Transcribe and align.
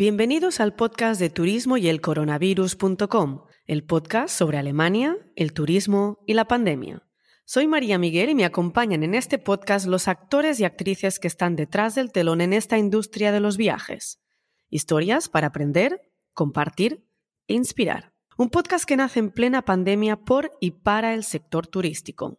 Bienvenidos 0.00 0.60
al 0.60 0.76
podcast 0.76 1.18
de 1.20 1.28
turismo 1.28 1.76
y 1.76 1.88
el 1.88 2.00
coronavirus.com, 2.00 3.42
el 3.66 3.82
podcast 3.82 4.32
sobre 4.32 4.56
Alemania, 4.56 5.16
el 5.34 5.52
turismo 5.52 6.20
y 6.24 6.34
la 6.34 6.44
pandemia. 6.44 7.02
Soy 7.44 7.66
María 7.66 7.98
Miguel 7.98 8.30
y 8.30 8.36
me 8.36 8.44
acompañan 8.44 9.02
en 9.02 9.16
este 9.16 9.38
podcast 9.38 9.88
los 9.88 10.06
actores 10.06 10.60
y 10.60 10.64
actrices 10.64 11.18
que 11.18 11.26
están 11.26 11.56
detrás 11.56 11.96
del 11.96 12.12
telón 12.12 12.40
en 12.40 12.52
esta 12.52 12.78
industria 12.78 13.32
de 13.32 13.40
los 13.40 13.56
viajes. 13.56 14.22
Historias 14.70 15.28
para 15.28 15.48
aprender, 15.48 16.00
compartir 16.32 17.04
e 17.48 17.54
inspirar. 17.54 18.12
Un 18.36 18.50
podcast 18.50 18.84
que 18.84 18.96
nace 18.96 19.18
en 19.18 19.32
plena 19.32 19.62
pandemia 19.62 20.14
por 20.14 20.52
y 20.60 20.70
para 20.70 21.12
el 21.12 21.24
sector 21.24 21.66
turístico. 21.66 22.38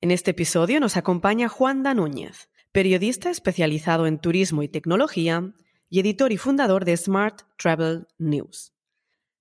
En 0.00 0.12
este 0.12 0.30
episodio 0.30 0.78
nos 0.78 0.96
acompaña 0.96 1.48
Juan 1.48 1.82
Núñez, 1.82 2.50
periodista 2.70 3.30
especializado 3.30 4.06
en 4.06 4.20
turismo 4.20 4.62
y 4.62 4.68
tecnología 4.68 5.54
y 5.88 6.00
editor 6.00 6.32
y 6.32 6.36
fundador 6.36 6.84
de 6.84 6.96
Smart 6.96 7.42
Travel 7.58 8.06
News. 8.18 8.72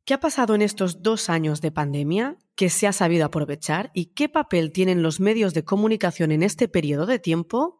¿Qué 0.06 0.14
ha 0.14 0.20
pasado 0.20 0.54
en 0.54 0.62
estos 0.62 1.02
dos 1.02 1.30
años 1.30 1.62
de 1.62 1.72
pandemia? 1.72 2.38
¿Qué 2.56 2.70
se 2.70 2.88
ha 2.88 2.94
sabido 2.94 3.26
aprovechar? 3.26 3.90
¿Y 3.94 4.08
qué 4.08 4.28
papel 4.28 4.72
tienen 4.72 5.02
los 5.02 5.20
medios 5.20 5.54
de 5.54 5.64
comunicación 5.64 6.32
en 6.32 6.44
este 6.44 6.68
periodo 6.68 7.06
de 7.06 7.20
tiempo? 7.20 7.80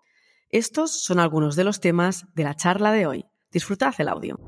Estos 0.50 1.04
son 1.04 1.20
algunos 1.20 1.56
de 1.56 1.66
los 1.66 1.82
temas 1.82 2.26
de 2.34 2.44
la 2.44 2.56
charla 2.56 2.92
de 2.92 3.08
hoy. 3.08 3.26
Disfrutad 3.52 3.94
el 3.98 4.08
audio. 4.08 4.40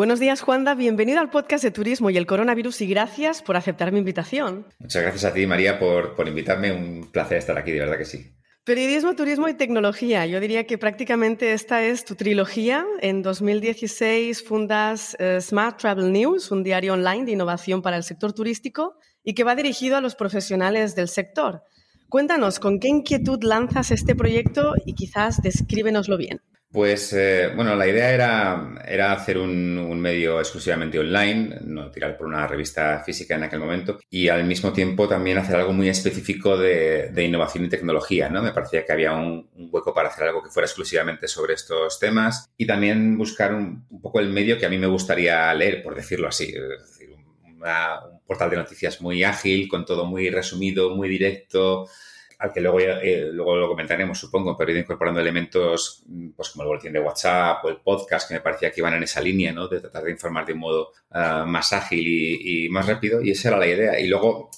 Buenos 0.00 0.18
días, 0.18 0.40
Juanda. 0.40 0.74
Bienvenido 0.74 1.20
al 1.20 1.28
podcast 1.28 1.62
de 1.62 1.70
Turismo 1.70 2.08
y 2.08 2.16
el 2.16 2.24
Coronavirus 2.24 2.80
y 2.80 2.86
gracias 2.86 3.42
por 3.42 3.58
aceptar 3.58 3.92
mi 3.92 3.98
invitación. 3.98 4.66
Muchas 4.78 5.02
gracias 5.02 5.26
a 5.26 5.34
ti, 5.34 5.46
María, 5.46 5.78
por, 5.78 6.14
por 6.14 6.26
invitarme. 6.26 6.72
Un 6.72 7.10
placer 7.12 7.36
estar 7.36 7.58
aquí, 7.58 7.70
de 7.70 7.80
verdad 7.80 7.98
que 7.98 8.06
sí. 8.06 8.32
Periodismo, 8.64 9.14
turismo 9.14 9.46
y 9.46 9.52
tecnología. 9.52 10.24
Yo 10.24 10.40
diría 10.40 10.64
que 10.64 10.78
prácticamente 10.78 11.52
esta 11.52 11.82
es 11.82 12.06
tu 12.06 12.14
trilogía. 12.14 12.86
En 13.02 13.20
2016 13.20 14.42
fundas 14.42 15.18
eh, 15.20 15.38
Smart 15.42 15.78
Travel 15.78 16.10
News, 16.10 16.50
un 16.50 16.62
diario 16.62 16.94
online 16.94 17.26
de 17.26 17.32
innovación 17.32 17.82
para 17.82 17.98
el 17.98 18.02
sector 18.02 18.32
turístico 18.32 18.94
y 19.22 19.34
que 19.34 19.44
va 19.44 19.54
dirigido 19.54 19.98
a 19.98 20.00
los 20.00 20.14
profesionales 20.14 20.94
del 20.94 21.08
sector. 21.08 21.62
Cuéntanos, 22.10 22.58
¿con 22.58 22.80
qué 22.80 22.88
inquietud 22.88 23.40
lanzas 23.44 23.92
este 23.92 24.16
proyecto 24.16 24.74
y 24.84 24.94
quizás 24.94 25.40
descríbenoslo 25.42 26.16
bien? 26.16 26.40
Pues 26.72 27.12
eh, 27.12 27.52
bueno, 27.54 27.76
la 27.76 27.86
idea 27.86 28.12
era, 28.12 28.74
era 28.84 29.12
hacer 29.12 29.38
un, 29.38 30.00
medio 30.00 30.40
exclusivamente 30.40 30.98
online, 30.98 31.58
no 31.62 31.90
tirar 31.90 32.16
por 32.16 32.26
una 32.26 32.46
revista 32.48 33.02
física 33.04 33.36
en 33.36 33.44
aquel 33.44 33.60
momento, 33.60 34.00
y 34.08 34.28
al 34.28 34.42
mismo 34.44 34.72
tiempo 34.72 35.06
también 35.06 35.38
hacer 35.38 35.56
algo 35.56 35.72
muy 35.72 35.88
específico 35.88 36.56
de, 36.56 37.12
innovación 37.16 37.64
y 37.64 37.68
tecnología, 37.68 38.28
¿no? 38.28 38.42
Me 38.42 38.52
parecía 38.52 38.84
que 38.84 38.92
había 38.92 39.12
un, 39.12 39.48
hueco 39.54 39.94
para 39.94 40.08
hacer 40.08 40.24
algo 40.24 40.42
que 40.42 40.50
fuera 40.50 40.66
exclusivamente 40.66 41.28
sobre 41.28 41.54
estos 41.54 42.00
temas 42.00 42.50
y 42.56 42.66
también 42.66 43.16
buscar 43.18 43.54
un, 43.54 43.86
poco 44.00 44.18
el 44.18 44.30
medio 44.30 44.58
que 44.58 44.66
a 44.66 44.70
mí 44.70 44.78
me 44.78 44.88
gustaría 44.88 45.52
leer, 45.54 45.82
por 45.82 45.94
decirlo 45.94 46.26
así, 46.26 46.52
un 47.60 48.20
portal 48.26 48.50
de 48.50 48.56
noticias 48.56 49.00
muy 49.00 49.24
ágil, 49.24 49.68
con 49.68 49.84
todo 49.84 50.04
muy 50.04 50.30
resumido, 50.30 50.94
muy 50.94 51.08
directo, 51.08 51.88
al 52.40 52.52
que 52.54 52.60
luego, 52.60 52.80
eh, 52.80 53.28
luego 53.32 53.56
lo 53.56 53.68
comentaremos, 53.68 54.18
supongo, 54.18 54.56
pero 54.56 54.70
he 54.70 54.72
ido 54.72 54.80
incorporando 54.80 55.20
elementos 55.20 56.02
mm, 56.06 56.30
pues 56.30 56.48
como 56.48 56.62
el 56.62 56.68
boletín 56.68 56.92
de 56.92 57.00
WhatsApp 57.00 57.62
o 57.64 57.68
el 57.68 57.76
podcast, 57.82 58.26
que 58.26 58.34
me 58.34 58.40
parecía 58.40 58.70
que 58.70 58.80
iban 58.80 58.94
en 58.94 59.02
esa 59.02 59.20
línea, 59.20 59.52
¿no? 59.52 59.68
De 59.68 59.78
tratar 59.78 60.04
de 60.04 60.10
informar 60.10 60.46
de 60.46 60.54
un 60.54 60.60
modo 60.60 60.92
ah, 61.10 61.44
más 61.46 61.74
ágil 61.74 62.06
y, 62.06 62.68
más 62.70 62.86
rápido, 62.86 63.20
y 63.22 63.32
esa 63.32 63.48
era 63.48 63.58
la 63.58 63.66
idea. 63.66 64.00
Y 64.00 64.08
luego, 64.08 64.50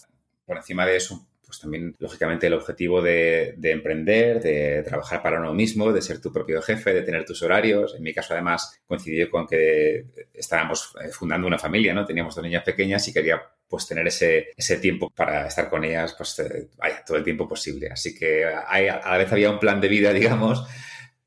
por 0.47 0.56
encima 0.56 0.86
de 0.86 0.97
eso, 0.97 1.27
pues 1.53 1.61
también, 1.61 1.95
lógicamente, 1.98 2.47
el 2.47 2.55
objetivo 2.55 3.03
de, 3.03 3.55
emprender, 3.62 4.41
de 4.41 4.83
trabajar 4.84 5.23
para 5.23 5.39
uno 5.39 5.52
mismo, 5.52 5.92
de 5.92 6.01
ser 6.01 6.18
tu 6.18 6.33
propio 6.33 6.63
jefe, 6.63 6.95
de 6.95 7.02
tener 7.02 7.27
tus 7.27 7.42
horarios. 7.42 7.95
En 7.95 8.02
mi 8.02 8.14
caso, 8.14 8.33
además, 8.33 8.80
coincidió 8.86 9.30
con 9.30 9.46
que 9.46 10.07
estábamos 10.33 10.95
eh, 11.05 11.08
fundando 11.08 11.46
una 11.46 11.58
familia, 11.58 11.92
¿no? 11.92 12.07
Teníamos 12.07 12.35
dos 12.35 12.42
niñas 12.42 12.64
pequeñas 12.64 13.07
y 13.07 13.13
quería 13.13 13.42
pues 13.68 13.86
tener 13.86 14.07
ese, 14.07 14.52
ese 14.57 14.79
tiempo 14.79 15.11
para 15.14 15.46
estar 15.46 15.68
con 15.68 15.85
ellas, 15.85 16.14
pues 16.17 16.39
eh, 16.39 16.70
todo 17.07 17.18
el 17.18 17.24
tiempo 17.24 17.46
posible. 17.46 17.90
Así 17.92 18.14
que 18.14 18.46
hay, 18.46 18.89
a 18.89 19.11
la 19.11 19.19
vez 19.19 19.30
había 19.30 19.51
un 19.51 19.58
plan 19.58 19.79
de 19.79 19.89
vida, 19.89 20.11
digamos, 20.14 20.67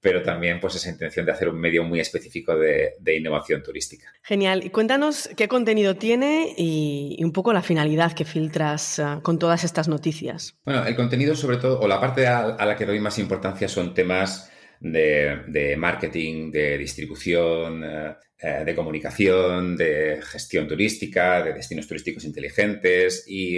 pero 0.05 0.21
también 0.21 0.59
pues 0.59 0.75
esa 0.75 0.91
intención 0.91 1.25
de 1.25 1.31
hacer 1.31 1.49
un 1.49 1.59
medio 1.59 1.83
muy 1.83 1.99
específico 1.99 2.55
de, 2.55 2.93
innovación 3.17 3.63
turística. 3.63 4.13
Genial. 4.21 4.63
Y 4.63 4.69
cuéntanos 4.69 5.27
qué 5.35 5.47
contenido 5.47 5.95
tiene 5.95 6.53
y, 6.55 7.17
un 7.23 7.31
poco 7.31 7.51
la 7.53 7.63
finalidad 7.63 8.13
que 8.13 8.23
filtras 8.23 8.99
ah, 8.99 9.19
con 9.23 9.39
todas 9.39 9.63
estas 9.63 9.87
noticias. 9.87 10.53
Bueno, 10.63 10.85
el 10.85 10.95
contenido 10.95 11.35
sobre 11.35 11.57
todo, 11.57 11.79
o 11.79 11.87
la 11.87 11.99
parte 11.99 12.27
a, 12.27 12.63
la 12.63 12.75
que 12.75 12.85
doy 12.85 12.99
más 12.99 13.17
importancia 13.17 13.67
son 13.67 13.95
temas 13.95 14.51
de, 14.79 15.75
marketing, 15.75 16.51
de 16.51 16.77
distribución, 16.77 17.83
eh, 17.83 18.15
eh, 18.43 18.63
de 18.63 18.75
comunicación, 18.75 19.75
de 19.75 20.19
gestión 20.21 20.67
turística, 20.67 21.41
de 21.41 21.53
destinos 21.53 21.87
turísticos 21.87 22.25
inteligentes 22.25 23.25
y, 23.27 23.57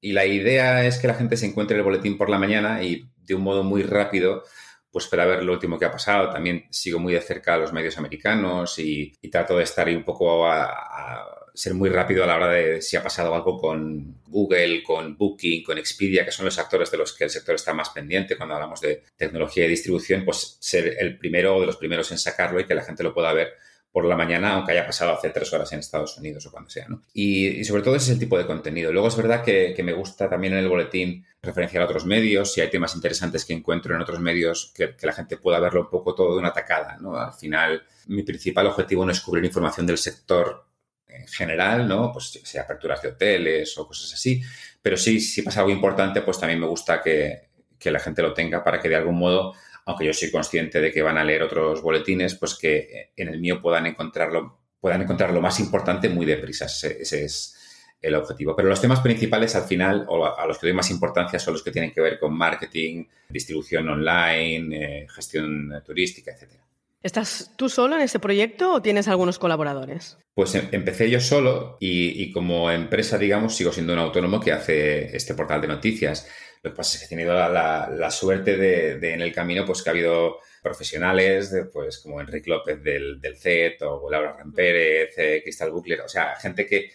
y, 0.00 0.12
la 0.12 0.24
idea 0.24 0.86
es 0.86 0.98
que 0.98 1.08
la 1.08 1.14
gente 1.14 1.36
se 1.36 1.46
encuentre 1.46 1.76
el 1.76 1.82
boletín 1.82 2.16
por 2.16 2.30
la 2.30 2.38
mañana 2.38 2.80
y 2.80 3.10
de 3.26 3.34
un 3.34 3.42
modo 3.42 3.64
muy 3.64 3.82
rápido 3.82 4.44
pues 4.90 5.06
para 5.06 5.26
ver 5.26 5.42
lo 5.42 5.52
último 5.52 5.78
que 5.78 5.84
ha 5.84 5.90
pasado. 5.90 6.30
También 6.30 6.66
sigo 6.70 6.98
muy 6.98 7.12
de 7.12 7.20
cerca 7.20 7.54
a 7.54 7.58
los 7.58 7.72
medios 7.72 7.96
americanos 7.98 8.78
y, 8.78 9.12
trato 9.30 9.56
de 9.56 9.64
estar 9.64 9.86
ahí 9.86 9.94
un 9.94 10.04
poco 10.04 10.46
a, 10.46 11.36
ser 11.54 11.74
muy 11.74 11.90
rápido 11.90 12.24
a 12.24 12.26
la 12.26 12.36
hora 12.36 12.48
de 12.48 12.80
si 12.80 12.96
ha 12.96 13.02
pasado 13.02 13.34
algo 13.34 13.58
con 13.58 14.22
Google, 14.26 14.82
con 14.82 15.16
Booking, 15.16 15.62
con 15.62 15.78
Expedia, 15.78 16.24
que 16.24 16.32
son 16.32 16.44
los 16.44 16.58
actores 16.58 16.90
de 16.90 16.96
los 16.96 17.12
que 17.12 17.24
el 17.24 17.30
sector 17.30 17.54
está 17.54 17.74
más 17.74 17.90
pendiente 17.90 18.36
cuando 18.36 18.54
hablamos 18.54 18.80
de 18.80 19.02
tecnología 19.16 19.66
y 19.66 19.68
distribución, 19.68 20.24
pues 20.24 20.56
ser 20.60 20.96
el 20.98 21.18
primero 21.18 21.56
o 21.56 21.60
de 21.60 21.66
los 21.66 21.76
primeros 21.76 22.10
en 22.12 22.18
sacarlo 22.18 22.60
y 22.60 22.64
que 22.64 22.74
la 22.74 22.84
gente 22.84 23.02
lo 23.02 23.12
pueda 23.12 23.32
ver 23.32 23.54
por 23.92 24.04
la 24.04 24.16
mañana, 24.16 24.54
aunque 24.54 24.72
haya 24.72 24.86
pasado 24.86 25.12
hace 25.12 25.30
tres 25.30 25.52
horas 25.52 25.72
en 25.72 25.80
Estados 25.80 26.16
Unidos 26.16 26.46
o 26.46 26.50
cuando 26.50 26.70
sea. 26.70 26.86
¿no? 26.88 27.02
Y, 27.12 27.64
sobre 27.64 27.82
todo 27.82 27.96
ese 27.96 28.06
es 28.06 28.10
el 28.12 28.18
tipo 28.18 28.38
de 28.38 28.46
contenido. 28.46 28.92
Luego 28.92 29.08
es 29.08 29.16
verdad 29.16 29.42
que, 29.42 29.74
me 29.82 29.92
gusta 29.92 30.28
también 30.28 30.52
en 30.52 30.60
el 30.60 30.68
boletín 30.68 31.26
referenciar 31.42 31.82
a 31.82 31.86
otros 31.86 32.04
medios, 32.04 32.52
si 32.52 32.60
hay 32.60 32.70
temas 32.70 32.94
interesantes 32.94 33.44
que 33.44 33.52
encuentro 33.52 33.94
en 33.94 34.02
otros 34.02 34.20
medios, 34.20 34.72
que, 34.74 34.94
la 35.02 35.12
gente 35.12 35.38
pueda 35.38 35.58
verlo 35.58 35.82
un 35.82 35.90
poco 35.90 36.14
todo 36.14 36.34
de 36.34 36.38
una 36.38 36.52
tacada. 36.52 36.98
¿no? 37.00 37.16
Al 37.16 37.32
final, 37.32 37.82
mi 38.06 38.22
principal 38.22 38.66
objetivo 38.66 39.04
no 39.04 39.12
es 39.12 39.20
cubrir 39.20 39.44
información 39.44 39.86
del 39.86 39.98
sector 39.98 40.66
en 41.08 41.26
general, 41.26 41.88
¿no? 41.88 42.12
Pues 42.12 42.40
sea 42.44 42.62
aperturas 42.62 43.02
de 43.02 43.08
hoteles 43.08 43.76
o 43.78 43.86
cosas 43.86 44.14
así, 44.14 44.40
pero 44.80 44.96
sí, 44.96 45.18
si 45.20 45.42
pasa 45.42 45.60
algo 45.60 45.72
importante, 45.72 46.22
pues 46.22 46.38
también 46.38 46.60
me 46.60 46.68
gusta 46.68 47.02
que, 47.02 47.48
que 47.80 47.90
la 47.90 47.98
gente 47.98 48.22
lo 48.22 48.32
tenga 48.32 48.62
para 48.62 48.78
que 48.78 48.88
de 48.88 48.96
algún 48.96 49.18
modo 49.18 49.54
aunque 49.86 50.06
yo 50.06 50.12
soy 50.12 50.30
consciente 50.30 50.80
de 50.80 50.92
que 50.92 51.02
van 51.02 51.18
a 51.18 51.24
leer 51.24 51.42
otros 51.42 51.82
boletines, 51.82 52.34
pues 52.34 52.54
que 52.54 53.12
en 53.16 53.28
el 53.28 53.40
mío 53.40 53.60
puedan 53.60 53.86
encontrarlo, 53.86 54.58
puedan 54.80 55.02
encontrar 55.02 55.32
lo 55.32 55.40
más 55.40 55.60
importante 55.60 56.08
muy 56.08 56.26
deprisa. 56.26 56.66
Ese, 56.66 57.24
es 57.24 57.56
el 58.00 58.14
objetivo. 58.14 58.56
Pero 58.56 58.68
los 58.68 58.80
temas 58.80 59.00
principales 59.00 59.54
al 59.54 59.64
final, 59.64 60.06
o 60.08 60.24
a 60.24 60.46
los 60.46 60.58
que 60.58 60.66
doy 60.66 60.74
más 60.74 60.90
importancia, 60.90 61.38
son 61.38 61.54
los 61.54 61.62
que 61.62 61.70
tienen 61.70 61.92
que 61.92 62.00
ver 62.00 62.18
con 62.18 62.32
marketing, 62.32 63.04
distribución 63.28 63.88
online, 63.88 65.02
eh, 65.02 65.06
gestión 65.08 65.82
turística, 65.84 66.32
etcétera. 66.32 66.64
¿Estás 67.02 67.52
tú 67.56 67.70
solo 67.70 67.96
en 67.96 68.02
este 68.02 68.18
proyecto 68.18 68.74
o 68.74 68.82
tienes 68.82 69.08
algunos 69.08 69.38
colaboradores? 69.38 70.18
Pues 70.34 70.54
em, 70.54 70.68
empecé 70.72 71.08
yo 71.08 71.20
solo 71.20 71.78
y, 71.80 72.30
como 72.32 72.70
empresa, 72.70 73.16
digamos, 73.16 73.56
sigo 73.56 73.72
siendo 73.72 73.94
un 73.94 73.98
autónomo 73.98 74.38
que 74.40 74.52
hace 74.52 75.16
este 75.16 75.34
portal 75.34 75.62
de 75.62 75.68
noticias. 75.68 76.28
Lo 76.62 76.70
que 76.70 76.76
pasa 76.76 76.94
es 76.94 77.00
que 77.00 77.06
he 77.06 77.16
tenido 77.16 77.34
la, 77.34 78.10
suerte 78.10 78.56
de, 78.56 79.14
en 79.14 79.22
el 79.22 79.32
camino, 79.32 79.64
pues 79.64 79.82
que 79.82 79.88
ha 79.88 79.92
habido 79.92 80.38
profesionales, 80.62 81.54
pues 81.72 81.98
como 82.00 82.20
Enrique 82.20 82.50
López 82.50 82.82
del, 82.82 83.18
del 83.18 83.38
CET 83.38 83.80
o 83.82 84.10
Laura 84.10 84.36
Rampérez, 84.36 85.14
eh, 85.16 85.40
Cristal 85.42 85.70
Bucler, 85.70 86.02
o 86.02 86.08
sea, 86.08 86.36
gente 86.36 86.66
que, 86.66 86.90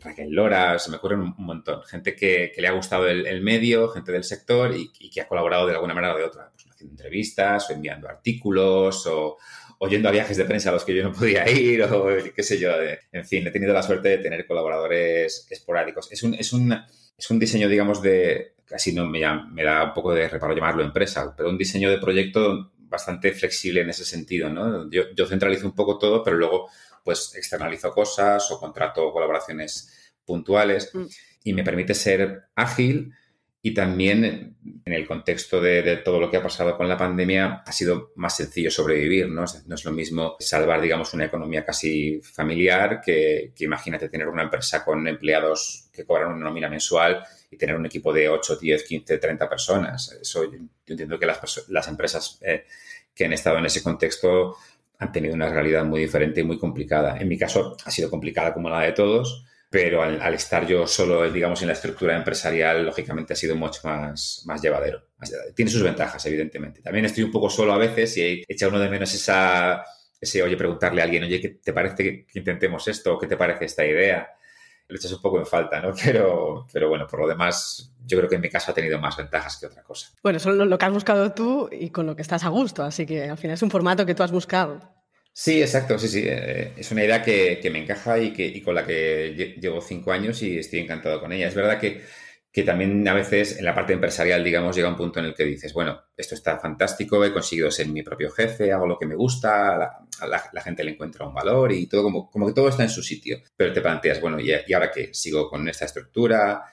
Raquel 0.00 0.30
Lora, 0.30 0.78
se 0.78 0.90
me 0.90 0.96
ocurren 0.96 1.20
un 1.20 1.34
montón, 1.38 1.82
gente 1.84 2.16
que, 2.16 2.52
le 2.56 2.68
ha 2.68 2.72
gustado 2.72 3.08
el, 3.08 3.40
medio, 3.42 3.88
gente 3.88 4.10
del 4.10 4.24
sector 4.24 4.74
y, 4.76 4.90
que 5.10 5.20
ha 5.20 5.28
colaborado 5.28 5.66
de 5.66 5.74
alguna 5.74 5.94
manera 5.94 6.14
o 6.14 6.18
de 6.18 6.24
otra, 6.24 6.50
pues 6.52 6.66
haciendo 6.72 6.94
entrevistas 6.94 7.70
o 7.70 7.72
enviando 7.72 8.08
artículos 8.08 9.06
o, 9.06 9.38
oyendo 9.78 10.08
a 10.08 10.12
viajes 10.12 10.36
de 10.36 10.44
prensa 10.44 10.70
a 10.70 10.72
los 10.72 10.84
que 10.84 10.94
yo 10.94 11.04
no 11.04 11.12
podía 11.12 11.48
ir 11.50 11.82
o 11.84 12.08
qué 12.34 12.42
sé 12.42 12.58
yo. 12.58 12.70
en 13.12 13.24
fin, 13.24 13.46
he 13.46 13.50
tenido 13.50 13.72
la 13.72 13.82
suerte 13.82 14.08
de 14.08 14.18
tener 14.18 14.46
colaboradores 14.46 15.46
esporádicos. 15.50 16.10
Es 16.10 16.22
un, 16.22 16.34
es 16.34 16.52
un, 16.52 16.76
es 17.16 17.30
un 17.30 17.38
diseño, 17.38 17.68
digamos, 17.68 18.02
de, 18.02 18.53
casi 18.66 18.92
no 18.92 19.06
me, 19.06 19.20
me 19.52 19.62
da 19.62 19.84
un 19.84 19.94
poco 19.94 20.12
de 20.12 20.28
reparo 20.28 20.54
llamarlo 20.54 20.82
empresa, 20.82 21.34
pero 21.36 21.48
un 21.48 21.58
diseño 21.58 21.90
de 21.90 21.98
proyecto 21.98 22.72
bastante 22.78 23.32
flexible 23.32 23.80
en 23.80 23.90
ese 23.90 24.04
sentido, 24.04 24.48
¿no? 24.48 24.88
Yo, 24.90 25.04
yo 25.14 25.26
centralizo 25.26 25.66
un 25.66 25.74
poco 25.74 25.98
todo, 25.98 26.22
pero 26.22 26.36
luego 26.36 26.68
pues 27.02 27.34
externalizo 27.36 27.92
cosas 27.92 28.50
o 28.50 28.58
contrato 28.58 29.12
colaboraciones 29.12 30.12
puntuales 30.24 30.90
mm. 30.94 31.04
y 31.44 31.52
me 31.52 31.62
permite 31.62 31.94
ser 31.94 32.44
ágil 32.54 33.12
y 33.66 33.72
también 33.72 34.58
en 34.84 34.92
el 34.92 35.06
contexto 35.06 35.58
de, 35.58 35.96
todo 36.04 36.20
lo 36.20 36.30
que 36.30 36.36
ha 36.36 36.42
pasado 36.42 36.76
con 36.76 36.86
la 36.86 36.98
pandemia 36.98 37.62
ha 37.64 37.72
sido 37.72 38.12
más 38.14 38.36
sencillo 38.36 38.70
sobrevivir, 38.70 39.26
¿no? 39.30 39.46
No 39.66 39.74
es 39.74 39.84
lo 39.86 39.90
mismo 39.90 40.36
salvar, 40.38 40.82
digamos, 40.82 41.14
una 41.14 41.24
economía 41.24 41.64
casi 41.64 42.20
familiar 42.20 43.00
que, 43.00 43.54
imagínate 43.60 44.10
tener 44.10 44.28
una 44.28 44.42
empresa 44.42 44.84
con 44.84 45.08
empleados 45.08 45.88
que 45.90 46.04
cobran 46.04 46.32
una 46.32 46.44
nómina 46.44 46.68
mensual 46.68 47.24
y 47.50 47.56
tener 47.56 47.74
un 47.74 47.86
equipo 47.86 48.12
de 48.12 48.28
8, 48.28 48.56
10, 48.56 48.84
15, 48.84 49.16
30 49.16 49.48
personas. 49.48 50.12
Eso 50.20 50.44
yo 50.44 50.58
entiendo 50.86 51.18
que 51.18 51.24
las, 51.24 51.64
las 51.68 51.88
empresas 51.88 52.38
eh, 52.42 52.66
que 53.14 53.24
han 53.24 53.32
estado 53.32 53.56
en 53.56 53.64
ese 53.64 53.82
contexto 53.82 54.58
han 54.98 55.10
tenido 55.10 55.34
una 55.34 55.48
realidad 55.48 55.86
muy 55.86 56.00
diferente 56.02 56.42
y 56.42 56.44
muy 56.44 56.58
complicada. 56.58 57.16
En 57.16 57.28
mi 57.28 57.38
caso 57.38 57.78
ha 57.82 57.90
sido 57.90 58.10
complicada 58.10 58.52
como 58.52 58.68
la 58.68 58.82
de 58.82 58.92
todos, 58.92 59.46
pero 59.74 60.04
al, 60.04 60.34
estar 60.34 60.64
yo 60.68 60.86
solo, 60.86 61.28
digamos, 61.32 61.60
en 61.62 61.66
la 61.66 61.72
estructura 61.72 62.16
empresarial, 62.16 62.86
lógicamente 62.86 63.32
ha 63.32 63.36
sido 63.36 63.56
mucho 63.56 63.80
más, 63.82 64.44
más 64.46 64.62
llevadero. 64.62 65.02
Tiene 65.52 65.68
sus 65.68 65.82
ventajas, 65.82 66.24
evidentemente. 66.26 66.80
También 66.80 67.06
estoy 67.06 67.24
un 67.24 67.32
poco 67.32 67.50
solo 67.50 67.72
a 67.72 67.78
veces 67.78 68.16
y 68.16 68.44
echa 68.46 68.68
uno 68.68 68.78
de 68.78 68.88
menos 68.88 69.12
esa, 69.12 69.84
ese, 70.20 70.44
oye, 70.44 70.56
preguntarle 70.56 71.00
a 71.00 71.04
alguien, 71.06 71.24
oye, 71.24 71.40
¿qué 71.40 71.48
te 71.60 71.72
parece 71.72 72.24
que 72.24 72.38
intentemos 72.38 72.86
esto? 72.86 73.18
¿Qué 73.18 73.26
te 73.26 73.36
parece 73.36 73.64
esta 73.64 73.84
idea? 73.84 74.28
Lo 74.86 74.96
echas 74.96 75.10
un 75.10 75.20
poco 75.20 75.40
en 75.40 75.46
falta, 75.46 75.80
¿no? 75.80 75.92
Pero, 76.04 76.68
pero 76.72 76.88
bueno, 76.88 77.08
por 77.08 77.18
lo 77.18 77.26
demás, 77.26 77.92
yo 78.06 78.16
creo 78.18 78.30
que 78.30 78.36
en 78.36 78.42
mi 78.42 78.50
caso 78.50 78.70
ha 78.70 78.74
tenido 78.74 79.00
más 79.00 79.16
ventajas 79.16 79.56
que 79.56 79.66
otra 79.66 79.82
cosa. 79.82 80.10
Bueno, 80.22 80.36
eso 80.36 80.50
es 80.50 80.56
lo 80.56 80.78
que 80.78 80.84
has 80.84 80.92
buscado 80.92 81.32
tú 81.32 81.68
y 81.72 81.90
con 81.90 82.06
lo 82.06 82.14
que 82.14 82.22
estás 82.22 82.44
a 82.44 82.48
gusto, 82.48 82.84
así 82.84 83.06
que 83.06 83.28
al 83.28 83.38
final 83.38 83.54
es 83.54 83.62
un 83.62 83.72
formato 83.72 84.06
que 84.06 84.14
tú 84.14 84.22
has 84.22 84.30
buscado. 84.30 84.93
Sí, 85.36 85.60
exacto, 85.60 85.98
sí, 85.98 86.06
sí. 86.08 86.22
Eh, 86.24 86.72
es 86.76 86.92
una 86.92 87.02
idea 87.04 87.20
que, 87.20 87.68
me 87.72 87.80
encaja 87.80 88.18
y, 88.20 88.32
que, 88.32 88.62
con 88.62 88.74
la 88.76 88.86
que 88.86 89.56
llevo 89.60 89.80
cinco 89.80 90.12
años 90.12 90.40
y 90.42 90.58
estoy 90.58 90.78
encantado 90.78 91.20
con 91.20 91.32
ella. 91.32 91.48
Es 91.48 91.54
verdad 91.56 91.80
que, 91.80 92.02
también 92.64 93.06
a 93.08 93.14
veces 93.14 93.58
en 93.58 93.64
la 93.64 93.74
parte 93.74 93.94
empresarial, 93.94 94.44
digamos, 94.44 94.76
llega 94.76 94.88
un 94.88 94.96
punto 94.96 95.18
en 95.18 95.26
el 95.26 95.34
que 95.34 95.42
dices, 95.44 95.72
bueno, 95.72 96.00
esto 96.16 96.36
está 96.36 96.56
fantástico, 96.58 97.24
he 97.24 97.32
conseguido 97.32 97.68
ser 97.72 97.88
mi 97.88 98.04
propio 98.04 98.30
jefe, 98.30 98.70
hago 98.72 98.86
lo 98.86 98.96
que 98.96 99.06
me 99.06 99.16
gusta, 99.16 99.74
a 100.20 100.26
la, 100.28 100.60
gente 100.62 100.84
le 100.84 100.92
encuentra 100.92 101.26
un 101.26 101.34
valor 101.34 101.72
y 101.72 101.88
todo 101.88 102.04
como, 102.04 102.30
como 102.30 102.46
que 102.46 102.52
todo 102.52 102.68
está 102.68 102.84
en 102.84 102.90
su 102.90 103.02
sitio. 103.02 103.42
Pero 103.56 103.72
te 103.72 103.80
planteas, 103.80 104.20
bueno, 104.20 104.38
¿y, 104.38 104.52
y 104.68 104.72
ahora 104.72 104.92
qué? 104.92 105.12
¿Sigo 105.12 105.50
con 105.50 105.68
esta 105.68 105.86
estructura? 105.86 106.64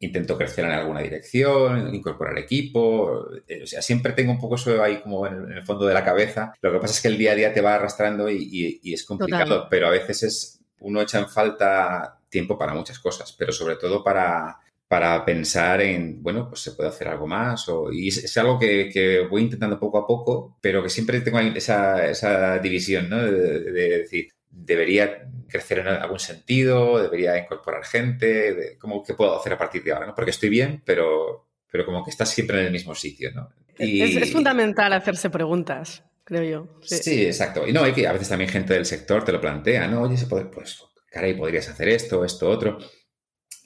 Intento 0.00 0.36
crecer 0.36 0.64
en 0.64 0.72
alguna 0.72 1.00
dirección, 1.00 1.94
incorporar 1.94 2.38
equipo, 2.38 3.28
eh, 3.46 3.62
o 3.62 3.66
sea, 3.66 3.82
siempre 3.82 4.12
tengo 4.12 4.32
un 4.32 4.38
poco 4.38 4.56
eso 4.56 4.82
ahí 4.82 5.00
como 5.00 5.26
en 5.26 5.52
el, 5.52 5.62
fondo 5.62 5.86
de 5.86 5.94
la 5.94 6.04
cabeza. 6.04 6.52
Lo 6.60 6.72
que 6.72 6.78
pasa 6.78 6.94
es 6.94 7.00
que 7.00 7.08
el 7.08 7.18
día 7.18 7.32
a 7.32 7.36
día 7.36 7.52
te 7.52 7.60
va 7.60 7.76
arrastrando 7.76 8.28
y, 8.30 8.80
es 8.84 9.04
complicado, 9.04 9.66
pero 9.70 9.86
a 9.86 9.90
veces 9.90 10.22
es, 10.22 10.60
uno 10.80 11.00
echa 11.00 11.18
en 11.18 11.28
falta 11.28 12.20
tiempo 12.28 12.58
para 12.58 12.74
muchas 12.74 12.98
cosas, 12.98 13.32
pero 13.38 13.52
sobre 13.52 13.76
todo 13.76 14.02
para, 14.02 14.58
para 14.88 15.24
pensar 15.24 15.80
en, 15.80 16.22
bueno, 16.22 16.48
pues 16.48 16.60
se 16.60 16.72
puede 16.72 16.90
hacer 16.90 17.08
algo 17.08 17.26
más. 17.26 17.68
O, 17.68 17.92
y 17.92 18.08
es, 18.08 18.36
algo 18.36 18.58
que, 18.58 19.26
voy 19.30 19.42
intentando 19.42 19.78
poco 19.78 19.98
a 19.98 20.06
poco, 20.06 20.58
pero 20.60 20.82
que 20.82 20.90
siempre 20.90 21.20
tengo 21.20 21.38
esa, 21.38 22.06
esa 22.08 22.58
división, 22.58 23.08
¿no? 23.08 23.22
de 23.24 23.98
decir, 23.98 24.28
debería 24.54 25.28
crecer 25.48 25.80
en 25.80 25.88
algún 25.88 26.18
sentido, 26.18 27.02
debería 27.02 27.38
incorporar 27.38 27.84
gente, 27.84 28.54
de, 28.54 28.78
¿cómo 28.78 29.02
que 29.02 29.14
puedo 29.14 29.38
hacer 29.38 29.52
a 29.52 29.58
partir 29.58 29.82
de 29.82 29.92
ahora? 29.92 30.06
¿no? 30.06 30.14
Porque 30.14 30.30
estoy 30.30 30.48
bien, 30.48 30.82
pero, 30.84 31.48
pero 31.70 31.84
como 31.84 32.04
que 32.04 32.10
estás 32.10 32.30
siempre 32.30 32.60
en 32.60 32.66
el 32.66 32.72
mismo 32.72 32.94
sitio. 32.94 33.30
¿no? 33.32 33.50
Es, 33.78 34.32
fundamental 34.32 34.92
hacerse 34.92 35.30
preguntas, 35.30 36.02
creo 36.24 36.42
yo. 36.42 36.80
Sí. 36.82 37.26
exacto. 37.26 37.66
Y 37.66 37.72
no, 37.72 37.82
hay 37.82 37.92
que 37.92 38.06
a 38.06 38.12
veces 38.12 38.28
también 38.28 38.50
gente 38.50 38.74
del 38.74 38.86
sector 38.86 39.24
te 39.24 39.32
lo 39.32 39.40
plantea, 39.40 39.86
¿no? 39.88 40.02
Oye, 40.02 40.16
se 40.16 40.26
puede, 40.26 40.46
pues, 40.46 40.82
caray, 41.10 41.34
podrías 41.34 41.68
hacer 41.68 41.88
esto, 41.88 42.24
esto, 42.24 42.48
otro. 42.48 42.78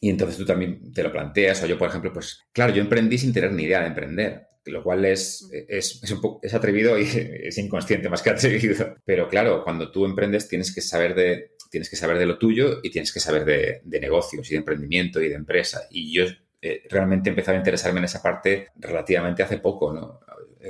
Y 0.00 0.10
entonces 0.10 0.36
tú 0.36 0.44
también 0.44 0.92
te 0.92 1.02
lo 1.02 1.12
planteas. 1.12 1.62
O 1.62 1.66
yo, 1.66 1.78
por 1.78 1.88
ejemplo, 1.88 2.12
pues, 2.12 2.46
claro, 2.52 2.72
yo 2.72 2.80
emprendí 2.80 3.18
sin 3.18 3.32
tener 3.32 3.52
ni 3.52 3.64
idea 3.64 3.80
de 3.80 3.86
emprender 3.88 4.47
lo 4.68 4.82
cual 4.82 5.04
es, 5.04 5.48
es, 5.52 6.10
un 6.10 6.20
poco, 6.20 6.40
es 6.42 6.54
atrevido 6.54 6.98
y 6.98 7.02
es 7.44 7.58
inconsciente 7.58 8.08
más 8.08 8.22
que 8.22 8.30
atrevido. 8.30 8.96
Pero 9.04 9.28
claro, 9.28 9.62
cuando 9.64 9.90
tú 9.90 10.04
emprendes 10.04 10.48
tienes 10.48 10.74
que 10.74 10.80
saber 10.80 11.14
de, 11.14 11.52
tienes 11.70 11.90
que 11.90 11.96
saber 11.96 12.18
de 12.18 12.26
lo 12.26 12.38
tuyo 12.38 12.80
y 12.82 12.90
tienes 12.90 13.12
que 13.12 13.20
saber 13.20 13.44
de, 13.44 14.00
negocios 14.00 14.48
y 14.48 14.54
de 14.54 14.58
emprendimiento 14.58 15.20
y 15.20 15.28
de 15.28 15.34
empresa. 15.34 15.82
Y 15.90 16.12
yo 16.12 16.24
eh, 16.60 16.82
realmente 16.90 17.30
empecé 17.30 17.52
a 17.52 17.56
interesarme 17.56 17.98
en 17.98 18.04
esa 18.04 18.22
parte 18.22 18.68
relativamente 18.76 19.42
hace 19.42 19.58
poco, 19.58 19.92
¿no? 19.92 20.20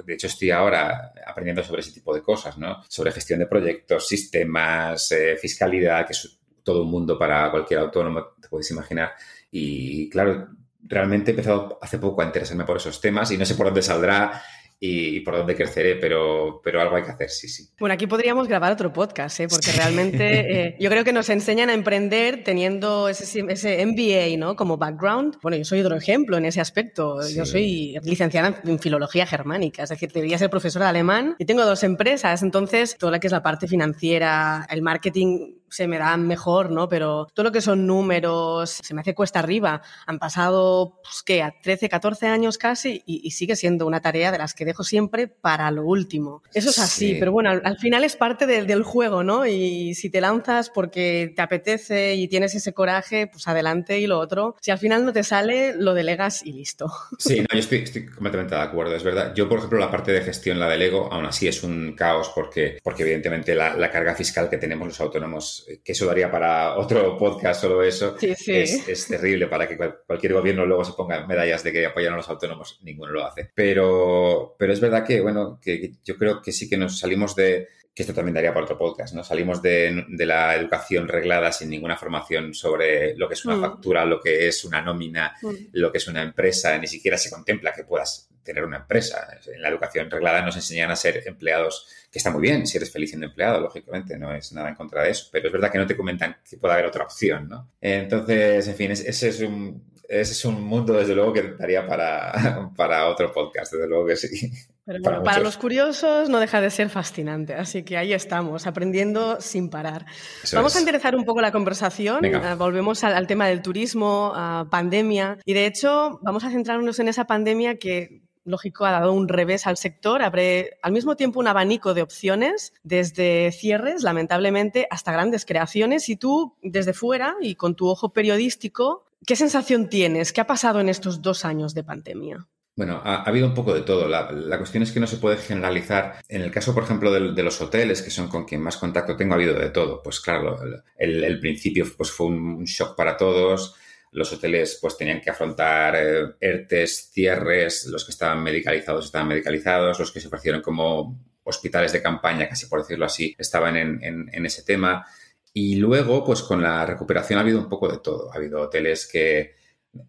De 0.04 0.14
hecho, 0.14 0.26
estoy 0.26 0.50
ahora 0.50 1.12
aprendiendo 1.26 1.62
sobre 1.62 1.80
ese 1.80 1.92
tipo 1.92 2.14
de 2.14 2.22
cosas, 2.22 2.58
¿no? 2.58 2.82
Sobre 2.88 3.10
gestión 3.10 3.38
de 3.38 3.46
proyectos, 3.46 4.06
sistemas, 4.06 5.10
eh, 5.12 5.36
fiscalidad, 5.36 6.06
que 6.06 6.12
es 6.12 6.38
todo 6.62 6.82
un 6.82 6.90
mundo 6.90 7.18
para 7.18 7.50
cualquier 7.50 7.80
autónomo, 7.80 8.34
te 8.40 8.48
puedes 8.48 8.70
imaginar. 8.70 9.12
Y 9.50 10.10
claro, 10.10 10.48
realmente 10.82 11.30
he 11.30 11.32
empezado 11.32 11.78
hace 11.82 11.98
poco 11.98 12.22
a 12.22 12.26
interesarme 12.26 12.64
por 12.64 12.76
esos 12.76 13.00
temas 13.00 13.30
y 13.30 13.36
no 13.36 13.44
sé 13.44 13.54
por 13.54 13.66
dónde 13.66 13.82
saldrá 13.82 14.42
y, 14.80 15.20
por 15.20 15.36
dónde 15.36 15.56
creceré, 15.56 15.96
pero, 15.96 16.60
pero 16.62 16.80
algo 16.80 16.96
hay 16.96 17.02
que 17.02 17.10
hacer, 17.10 17.30
sí, 17.30 17.48
sí. 17.48 17.68
Bueno, 17.80 17.94
aquí 17.94 18.06
podríamos 18.06 18.46
grabar 18.46 18.72
otro 18.72 18.92
podcast, 18.92 19.40
¿eh? 19.40 19.48
porque 19.48 19.72
realmente 19.72 20.66
eh, 20.68 20.76
yo 20.78 20.88
creo 20.88 21.04
que 21.04 21.12
nos 21.12 21.28
enseñan 21.30 21.68
a 21.68 21.74
emprender 21.74 22.44
teniendo 22.44 23.08
ese, 23.08 23.44
ese 23.48 23.84
MBA 23.84 24.36
¿no? 24.38 24.54
como 24.54 24.76
background. 24.76 25.38
Bueno, 25.42 25.56
yo 25.56 25.64
soy 25.64 25.80
otro 25.80 25.96
ejemplo 25.96 26.36
en 26.36 26.44
ese 26.44 26.60
aspecto. 26.60 27.18
Yo 27.28 27.44
soy 27.44 27.98
licenciada 28.04 28.60
en 28.64 28.78
filología 28.78 29.26
germánica, 29.26 29.82
es 29.82 29.88
decir, 29.88 30.12
debería 30.12 30.38
ser 30.38 30.50
profesora 30.50 30.86
de 30.86 30.90
alemán 30.90 31.34
y 31.38 31.44
tengo 31.44 31.64
dos 31.64 31.82
empresas, 31.82 32.42
entonces 32.42 32.96
todo 32.98 33.10
lo 33.10 33.18
que 33.18 33.26
es 33.26 33.32
la 33.32 33.42
parte 33.42 33.66
financiera, 33.66 34.66
el 34.70 34.82
marketing 34.82 35.58
se 35.70 35.86
me 35.86 35.98
da 35.98 36.16
mejor, 36.16 36.70
¿no? 36.70 36.88
Pero 36.88 37.26
todo 37.34 37.44
lo 37.44 37.52
que 37.52 37.60
son 37.60 37.86
números 37.86 38.70
se 38.70 38.94
me 38.94 39.00
hace 39.00 39.14
cuesta 39.14 39.38
arriba. 39.38 39.82
Han 40.06 40.18
pasado, 40.18 40.98
pues, 41.02 41.22
¿qué? 41.22 41.42
A 41.42 41.54
13, 41.62 41.88
14 41.88 42.26
años 42.26 42.58
casi 42.58 43.02
y, 43.06 43.30
sigue 43.30 43.56
siendo 43.56 43.86
una 43.86 44.00
tarea 44.00 44.32
de 44.32 44.38
las 44.38 44.54
que 44.54 44.64
dejo 44.68 44.84
siempre 44.84 45.28
para 45.28 45.70
lo 45.70 45.84
último. 45.84 46.42
Eso 46.54 46.70
es 46.70 46.78
así, 46.78 47.16
pero 47.18 47.32
bueno, 47.32 47.50
al, 47.50 47.78
final 47.78 48.04
es 48.04 48.16
parte 48.16 48.46
del 48.46 48.82
juego, 48.82 49.22
¿no? 49.22 49.46
Y 49.46 49.94
si 49.94 50.10
te 50.10 50.20
lanzas 50.20 50.70
porque 50.70 51.32
te 51.34 51.42
apetece 51.42 52.14
y 52.14 52.28
tienes 52.28 52.54
ese 52.54 52.72
coraje, 52.72 53.26
pues 53.26 53.48
adelante 53.48 53.98
y 53.98 54.06
lo 54.06 54.18
otro. 54.18 54.56
Si 54.60 54.70
al 54.70 54.78
final 54.78 55.04
no 55.04 55.12
te 55.12 55.24
sale, 55.24 55.74
lo 55.74 55.94
delegas 55.94 56.44
y 56.44 56.52
listo. 56.52 56.90
Sí, 57.18 57.40
no, 57.40 57.46
yo 57.52 57.58
estoy, 57.58 58.06
completamente 58.06 58.54
de 58.54 58.60
acuerdo, 58.60 58.94
es 58.94 59.02
verdad. 59.02 59.34
Yo, 59.34 59.48
por 59.48 59.58
ejemplo, 59.58 59.78
la 59.78 59.90
parte 59.90 60.12
de 60.12 60.22
gestión, 60.22 60.58
la 60.58 60.68
delego, 60.68 61.12
aún 61.12 61.26
así 61.26 61.48
es 61.48 61.62
un 61.62 61.94
caos 61.94 62.30
porque, 62.34 62.78
porque 62.82 63.02
evidentemente 63.02 63.54
la 63.54 63.90
carga 63.90 64.14
fiscal 64.14 64.48
que 64.48 64.56
tenemos 64.56 64.88
los 64.88 65.00
autónomos 65.00 65.66
que 65.84 65.92
eso 65.92 66.06
daría 66.06 66.30
para 66.30 66.76
otro 66.76 67.16
podcast 67.16 67.60
solo 67.60 67.82
eso, 67.82 68.16
Es, 68.20 69.06
terrible 69.08 69.46
para 69.46 69.68
que 69.68 69.76
cualquier 70.06 70.34
gobierno 70.34 70.66
luego 70.66 70.84
se 70.84 70.92
ponga 70.92 71.26
medallas 71.26 71.62
de 71.64 71.72
que 71.72 71.86
apoyan 71.86 72.14
a 72.14 72.16
los 72.16 72.28
autónomos, 72.28 72.78
ninguno 72.82 73.12
lo 73.12 73.26
hace. 73.26 73.50
Pero, 73.54 74.54
pero 74.58 74.72
es 74.72 74.80
verdad 74.80 75.06
que, 75.06 75.20
bueno, 75.20 75.58
que 75.62 75.92
yo 76.04 76.18
creo 76.18 76.42
que 76.42 76.52
sí 76.52 76.68
que 76.68 76.76
nos 76.76 76.98
salimos 76.98 77.34
de, 77.34 77.68
que 77.98 78.02
esto 78.02 78.14
también 78.14 78.34
daría 78.34 78.52
para 78.52 78.64
otro 78.64 78.78
podcast, 78.78 79.14
¿no? 79.14 79.24
Salimos 79.24 79.62
de, 79.62 80.04
la 80.18 80.54
educación 80.54 81.08
reglada 81.08 81.50
sin 81.50 81.70
ninguna 81.70 81.96
formación 81.96 82.54
sobre 82.54 83.16
lo 83.16 83.26
que 83.26 83.34
es 83.34 83.44
una 83.44 83.56
mm. 83.56 83.60
factura, 83.60 84.04
lo 84.04 84.20
que 84.20 84.46
es 84.46 84.64
una 84.64 84.82
nómina, 84.82 85.34
mm. 85.42 85.54
lo 85.72 85.90
que 85.90 85.98
es 85.98 86.06
una 86.06 86.22
empresa, 86.22 86.76
ni 86.78 86.86
siquiera 86.86 87.16
se 87.16 87.30
contempla 87.30 87.72
que 87.72 87.82
puedas 87.82 88.28
tener 88.44 88.64
una 88.64 88.76
empresa. 88.76 89.40
En 89.52 89.62
la 89.62 89.68
educación 89.68 90.10
reglada 90.10 90.42
nos 90.42 90.54
enseñan 90.54 90.92
a 90.92 90.96
ser 90.96 91.24
empleados, 91.26 91.88
que 92.10 92.18
está 92.18 92.30
muy 92.30 92.40
bien 92.40 92.66
si 92.66 92.76
eres 92.76 92.92
feliz 92.92 93.10
siendo 93.10 93.26
empleado, 93.26 93.60
lógicamente, 93.60 94.16
no 94.16 94.32
es 94.32 94.52
nada 94.52 94.68
en 94.68 94.76
contra 94.76 95.02
de 95.02 95.10
eso, 95.10 95.28
pero 95.32 95.48
es 95.48 95.52
verdad 95.52 95.72
que 95.72 95.78
no 95.78 95.86
te 95.86 95.96
comentan 95.96 96.36
que 96.48 96.56
pueda 96.56 96.74
haber 96.74 96.86
otra 96.86 97.02
opción, 97.02 97.48
¿no? 97.48 97.68
Entonces, 97.80 98.68
en 98.68 98.74
fin, 98.76 98.92
ese 98.92 99.28
es 99.28 99.40
un, 99.40 99.82
ese 100.08 100.32
es 100.32 100.44
un 100.46 100.62
mundo, 100.62 100.94
desde 100.94 101.14
luego, 101.14 101.34
que 101.34 101.54
daría 101.58 101.86
para, 101.86 102.72
para 102.76 103.08
otro 103.08 103.30
podcast, 103.30 103.72
desde 103.72 103.86
luego 103.86 104.06
que 104.06 104.16
sí. 104.16 104.50
Pero 104.86 105.22
para, 105.22 105.40
los 105.40 105.58
curiosos 105.58 106.30
no 106.30 106.40
deja 106.40 106.62
de 106.62 106.70
ser 106.70 106.88
fascinante, 106.88 107.52
así 107.52 107.82
que 107.82 107.98
ahí 107.98 108.14
estamos, 108.14 108.66
aprendiendo 108.66 109.38
sin 109.38 109.68
parar. 109.68 110.06
Vamos 110.54 110.74
a 110.76 110.78
enderezar 110.78 111.14
un 111.14 111.26
poco 111.26 111.42
la 111.42 111.52
conversación, 111.52 112.24
ah, 112.34 112.54
volvemos 112.54 113.04
al, 113.04 113.26
tema 113.26 113.46
del 113.48 113.60
turismo, 113.60 114.32
a 114.34 114.66
pandemia, 114.70 115.38
y 115.44 115.52
de 115.52 115.66
hecho 115.66 116.18
vamos 116.22 116.42
a 116.44 116.50
centrarnos 116.50 116.98
en 117.00 117.08
esa 117.08 117.26
pandemia 117.26 117.78
que 117.78 118.22
lógico, 118.48 118.86
ha 118.86 118.92
dado 118.92 119.12
un 119.12 119.28
revés 119.28 119.66
al 119.66 119.76
sector. 119.76 120.22
Abre 120.22 120.78
al 120.82 120.92
mismo 120.92 121.16
tiempo 121.16 121.38
un 121.38 121.48
abanico 121.48 121.92
de 121.92 122.00
opciones, 122.00 122.72
desde 122.82 123.52
cierres, 123.52 124.02
lamentablemente, 124.02 124.88
hasta 124.90 125.12
grandes 125.12 125.44
creaciones. 125.44 126.08
Y 126.08 126.16
tú, 126.16 126.56
desde 126.62 126.94
fuera 126.94 127.36
y 127.40 127.56
con 127.56 127.76
tu 127.76 127.88
ojo 127.88 128.14
periodístico, 128.14 129.04
¿qué 129.28 129.36
sensación 129.36 129.90
tienes? 129.90 130.32
¿Qué 130.32 130.40
ha 130.40 130.46
pasado 130.46 130.80
en 130.80 130.88
estos 130.88 131.20
dos 131.20 131.44
años 131.44 131.74
de 131.74 131.84
pandemia? 131.84 132.48
Bueno, 132.74 133.02
ha, 133.04 133.24
habido 133.24 133.46
un 133.46 133.54
poco 133.54 133.74
de 133.74 133.82
todo. 133.82 134.08
La, 134.08 134.56
cuestión 134.56 134.82
es 134.82 134.90
que 134.90 135.00
no 135.00 135.06
se 135.06 135.18
puede 135.18 135.36
generalizar. 135.36 136.22
En 136.28 136.40
el 136.40 136.50
caso, 136.50 136.72
por 136.72 136.84
ejemplo, 136.84 137.12
de, 137.12 137.42
los 137.42 137.60
hoteles, 137.60 138.00
que 138.00 138.10
son 138.10 138.28
con 138.28 138.46
quien 138.46 138.62
más 138.62 138.78
contacto 138.78 139.16
tengo, 139.16 139.34
ha 139.34 139.36
habido 139.36 139.52
de 139.52 139.68
todo. 139.68 140.02
Pues 140.02 140.20
claro, 140.20 140.58
el, 140.96 141.40
principio 141.40 141.84
pues, 141.94 142.10
fue 142.10 142.28
un 142.28 142.64
shock 142.64 142.96
para 142.96 143.18
todos 143.18 143.74
los 144.12 144.32
hoteles 144.32 144.78
pues 144.80 144.96
tenían 144.96 145.20
que 145.20 145.28
afrontar 145.28 145.94
eh, 145.94 146.34
ERTES, 146.40 147.10
cierres, 147.12 147.84
los 147.88 148.06
que 148.06 148.12
estaban 148.12 148.42
medicalizados 148.42 149.04
estaban 149.04 149.28
medicalizados, 149.28 149.98
los 149.98 150.10
que 150.10 150.20
se 150.20 150.28
ofrecieron 150.28 150.62
como 150.62 151.20
hospitales 151.44 151.92
de 151.92 152.00
campaña, 152.00 152.48
casi 152.48 152.66
por 152.66 152.80
decirlo 152.80 153.04
así, 153.04 153.34
estaban 153.38 153.76
en, 153.76 154.46
ese 154.46 154.62
tema. 154.62 155.06
Y 155.52 155.76
luego, 155.76 156.24
pues 156.24 156.42
con 156.42 156.62
la 156.62 156.84
recuperación 156.86 157.38
ha 157.38 157.42
habido 157.42 157.58
un 157.58 157.68
poco 157.68 157.88
de 157.88 157.98
todo. 157.98 158.32
Ha 158.32 158.36
habido 158.36 158.60
hoteles 158.60 159.08
que 159.10 159.56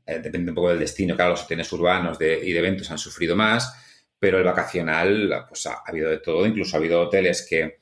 eh, 0.06 0.20
depende 0.20 0.52
un 0.52 0.56
poco 0.56 0.70
del 0.70 0.80
destino. 0.80 1.16
Claro, 1.16 1.32
los 1.32 1.44
hoteles 1.44 1.72
urbanos 1.72 2.18
y 2.20 2.52
de 2.52 2.60
eventos 2.60 2.92
han 2.92 2.98
sufrido 2.98 3.36
más, 3.36 3.74
pero 4.20 4.38
el 4.38 4.44
vacacional, 4.44 5.46
pues 5.48 5.66
ha, 5.66 5.82
habido 5.86 6.10
de 6.10 6.20
todo. 6.20 6.46
Incluso 6.46 6.76
ha 6.76 6.80
habido 6.80 7.02
hoteles 7.02 7.46
que 7.48 7.80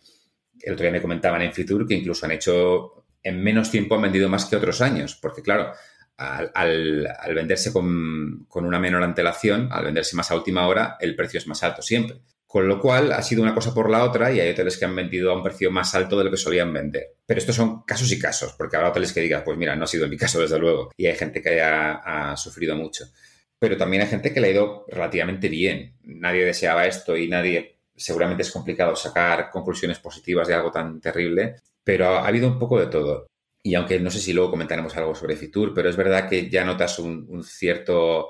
el 0.61 0.73
otro 0.73 0.83
día 0.83 0.91
me 0.91 1.01
comentaban 1.01 1.41
en 1.41 1.53
Fitur 1.53 1.87
que 1.87 1.95
incluso 1.95 2.25
han 2.25 2.31
hecho, 2.31 3.05
en 3.23 3.43
menos 3.43 3.71
tiempo 3.71 3.95
han 3.95 4.01
vendido 4.03 4.29
más 4.29 4.45
que 4.45 4.55
otros 4.55 4.81
años, 4.81 5.15
porque 5.21 5.41
claro, 5.41 5.71
al, 6.17 7.07
venderse 7.33 7.71
con, 7.71 8.45
con, 8.47 8.65
una 8.65 8.79
menor 8.79 9.03
antelación, 9.03 9.69
al 9.71 9.85
venderse 9.85 10.15
más 10.15 10.31
a 10.31 10.35
última 10.35 10.67
hora, 10.67 10.97
el 10.99 11.15
precio 11.15 11.37
es 11.37 11.47
más 11.47 11.63
alto 11.63 11.81
siempre. 11.81 12.21
Con 12.47 12.65
lo 12.65 12.79
cual 12.79 13.11
ha 13.11 13.21
sido 13.21 13.43
una 13.43 13.53
cosa 13.53 13.73
por 13.73 13.89
la 13.89 14.05
otra 14.05 14.31
y 14.31 14.39
hay 14.39 14.51
hoteles 14.51 14.77
que 14.77 14.85
han 14.85 14.95
vendido 14.95 15.31
a 15.31 15.35
un 15.35 15.43
precio 15.43 15.69
más 15.69 15.93
alto 15.95 16.17
de 16.17 16.23
lo 16.23 16.31
que 16.31 16.37
solían 16.37 16.71
vender. 16.71 17.15
Pero 17.25 17.39
estos 17.39 17.55
son 17.57 17.83
casos 17.83 18.09
y 18.13 18.17
casos, 18.17 18.53
porque 18.57 18.77
habrá 18.77 18.89
hoteles 18.89 19.11
que 19.11 19.19
digan, 19.19 19.43
pues 19.43 19.57
mira, 19.57 19.75
no 19.75 19.83
ha 19.83 19.87
sido 19.87 20.07
mi 20.07 20.15
caso 20.15 20.39
desde 20.39 20.57
luego. 20.57 20.89
Y 20.95 21.07
hay 21.07 21.15
gente 21.15 21.41
que 21.41 21.61
ha, 21.61 22.31
ha 22.31 22.37
sufrido 22.37 22.77
mucho. 22.77 23.05
Pero 23.59 23.75
también 23.75 24.03
hay 24.03 24.07
gente 24.07 24.33
que 24.33 24.39
le 24.39 24.47
ha 24.47 24.51
ido 24.51 24.85
relativamente 24.87 25.49
bien. 25.49 25.97
Nadie 26.03 26.45
deseaba 26.45 26.85
esto 26.85 27.17
y 27.17 27.27
nadie, 27.27 27.79
seguramente 27.95 28.43
es 28.43 28.51
complicado 28.51 28.95
sacar 28.95 29.49
conclusiones 29.49 29.99
positivas 29.99 30.47
de 30.47 30.53
algo 30.53 30.71
tan 30.71 31.01
terrible, 31.01 31.57
pero 31.83 32.07
ha 32.07 32.27
habido 32.27 32.47
un 32.47 32.57
poco 32.57 32.79
de 32.79 32.87
todo. 32.87 33.27
Y 33.61 33.75
aunque 33.75 33.99
no 33.99 34.09
sé 34.09 34.19
si 34.19 34.31
luego 34.31 34.51
comentaremos 34.51 34.95
algo 34.95 35.13
sobre 35.15 35.35
Fitur, 35.35 35.73
pero 35.73 35.89
es 35.89 35.97
verdad 35.97 36.29
que 36.29 36.49
ya 36.49 36.63
notas 36.63 36.97
un 36.99 37.43
cierto 37.43 38.29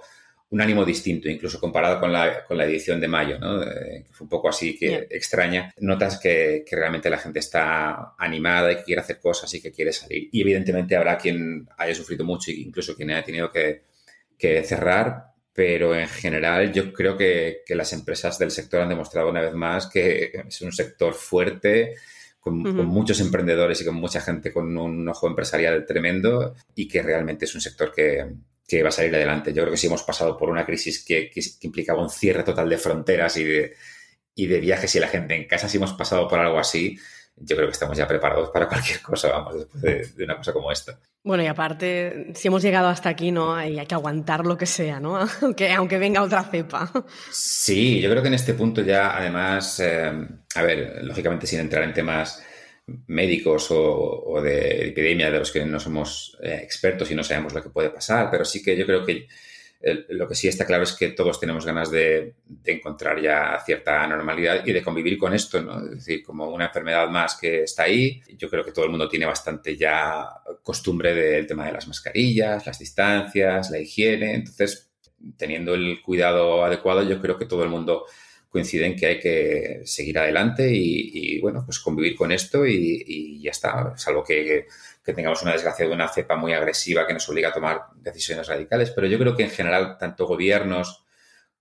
un 0.50 0.62
ánimo 0.62 0.86
distinto, 0.86 1.28
incluso 1.28 1.60
comparado 1.60 2.00
con 2.00 2.12
la, 2.12 2.46
con 2.46 2.58
la 2.58 2.66
edición 2.66 3.02
de 3.02 3.08
mayo, 3.08 3.38
¿no? 3.38 3.60
que 3.60 4.06
fue 4.12 4.26
un 4.26 4.30
poco 4.30 4.48
así 4.48 4.78
que 4.78 5.08
extraña. 5.10 5.74
Notas 5.80 6.20
que, 6.20 6.64
que, 6.66 6.76
realmente 6.76 7.10
la 7.10 7.18
gente 7.18 7.40
está 7.40 8.14
animada 8.18 8.72
y 8.72 8.78
que 8.78 8.84
quiere 8.84 9.02
hacer 9.02 9.20
cosas 9.20 9.54
y 9.54 9.62
que 9.62 9.74
quiere 9.74 9.92
salir. 9.92 10.30
Y 10.32 10.42
evidentemente 10.42 10.96
habrá 10.96 11.18
quien 11.18 11.68
haya 11.78 11.94
sufrido 11.94 12.24
mucho 12.24 12.52
e 12.52 12.56
incluso 12.56 12.96
quien 12.96 13.12
haya 13.12 13.24
tenido 13.24 13.52
que, 13.52 13.84
que 14.38 14.64
cerrar, 14.64 15.34
pero 15.54 15.94
en 15.94 16.08
general 16.08 16.72
yo 16.72 16.94
creo 16.94 17.18
que, 17.18 17.64
que, 17.66 17.76
las 17.76 17.92
empresas 17.92 18.40
del 18.40 18.52
sector 18.52 18.82
han 18.82 18.90
demostrado 18.90 19.30
una 19.30 19.42
vez 19.42 19.54
más 19.54 19.88
que 19.88 20.32
es 20.48 20.62
un 20.62 20.72
sector 20.72 21.14
fuerte, 21.14 21.96
con, 22.40 22.64
con, 22.64 22.86
muchos 22.86 23.20
emprendedores 23.20 23.82
y 23.82 23.86
con 23.86 23.96
mucha 23.96 24.22
gente 24.22 24.54
con 24.54 24.78
un 24.78 25.10
ojo 25.10 25.28
empresarial 25.28 25.86
tremendo 25.86 26.56
y 26.76 26.88
que 26.88 27.02
realmente 27.02 27.44
es 27.44 27.54
un 27.54 27.60
sector 27.60 27.92
que, 27.94 28.26
que 28.68 28.84
va 28.84 28.90
a 28.90 28.92
salir 28.92 29.16
adelante. 29.16 29.54
Yo 29.54 29.62
creo 29.64 29.72
que 29.72 29.78
si 29.78 29.88
hemos 29.88 30.04
pasado 30.04 30.38
por 30.38 30.50
una 30.50 30.66
crisis 30.66 31.04
que, 31.04 31.32
implicaba 31.62 32.02
un 32.02 32.10
cierre 32.10 32.44
total 32.44 32.70
de 32.70 32.78
fronteras 32.78 33.38
y 33.38 33.46
de, 33.46 33.76
y 34.36 34.48
de 34.48 34.60
viajes 34.60 34.94
y 34.96 35.00
la 35.00 35.08
gente 35.08 35.36
en 35.36 35.48
casa, 35.48 35.70
si 35.70 35.78
hemos 35.78 35.94
pasado 35.94 36.28
por 36.28 36.40
algo 36.40 36.60
así, 36.60 37.00
yo 37.38 37.56
creo 37.56 37.68
que 37.68 37.74
estamos 37.74 37.98
ya 37.98 38.08
preparados 38.08 38.50
para 38.50 38.68
cualquier 38.68 39.02
cosa, 39.02 39.30
vamos, 39.30 39.56
después 39.56 40.16
de, 40.16 40.24
una 40.24 40.38
cosa 40.38 40.52
como 40.52 40.72
esta. 40.72 41.00
Bueno, 41.24 41.44
y 41.44 41.48
aparte, 41.48 42.32
si 42.34 42.48
hemos 42.48 42.62
llegado 42.62 42.88
hasta 42.88 43.10
aquí, 43.10 43.32
¿no? 43.32 43.54
Hay, 43.54 43.86
que 43.86 43.96
aguantar 43.96 44.46
lo 44.46 44.58
que 44.58 44.66
sea, 44.66 45.00
¿no? 45.00 45.18
Aunque, 45.42 45.72
aunque 45.72 45.98
venga 45.98 46.22
otra 46.22 46.44
cepa. 46.44 46.92
Sí, 47.32 48.02
yo 48.02 48.10
creo 48.10 48.22
que 48.22 48.30
en 48.30 48.34
este 48.34 48.54
punto 48.54 48.82
ya, 48.82 49.16
además, 49.16 49.80
eh, 49.80 50.12
a 50.56 50.62
ver, 50.64 51.04
lógicamente 51.04 51.48
sin 51.48 51.60
entrar 51.60 51.84
en 51.84 51.94
temas 51.94 52.44
médicos 53.08 53.68
o, 53.72 54.40
de 54.42 54.88
epidemia 54.88 55.30
de 55.30 55.40
los 55.40 55.52
que 55.52 55.66
no 55.66 55.80
somos 55.80 56.38
eh, 56.42 56.60
expertos 56.64 57.12
y 57.12 57.16
no 57.16 57.24
sabemos 57.24 57.54
lo 57.54 57.62
que 57.62 57.70
puede 57.70 57.90
pasar, 57.90 58.30
pero 58.32 58.46
sí 58.46 58.64
que 58.64 58.78
yo 58.78 58.86
creo 58.86 59.06
que 59.06 59.28
lo 60.10 60.28
que 60.28 60.36
sí 60.36 60.48
está 60.48 60.66
claro 60.66 60.84
es 60.84 60.94
que 60.94 61.10
todos 61.10 61.40
tenemos 61.40 61.66
ganas 61.66 61.92
de, 61.92 62.36
encontrar 62.66 63.22
ya 63.22 63.62
cierta 63.64 64.08
normalidad 64.08 64.66
y 64.66 64.74
de 64.74 64.82
convivir 64.82 65.18
con 65.18 65.34
esto, 65.34 65.62
¿no? 65.62 65.86
Es 65.86 65.92
decir, 65.92 66.24
como 66.24 66.50
una 66.50 66.66
enfermedad 66.66 67.08
más 67.10 67.38
que 67.40 67.64
está 67.64 67.84
ahí. 67.84 68.22
Yo 68.38 68.50
creo 68.50 68.64
que 68.64 68.72
todo 68.72 68.86
el 68.86 68.92
mundo 68.92 69.08
tiene 69.08 69.26
bastante 69.26 69.78
ya 69.78 70.28
costumbre 70.64 71.14
del 71.14 71.46
tema 71.46 71.66
de 71.66 71.74
las 71.74 71.88
mascarillas, 71.88 72.66
las 72.66 72.80
distancias, 72.80 73.70
la 73.70 73.80
higiene. 73.80 74.34
Entonces, 74.34 74.90
teniendo 75.38 75.76
el 75.76 76.02
cuidado 76.02 76.66
adecuado, 76.66 77.04
yo 77.04 77.22
creo 77.22 77.38
que 77.38 77.46
todo 77.46 77.64
el 77.64 77.70
mundo 77.70 78.06
coinciden 78.58 78.96
que 78.96 79.06
hay 79.06 79.20
que 79.20 79.82
seguir 79.86 80.18
adelante 80.18 80.68
y, 80.68 81.40
bueno, 81.40 81.64
pues 81.64 81.80
convivir 81.80 82.16
con 82.16 82.32
esto 82.32 82.66
y, 82.66 83.40
ya 83.40 83.52
está, 83.52 83.96
salvo 83.96 84.24
que, 84.24 84.66
tengamos 85.04 85.42
una 85.44 85.54
desgracia 85.54 85.88
de 85.88 85.94
una 85.94 86.10
cepa 86.10 86.36
muy 86.36 86.52
agresiva 86.52 87.08
que 87.08 87.14
nos 87.14 87.30
obliga 87.30 87.50
a 87.50 87.54
tomar 87.54 87.82
decisiones 87.96 88.48
radicales. 88.48 88.92
Pero 88.92 89.08
yo 89.08 89.18
creo 89.18 89.36
que 89.38 89.44
en 89.44 89.52
general 89.52 89.98
tanto 89.98 90.26
gobiernos 90.26 91.06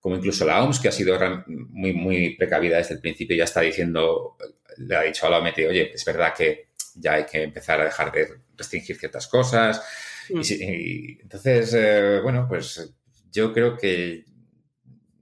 como 0.01 0.17
incluso 0.17 0.45
la 0.45 0.63
OMS, 0.63 0.79
que 0.79 0.89
ha 0.89 0.91
sido 0.91 1.17
muy, 1.47 1.93
muy 1.93 2.35
precavida 2.35 2.77
desde 2.77 2.95
el 2.95 2.99
principio, 2.99 3.37
ya 3.37 3.45
está 3.45 3.61
diciendo, 3.61 4.35
le 4.77 4.95
ha 4.95 5.03
dicho 5.03 5.27
a 5.27 5.29
la 5.29 5.37
OMT, 5.39 5.59
oye, 5.69 5.91
es 5.93 6.03
verdad 6.03 6.33
que 6.35 6.69
ya 6.95 7.13
hay 7.13 7.25
que 7.25 7.43
empezar 7.43 7.79
a 7.79 7.85
dejar 7.85 8.11
de 8.11 8.27
restringir 8.57 8.97
ciertas 8.97 9.27
cosas. 9.27 9.81
Y, 10.29 11.21
entonces, 11.21 11.73
eh, 11.73 12.19
bueno, 12.21 12.47
pues 12.49 12.93
yo 13.31 13.53
creo 13.53 13.77
que 13.77 14.25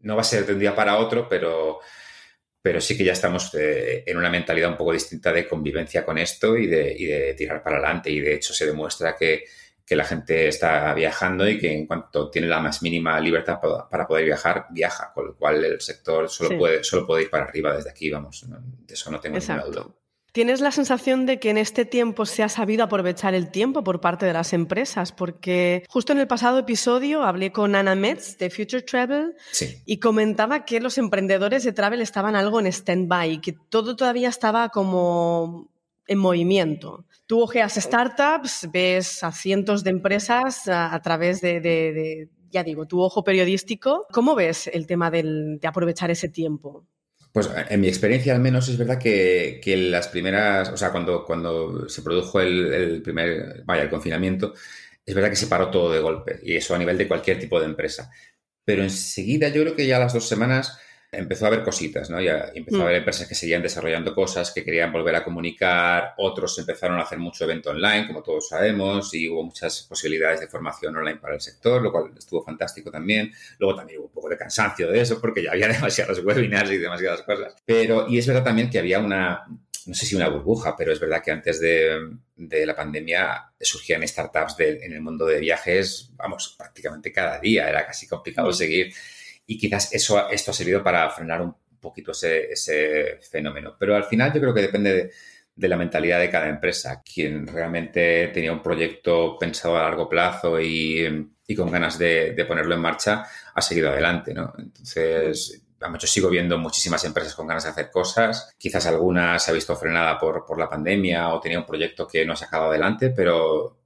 no 0.05 0.15
va 0.15 0.21
a 0.21 0.25
ser 0.25 0.45
de 0.45 0.53
un 0.53 0.59
día 0.59 0.75
para 0.75 0.97
otro, 0.97 1.27
pero, 1.27 1.79
pero 2.61 2.79
sí 2.79 2.95
que 2.95 3.03
ya 3.03 3.13
estamos 3.13 3.53
eh, 3.55 4.03
en 4.05 4.17
una 4.17 4.29
mentalidad 4.29 4.69
un 4.69 4.77
poco 4.77 4.93
distinta 4.93 5.33
de 5.33 5.47
convivencia 5.47 6.05
con 6.05 6.17
esto 6.17 6.55
y 6.55 6.67
de, 6.67 7.33
tirar 7.35 7.61
para 7.63 7.77
adelante. 7.77 8.11
Y 8.11 8.19
de 8.19 8.35
hecho 8.35 8.53
se 8.53 8.67
demuestra 8.67 9.15
que, 9.15 9.43
la 9.87 10.03
gente 10.03 10.47
está 10.47 10.93
viajando 10.95 11.47
y 11.47 11.59
que 11.59 11.71
en 11.71 11.85
cuanto 11.85 12.29
tiene 12.31 12.47
la 12.47 12.59
más 12.59 12.81
mínima 12.81 13.19
libertad 13.19 13.59
para 13.89 14.07
poder 14.07 14.25
viajar, 14.25 14.65
viaja, 14.71 15.11
con 15.13 15.27
lo 15.27 15.35
cual 15.35 15.63
el 15.63 15.79
sector 15.79 16.27
solo, 16.27 16.57
puede, 16.57 16.83
solo 16.83 17.05
puede 17.05 17.23
ir 17.23 17.29
para 17.29 17.45
arriba 17.45 17.75
desde 17.75 17.91
aquí, 17.91 18.09
vamos, 18.09 18.45
de 18.47 18.93
eso 18.93 19.11
no 19.11 19.19
tengo 19.19 19.37
ninguna 19.37 19.63
duda. 19.63 19.85
¿Tienes 20.35 20.59
la 20.59 20.71
sensación 20.71 21.25
de 21.25 21.39
que 21.39 21.49
en 21.49 21.57
este 21.57 21.85
tiempo 21.85 22.25
se 22.25 22.43
ha 22.43 22.49
sabido 22.49 22.83
aprovechar 22.83 23.33
el 23.33 23.51
tiempo 23.51 23.85
por 23.85 24.01
parte 24.01 24.25
de 24.25 24.33
las 24.33 24.51
empresas? 24.51 25.13
Porque 25.13 25.85
justo 25.87 26.11
en 26.11 26.19
el 26.19 26.27
pasado 26.27 26.59
episodio 26.59 27.23
hablé 27.23 27.53
con 27.53 27.73
Ana 27.73 27.95
Metz 27.95 28.37
de 28.37 28.49
Future 28.49 28.81
Travel 28.81 29.37
y 29.85 29.97
comentaba 29.99 30.65
que 30.65 30.81
los 30.81 30.97
emprendedores 30.97 31.63
de 31.63 31.71
travel 31.71 32.01
estaban 32.01 32.35
algo 32.35 32.59
en 32.59 32.67
stand-by, 32.67 33.39
que 33.39 33.55
todo 33.69 33.95
todavía 33.95 34.27
estaba 34.27 34.67
como 34.67 35.71
en 36.05 36.17
movimiento. 36.17 37.05
Tú 37.27 37.41
ojeas 37.41 37.75
startups, 37.75 38.67
ves 38.73 39.23
a 39.23 39.31
cientos 39.31 39.85
de 39.85 39.91
empresas 39.91 40.67
a, 40.67 41.01
través 41.01 41.39
de, 41.39 42.27
ya 42.51 42.61
digo, 42.61 42.85
tu 42.87 42.99
ojo 42.99 43.23
periodístico. 43.23 44.05
¿Cómo 44.11 44.35
ves 44.35 44.67
el 44.67 44.85
tema 44.85 45.09
de 45.11 45.61
aprovechar 45.63 46.11
ese 46.11 46.27
tiempo? 46.27 46.85
Pues 47.35 47.49
en 47.69 47.81
mi 47.81 47.89
experiencia 47.89 48.33
al 48.33 48.39
menos 48.39 48.69
es 48.69 48.77
verdad 48.77 48.97
que, 48.97 49.59
las 49.91 50.07
primeras, 50.07 50.69
o 50.69 50.77
sea, 50.77 50.93
cuando, 50.93 51.25
cuando 51.25 51.89
se 51.89 52.01
produjo 52.01 52.39
el, 52.39 53.01
primer, 53.01 53.61
vaya, 53.65 53.83
el 53.83 53.89
confinamiento, 53.89 54.53
es 55.05 55.13
verdad 55.13 55.31
que 55.31 55.35
se 55.35 55.47
paró 55.47 55.69
todo 55.69 55.91
de 55.91 55.99
golpe 55.99 56.39
y 56.43 56.55
eso 56.55 56.73
a 56.73 56.77
nivel 56.77 56.97
de 56.97 57.09
cualquier 57.09 57.37
tipo 57.37 57.59
de 57.59 57.65
empresa. 57.65 58.09
Pero 58.63 58.83
enseguida 58.83 59.49
yo 59.49 59.63
creo 59.63 59.75
que 59.75 59.85
ya 59.85 59.99
las 59.99 60.13
dos 60.13 60.29
semanas 60.29 60.79
empezó 61.17 61.45
a 61.45 61.47
haber 61.49 61.63
cositas, 61.63 62.09
¿no? 62.09 62.21
Ya 62.21 62.51
empezó 62.53 62.77
a 62.77 62.79
mm. 62.79 62.83
haber 62.83 62.95
empresas 62.97 63.27
que 63.27 63.35
seguían 63.35 63.61
desarrollando 63.61 64.13
cosas, 64.13 64.51
que 64.51 64.63
querían 64.63 64.91
volver 64.91 65.15
a 65.15 65.23
comunicar, 65.23 66.13
otros 66.17 66.57
empezaron 66.59 66.99
a 66.99 67.03
hacer 67.03 67.17
mucho 67.17 67.43
evento 67.43 67.71
online, 67.71 68.07
como 68.07 68.21
todos 68.21 68.49
sabemos, 68.49 69.13
y 69.13 69.27
hubo 69.29 69.43
muchas 69.43 69.83
posibilidades 69.83 70.39
de 70.39 70.47
formación 70.47 70.95
online 70.95 71.17
para 71.17 71.35
el 71.35 71.41
sector, 71.41 71.81
lo 71.81 71.91
cual 71.91 72.11
estuvo 72.17 72.43
fantástico 72.43 72.91
también. 72.91 73.31
Luego 73.59 73.75
también 73.75 73.99
hubo 73.99 74.07
un 74.07 74.13
poco 74.13 74.29
de 74.29 74.37
cansancio 74.37 74.89
de 74.89 75.01
eso, 75.01 75.19
porque 75.19 75.43
ya 75.43 75.51
había 75.51 75.67
demasiados 75.69 76.23
webinars 76.23 76.71
y 76.71 76.77
demasiadas 76.77 77.21
cosas. 77.23 77.55
Pero, 77.65 78.07
y 78.07 78.17
es 78.17 78.27
verdad 78.27 78.43
también 78.43 78.69
que 78.69 78.79
había 78.79 78.99
una, 78.99 79.45
no 79.85 79.93
sé 79.93 80.05
si 80.05 80.15
una 80.15 80.29
burbuja, 80.29 80.75
pero 80.75 80.91
es 80.91 80.99
verdad 80.99 81.21
que 81.23 81.31
antes 81.31 81.59
de, 81.59 81.97
de 82.35 82.65
la 82.65 82.75
pandemia 82.75 83.51
surgían 83.59 84.07
startups 84.07 84.55
en 84.59 84.93
el 84.93 85.01
mundo 85.01 85.25
de 85.25 85.39
viajes, 85.39 86.09
vamos, 86.13 86.55
prácticamente 86.57 87.11
cada 87.11 87.39
día, 87.39 87.69
era 87.69 87.85
casi 87.85 88.07
complicado 88.07 88.49
mm. 88.49 88.53
seguir 88.53 88.93
y 89.47 89.57
quizás 89.57 89.93
eso, 89.93 90.29
esto 90.29 90.51
ha 90.51 90.53
servido 90.53 90.83
para 90.83 91.09
frenar 91.09 91.41
un 91.41 91.55
poquito 91.79 92.11
ese, 92.11 93.19
fenómeno. 93.29 93.75
Pero 93.77 93.95
al 93.95 94.05
final 94.05 94.33
yo 94.33 94.41
creo 94.41 94.53
que 94.53 94.61
depende 94.61 95.11
de, 95.55 95.67
la 95.67 95.77
mentalidad 95.77 96.19
de 96.19 96.29
cada 96.29 96.49
empresa. 96.49 97.01
Quien 97.03 97.47
realmente 97.47 98.29
tenía 98.33 98.51
un 98.51 98.63
proyecto 98.63 99.37
pensado 99.37 99.77
a 99.77 99.83
largo 99.83 100.09
plazo 100.09 100.59
y, 100.59 101.29
con 101.55 101.71
ganas 101.71 101.97
de, 101.99 102.43
ponerlo 102.47 102.75
en 102.75 102.81
marcha 102.81 103.25
ha 103.53 103.61
seguido 103.61 103.89
adelante, 103.89 104.33
¿no? 104.33 104.53
Entonces, 104.57 105.61
yo 105.99 106.07
sigo 106.07 106.29
viendo 106.29 106.57
muchísimas 106.57 107.03
empresas 107.03 107.35
con 107.35 107.47
ganas 107.47 107.63
de 107.65 107.69
hacer 107.69 107.91
cosas. 107.91 108.55
Quizás 108.57 108.87
alguna 108.87 109.37
se 109.37 109.51
ha 109.51 109.53
visto 109.53 109.75
frenada 109.75 110.17
por, 110.17 110.43
por 110.45 110.57
la 110.57 110.69
pandemia 110.69 111.29
o 111.29 111.39
tenía 111.39 111.59
un 111.59 111.65
proyecto 111.65 112.07
que 112.07 112.25
no 112.25 112.33
ha 112.33 112.35
sacado 112.37 112.65
adelante, 112.65 113.11
pero 113.11 113.77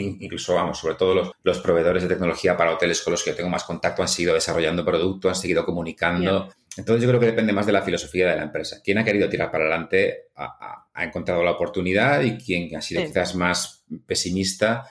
incluso, 0.00 0.54
vamos, 0.54 0.78
sobre 0.78 0.94
todo 0.94 1.34
los, 1.42 1.58
proveedores 1.58 2.02
de 2.02 2.08
tecnología 2.08 2.56
para 2.56 2.72
hoteles 2.72 3.00
con 3.02 3.12
los 3.12 3.22
que 3.22 3.30
yo 3.30 3.36
tengo 3.36 3.48
más 3.48 3.64
contacto 3.64 4.02
han 4.02 4.08
seguido 4.08 4.34
desarrollando 4.34 4.84
producto, 4.84 5.28
han 5.28 5.34
seguido 5.34 5.64
comunicando. 5.64 6.48
Entonces 6.76 7.02
yo 7.02 7.08
creo 7.08 7.20
que 7.20 7.26
depende 7.26 7.52
más 7.52 7.66
de 7.66 7.72
la 7.72 7.82
filosofía 7.82 8.28
de 8.28 8.36
la 8.36 8.42
empresa. 8.42 8.80
Quien 8.84 8.98
ha 8.98 9.04
querido 9.04 9.28
tirar 9.28 9.50
para 9.50 9.64
adelante 9.64 10.28
ha, 10.36 10.86
encontrado 10.98 11.42
la 11.42 11.52
oportunidad 11.52 12.22
y 12.22 12.36
quien 12.36 12.74
ha 12.76 12.82
sido 12.82 13.04
quizás 13.04 13.34
más 13.34 13.84
pesimista, 14.06 14.86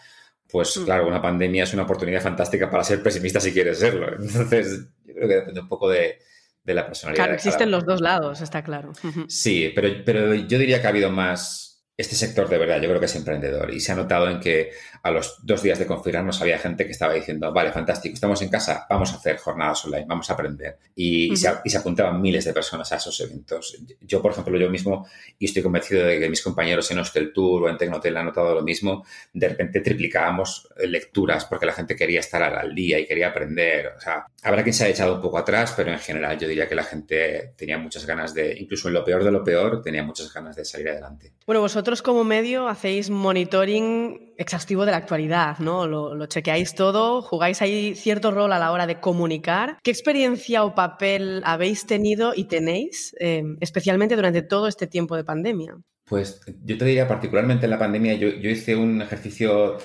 pues 0.47 0.77
mm. 0.77 0.85
claro, 0.85 1.07
una 1.07 1.21
pandemia 1.21 1.63
es 1.63 1.73
una 1.73 1.83
oportunidad 1.83 2.21
fantástica 2.21 2.69
para 2.69 2.83
ser 2.83 3.03
pesimista 3.03 3.39
si 3.39 3.51
quieres 3.51 3.79
serlo. 3.79 4.07
Entonces 4.19 4.87
yo 5.05 5.13
creo 5.13 5.27
que 5.27 5.35
depende 5.35 5.61
un 5.61 5.67
poco 5.67 5.89
de, 5.89 6.19
la 6.65 6.85
personalidad. 6.85 7.23
Claro, 7.23 7.35
existen 7.35 7.69
los 7.69 7.85
dos 7.85 8.01
lados, 8.01 8.41
está 8.41 8.63
claro. 8.63 8.91
Sí, 9.27 9.71
pero, 9.75 9.89
pero 10.03 10.33
yo 10.33 10.57
diría 10.57 10.81
que 10.81 10.87
ha 10.87 10.89
habido 10.89 11.11
más 11.11 11.65
este 11.97 12.15
sector 12.15 12.49
de 12.49 12.57
verdad 12.57 12.81
yo 12.81 12.89
creo 12.89 12.99
que 12.99 13.05
es 13.05 13.15
emprendedor 13.15 13.73
y 13.73 13.79
se 13.79 13.91
ha 13.91 13.95
notado 13.95 14.29
en 14.29 14.39
que 14.39 14.71
a 15.05 15.11
los 15.11 15.37
dos 15.43 15.61
días 15.61 15.77
de 15.77 15.85
confirmarnos 15.85 16.41
había 16.41 16.57
gente 16.57 16.83
que 16.83 16.91
estaba 16.91 17.13
diciendo, 17.13 17.53
vale, 17.53 17.71
fantástico, 17.71 18.15
estamos 18.15 18.41
en 18.41 18.49
casa, 18.49 18.87
vamos 18.89 19.13
a 19.13 19.17
hacer 19.17 19.37
jornadas 19.37 19.85
online, 19.85 20.05
vamos 20.07 20.27
a 20.31 20.33
aprender. 20.33 20.79
Y, 20.95 21.37
se, 21.37 21.77
apuntaban 21.77 22.19
miles 22.19 22.43
de 22.43 22.53
personas 22.53 22.91
a 22.91 22.95
esos 22.95 23.19
eventos. 23.19 23.77
Yo, 24.01 24.19
por 24.19 24.31
ejemplo, 24.31 24.57
yo 24.57 24.67
mismo, 24.67 25.05
y 25.37 25.45
estoy 25.45 25.61
convencido 25.61 26.03
de 26.07 26.19
que 26.19 26.27
mis 26.27 26.41
compañeros 26.41 26.89
en 26.89 26.97
Hostel 26.97 27.31
Tour 27.33 27.63
o 27.65 27.69
en 27.69 27.77
Tecnotel 27.77 28.17
han 28.17 28.25
notado 28.25 28.55
lo 28.55 28.63
mismo, 28.63 29.05
de 29.31 29.47
repente 29.47 29.81
triplicábamos 29.81 30.69
lecturas 30.87 31.45
porque 31.45 31.67
la 31.67 31.73
gente 31.73 31.95
quería 31.95 32.21
estar 32.21 32.41
al 32.41 32.73
día 32.73 32.97
y 32.97 33.05
quería 33.05 33.27
aprender. 33.27 33.93
O 33.95 34.01
sea, 34.01 34.25
habrá 34.41 34.63
quien 34.63 34.73
se 34.73 34.85
ha 34.85 34.89
echado 34.89 35.13
un 35.13 35.21
poco 35.21 35.37
atrás, 35.37 35.75
pero 35.77 35.91
en 35.91 35.99
general 35.99 36.39
yo 36.39 36.47
diría 36.47 36.67
que 36.67 36.73
la 36.73 36.83
gente 36.83 37.53
tenía 37.55 37.77
muchas 37.77 38.07
ganas 38.07 38.33
de, 38.33 38.57
incluso 38.57 38.87
en 38.87 38.95
lo 38.95 39.05
peor 39.05 39.23
de 39.23 39.31
lo 39.31 39.43
peor, 39.43 39.83
tenía 39.83 40.01
muchas 40.01 40.33
ganas 40.33 40.55
de 40.55 40.65
salir 40.65 40.89
adelante. 40.89 41.33
Bueno, 41.45 41.61
vosotros 41.61 42.01
como 42.01 42.23
medio 42.23 42.67
hacéis 42.67 43.11
monitoring 43.11 44.24
exhaustivo 44.37 44.85
de 44.85 44.91
la 44.91 44.97
actualidad, 44.97 45.59
¿no? 45.59 45.87
Lo, 45.87 46.25
chequeáis 46.25 46.75
todo, 46.75 47.21
jugáis 47.21 47.61
ahí 47.61 47.95
cierto 47.95 48.31
rol 48.31 48.53
a 48.53 48.59
la 48.59 48.71
hora 48.71 48.87
de 48.87 48.99
comunicar. 48.99 49.77
¿Qué 49.83 49.91
experiencia 49.91 50.63
o 50.63 50.75
papel 50.75 51.41
habéis 51.45 51.85
tenido 51.85 52.33
y 52.35 52.45
tenéis, 52.45 53.15
eh, 53.19 53.43
especialmente 53.59 54.15
durante 54.15 54.41
todo 54.41 54.67
este 54.67 54.87
tiempo 54.87 55.15
de 55.15 55.23
pandemia? 55.23 55.77
Pues 56.05 56.41
yo 56.63 56.77
te 56.77 56.85
diría, 56.85 57.07
particularmente 57.07 57.65
en 57.65 57.71
la 57.71 57.79
pandemia, 57.79 58.13
yo, 58.13 58.27
hice 58.27 58.75
un 58.75 59.01
ejercicio 59.01 59.77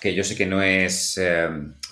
que 0.00 0.14
yo 0.14 0.24
sé 0.24 0.36
que 0.36 0.46
no 0.46 0.62
es 0.62 1.16
eh, 1.18 1.48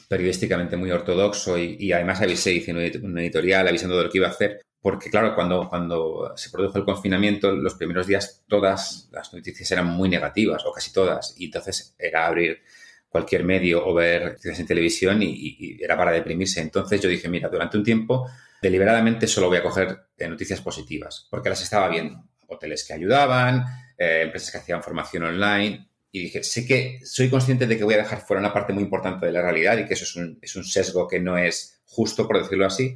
periodísticamente 0.08 0.76
muy 0.76 0.90
ortodoxo 0.90 1.56
y, 1.58 1.92
además 1.92 2.20
avisé, 2.20 2.52
hice 2.52 2.72
un 2.72 3.18
editorial 3.18 3.68
avisando 3.68 3.96
de 3.96 4.04
lo 4.04 4.10
que 4.10 4.18
iba 4.18 4.26
a 4.26 4.30
hacer, 4.30 4.60
porque 4.82 5.10
claro, 5.10 5.34
cuando, 5.34 5.68
cuando 5.68 6.32
se 6.36 6.50
produjo 6.50 6.78
el 6.78 6.84
confinamiento, 6.84 7.52
los 7.52 7.74
primeros 7.74 8.06
días 8.06 8.42
todas 8.48 9.08
las 9.12 9.32
noticias 9.34 9.70
eran 9.70 9.86
muy 9.86 10.08
negativas, 10.08 10.64
o 10.64 10.72
casi 10.72 10.92
todas, 10.92 11.34
y 11.36 11.46
entonces 11.46 11.94
era 11.98 12.26
abrir 12.26 12.62
cualquier 13.10 13.44
medio 13.44 13.86
o 13.86 13.92
ver 13.92 14.24
noticias 14.24 14.60
en 14.60 14.66
televisión 14.66 15.20
y, 15.22 15.76
era 15.82 15.96
para 15.96 16.12
deprimirse. 16.12 16.60
Entonces 16.60 17.00
yo 17.00 17.08
dije, 17.08 17.28
mira, 17.28 17.48
durante 17.48 17.76
un 17.76 17.84
tiempo 17.84 18.26
deliberadamente 18.62 19.26
solo 19.26 19.48
voy 19.48 19.58
a 19.58 19.62
coger 19.62 19.98
eh, 20.16 20.28
noticias 20.28 20.60
positivas, 20.60 21.26
porque 21.30 21.48
las 21.48 21.62
estaba 21.62 21.88
viendo. 21.88 22.22
Hoteles 22.46 22.84
que 22.84 22.94
ayudaban, 22.94 23.64
eh, 23.98 24.22
empresas 24.24 24.50
que 24.50 24.58
hacían 24.58 24.82
formación 24.82 25.24
online, 25.24 25.88
y 26.12 26.20
dije, 26.22 26.42
sé 26.42 26.66
que 26.66 27.00
soy 27.04 27.30
consciente 27.30 27.66
de 27.66 27.76
que 27.76 27.84
voy 27.84 27.94
a 27.94 27.98
dejar 27.98 28.20
fuera 28.20 28.40
una 28.40 28.52
parte 28.52 28.72
muy 28.72 28.82
importante 28.82 29.26
de 29.26 29.32
la 29.32 29.42
realidad 29.42 29.78
y 29.78 29.86
que 29.86 29.94
eso 29.94 30.04
es 30.04 30.16
un, 30.16 30.38
es 30.42 30.56
un 30.56 30.64
sesgo 30.64 31.06
que 31.06 31.20
no 31.20 31.38
es 31.38 31.80
justo, 31.86 32.26
por 32.26 32.42
decirlo 32.42 32.66
así, 32.66 32.94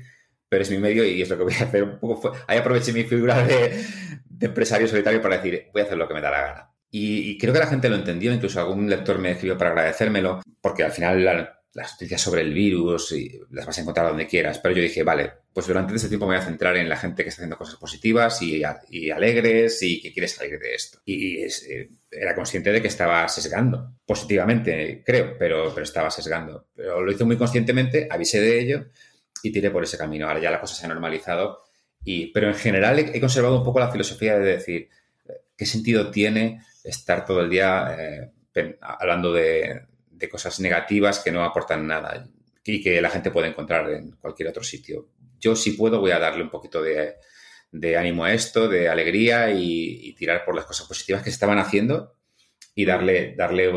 pero 0.54 0.62
es 0.62 0.70
mi 0.70 0.78
medio 0.78 1.04
y 1.04 1.20
es 1.20 1.28
lo 1.28 1.36
que 1.36 1.42
voy 1.42 1.54
a 1.54 1.64
hacer. 1.64 1.82
Un 1.82 1.98
poco 1.98 2.32
ahí 2.46 2.58
aproveché 2.58 2.92
mi 2.92 3.02
figura 3.02 3.44
de, 3.44 3.84
empresario 4.40 4.86
solitario 4.86 5.20
para 5.20 5.38
decir, 5.38 5.66
voy 5.72 5.82
a 5.82 5.84
hacer 5.84 5.98
lo 5.98 6.06
que 6.06 6.14
me 6.14 6.20
da 6.20 6.30
la 6.30 6.42
gana. 6.42 6.70
Y, 6.92 7.36
creo 7.38 7.52
que 7.52 7.58
la 7.58 7.66
gente 7.66 7.88
lo 7.88 7.96
entendió, 7.96 8.32
incluso 8.32 8.60
algún 8.60 8.88
lector 8.88 9.18
me 9.18 9.32
escribió 9.32 9.58
para 9.58 9.70
agradecérmelo, 9.70 10.42
porque 10.60 10.84
al 10.84 10.92
final 10.92 11.24
las 11.24 11.92
noticias 11.94 12.20
sobre 12.20 12.42
el 12.42 12.54
virus 12.54 13.10
y 13.10 13.40
las 13.50 13.66
vas 13.66 13.76
a 13.78 13.80
encontrar 13.80 14.06
donde 14.06 14.28
quieras. 14.28 14.60
Pero 14.60 14.76
yo 14.76 14.82
dije, 14.82 15.02
vale, 15.02 15.32
pues 15.52 15.66
durante 15.66 15.92
ese 15.96 16.06
tiempo 16.06 16.28
me 16.28 16.36
voy 16.36 16.42
a 16.44 16.46
centrar 16.46 16.76
en 16.76 16.88
la 16.88 16.98
gente 16.98 17.24
que 17.24 17.30
está 17.30 17.40
haciendo 17.40 17.58
cosas 17.58 17.74
positivas 17.74 18.40
y, 18.40 18.62
alegres 19.10 19.82
y 19.82 20.00
que 20.00 20.12
quiere 20.12 20.28
salir 20.28 20.56
de 20.60 20.72
esto. 20.72 21.00
Y, 21.04 21.38
eh, 21.42 21.90
era 22.12 22.36
consciente 22.36 22.70
de 22.70 22.80
que 22.80 22.86
estaba 22.86 23.26
sesgando, 23.26 23.96
positivamente, 24.06 25.02
creo, 25.04 25.36
pero, 25.36 25.72
pero 25.74 25.82
estaba 25.82 26.12
sesgando. 26.12 26.68
Pero 26.76 27.00
lo 27.02 27.10
hice 27.10 27.24
muy 27.24 27.36
conscientemente, 27.36 28.06
avisé 28.08 28.40
de 28.40 28.60
ello 28.60 28.86
y 29.44 29.52
tiré 29.52 29.70
por 29.70 29.84
ese 29.84 29.98
camino. 29.98 30.26
Ahora 30.26 30.40
ya 30.40 30.50
la 30.50 30.60
cosa 30.60 30.74
se 30.74 30.86
ha 30.86 30.88
normalizado, 30.88 31.62
y, 32.02 32.28
pero 32.32 32.48
en 32.48 32.54
general 32.54 32.98
he, 32.98 33.20
conservado 33.20 33.58
un 33.58 33.64
poco 33.64 33.78
la 33.78 33.90
filosofía 33.90 34.38
de 34.38 34.56
decir, 34.56 34.88
¿qué 35.56 35.66
sentido 35.66 36.10
tiene 36.10 36.62
estar 36.82 37.26
todo 37.26 37.42
el 37.42 37.50
día 37.50 37.96
eh, 37.98 38.78
hablando 38.80 39.32
de, 39.32 39.86
cosas 40.30 40.58
negativas 40.58 41.18
que 41.18 41.30
no 41.30 41.44
aportan 41.44 41.86
nada 41.86 42.26
y 42.64 42.82
que 42.82 43.02
la 43.02 43.10
gente 43.10 43.30
puede 43.30 43.48
encontrar 43.48 43.90
en 43.90 44.12
cualquier 44.12 44.48
otro 44.48 44.64
sitio? 44.64 45.10
Yo 45.38 45.54
si 45.54 45.72
puedo 45.72 46.00
voy 46.00 46.12
a 46.12 46.18
darle 46.18 46.42
un 46.42 46.48
poquito 46.48 46.82
de, 46.82 47.16
ánimo 47.98 48.24
a 48.24 48.32
esto, 48.32 48.66
de 48.66 48.88
alegría 48.88 49.50
y, 49.50 50.08
y, 50.08 50.14
tirar 50.14 50.46
por 50.46 50.54
las 50.54 50.64
cosas 50.64 50.86
positivas 50.86 51.22
que 51.22 51.28
se 51.28 51.34
estaban 51.34 51.58
haciendo 51.58 52.16
y 52.74 52.86
darle, 52.86 53.34
darle 53.36 53.70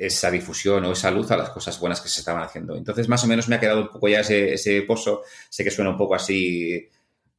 esa 0.00 0.30
difusión 0.30 0.82
o 0.86 0.92
esa 0.92 1.10
luz 1.10 1.30
a 1.30 1.36
las 1.36 1.50
cosas 1.50 1.78
buenas 1.78 2.00
que 2.00 2.08
se 2.08 2.20
estaban 2.20 2.42
haciendo. 2.42 2.74
Entonces, 2.74 3.06
más 3.06 3.22
o 3.22 3.26
menos 3.26 3.48
me 3.48 3.56
ha 3.56 3.60
quedado 3.60 3.82
un 3.82 3.88
poco 3.88 4.08
ya 4.08 4.20
ese, 4.20 4.54
ese 4.54 4.80
pozo. 4.82 5.22
Sé 5.50 5.62
que 5.62 5.70
suena 5.70 5.90
un 5.90 5.98
poco 5.98 6.14
así 6.14 6.88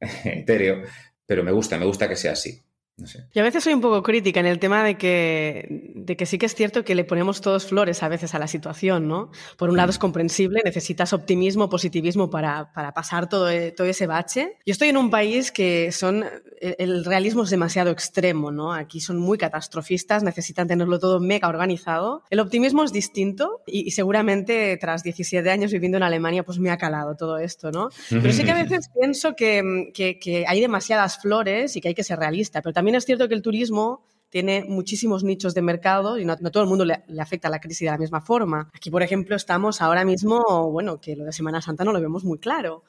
etéreo, 0.00 0.84
pero 1.26 1.42
me 1.42 1.50
gusta, 1.50 1.76
me 1.76 1.86
gusta 1.86 2.08
que 2.08 2.14
sea 2.14 2.32
así. 2.32 2.62
Yo 2.98 3.40
a 3.40 3.44
veces 3.44 3.64
soy 3.64 3.72
un 3.72 3.80
poco 3.80 4.02
crítica 4.02 4.40
en 4.40 4.46
el 4.46 4.58
tema 4.58 4.84
de 4.84 4.96
que, 4.96 5.92
de 5.94 6.16
que 6.16 6.26
sí 6.26 6.38
que 6.38 6.46
es 6.46 6.54
cierto 6.54 6.84
que 6.84 6.94
le 6.94 7.04
ponemos 7.04 7.40
todos 7.40 7.66
flores 7.66 8.02
a 8.02 8.08
veces 8.08 8.34
a 8.34 8.38
la 8.38 8.46
situación, 8.46 9.08
¿no? 9.08 9.30
Por 9.56 9.70
un 9.70 9.76
lado 9.76 9.90
es 9.90 9.98
comprensible, 9.98 10.60
necesitas 10.64 11.12
optimismo, 11.12 11.68
positivismo 11.68 12.30
para, 12.30 12.72
para 12.72 12.92
pasar 12.92 13.28
todo, 13.28 13.50
e, 13.50 13.72
todo 13.72 13.86
ese 13.86 14.06
bache. 14.06 14.58
Yo 14.66 14.72
estoy 14.72 14.90
en 14.90 14.98
un 14.98 15.10
país 15.10 15.50
que 15.50 15.90
son, 15.90 16.24
el 16.60 17.04
realismo 17.04 17.44
es 17.44 17.50
demasiado 17.50 17.90
extremo, 17.90 18.52
¿no? 18.52 18.72
Aquí 18.72 19.00
son 19.00 19.18
muy 19.18 19.38
catastrofistas, 19.38 20.22
necesitan 20.22 20.68
tenerlo 20.68 20.98
todo 20.98 21.18
mega 21.18 21.48
organizado. 21.48 22.22
El 22.30 22.40
optimismo 22.40 22.84
es 22.84 22.92
distinto 22.92 23.62
y, 23.66 23.90
seguramente 23.92 24.76
tras 24.76 25.02
17 25.02 25.48
años 25.50 25.72
viviendo 25.72 25.96
en 25.96 26.02
Alemania 26.02 26.44
pues 26.44 26.58
me 26.58 26.70
ha 26.70 26.76
calado 26.76 27.16
todo 27.16 27.38
esto, 27.38 27.70
¿no? 27.72 27.88
Pero 28.10 28.32
sí 28.32 28.44
que 28.44 28.50
a 28.50 28.62
veces 28.62 28.90
pienso 28.98 29.34
que, 29.34 29.90
que, 29.94 30.18
que 30.18 30.44
hay 30.46 30.60
demasiadas 30.60 31.20
flores 31.20 31.74
y 31.76 31.80
que 31.80 31.88
hay 31.88 31.94
que 31.94 32.04
ser 32.04 32.18
realista, 32.18 32.60
pero 32.62 32.72
también 32.72 32.81
es 32.88 33.04
cierto 33.04 33.28
que 33.28 33.34
el 33.34 33.42
turismo 33.42 34.04
tiene 34.32 34.64
muchísimos 34.66 35.24
nichos 35.24 35.54
de 35.54 35.60
mercado 35.60 36.18
y 36.18 36.24
no, 36.24 36.36
todo 36.38 36.62
el 36.62 36.68
mundo 36.68 36.86
le, 36.86 37.02
afecta 37.20 37.48
a 37.48 37.50
la 37.50 37.60
crisis 37.60 37.80
de 37.80 37.90
la 37.90 37.98
misma 37.98 38.22
forma. 38.22 38.70
Aquí, 38.74 38.90
por 38.90 39.02
ejemplo, 39.02 39.36
estamos 39.36 39.82
ahora 39.82 40.06
mismo, 40.06 40.70
bueno, 40.72 41.00
que 41.00 41.14
lo 41.16 41.24
de 41.24 41.32
Semana 41.32 41.60
Santa 41.60 41.84
no 41.84 41.92
lo 41.92 42.00
vemos 42.00 42.24
muy 42.24 42.38
claro. 42.38 42.82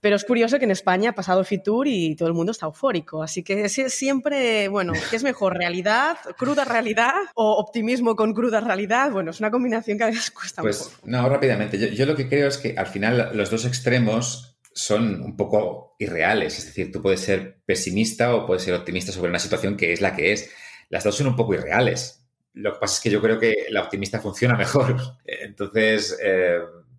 Pero 0.00 0.16
es 0.16 0.24
curioso 0.24 0.58
que 0.58 0.64
en 0.64 0.70
España 0.70 1.10
ha 1.10 1.14
pasado 1.14 1.44
Fitur 1.44 1.86
y 1.86 2.16
todo 2.16 2.28
el 2.28 2.34
mundo 2.34 2.52
está 2.52 2.66
eufórico. 2.66 3.22
Así 3.22 3.42
que 3.42 3.68
siempre, 3.68 4.68
bueno, 4.68 4.94
¿qué 5.10 5.16
es 5.16 5.22
mejor? 5.22 5.56
¿Realidad, 5.56 6.16
cruda 6.38 6.64
realidad 6.64 7.12
o 7.34 7.56
optimismo 7.58 8.16
con 8.16 8.32
cruda 8.32 8.60
realidad? 8.60 9.10
Bueno, 9.10 9.32
es 9.32 9.40
una 9.40 9.50
combinación 9.50 9.98
que 9.98 10.04
a 10.04 10.08
veces 10.08 10.30
cuesta 10.30 10.62
pues, 10.62 10.92
No, 11.04 11.28
rápidamente. 11.28 11.78
Yo, 11.78 11.88
yo, 11.88 12.06
lo 12.06 12.14
que 12.14 12.28
creo 12.28 12.48
es 12.48 12.56
que 12.56 12.74
al 12.76 12.86
final 12.86 13.30
los 13.34 13.50
dos 13.50 13.66
extremos 13.66 14.55
son 14.76 15.22
un 15.22 15.36
poco 15.36 15.96
irreales. 15.98 16.58
Es 16.58 16.66
decir, 16.66 16.92
tú 16.92 17.00
puedes 17.00 17.20
ser 17.20 17.60
pesimista 17.64 18.34
o 18.34 18.46
puedes 18.46 18.62
ser 18.62 18.74
optimista 18.74 19.10
sobre 19.10 19.30
una 19.30 19.38
situación 19.38 19.74
que 19.74 19.94
es 19.94 20.02
la 20.02 20.14
que 20.14 20.32
es. 20.32 20.50
Las 20.90 21.02
dos 21.02 21.16
son 21.16 21.28
un 21.28 21.34
poco 21.34 21.54
irreales. 21.54 22.26
Lo 22.52 22.74
que 22.74 22.80
pasa 22.80 22.96
es 22.96 23.00
que 23.00 23.10
yo 23.10 23.22
creo 23.22 23.40
que 23.40 23.66
la 23.70 23.82
optimista 23.82 24.20
funciona 24.20 24.54
mejor. 24.58 24.96
Entonces, 25.24 26.18
eh, 26.22 26.58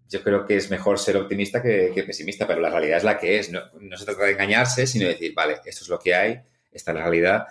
yo 0.10 0.24
creo 0.24 0.44
que 0.44 0.56
es 0.56 0.72
mejor 0.72 0.98
ser 0.98 1.18
optimista 1.18 1.62
que, 1.62 2.04
pesimista, 2.04 2.48
pero 2.48 2.60
la 2.60 2.72
realidad 2.72 2.98
es 2.98 3.04
la 3.04 3.20
que 3.20 3.38
es. 3.38 3.52
No, 3.52 3.62
se 3.96 4.06
trata 4.06 4.24
de 4.24 4.32
engañarse, 4.32 4.88
sino 4.88 5.06
de 5.06 5.14
decir, 5.14 5.34
vale, 5.36 5.58
esto 5.64 5.84
es 5.84 5.90
lo 5.90 6.00
que 6.00 6.16
hay, 6.16 6.42
esta 6.72 6.92
es 6.92 6.96
la 6.96 7.04
realidad. 7.04 7.46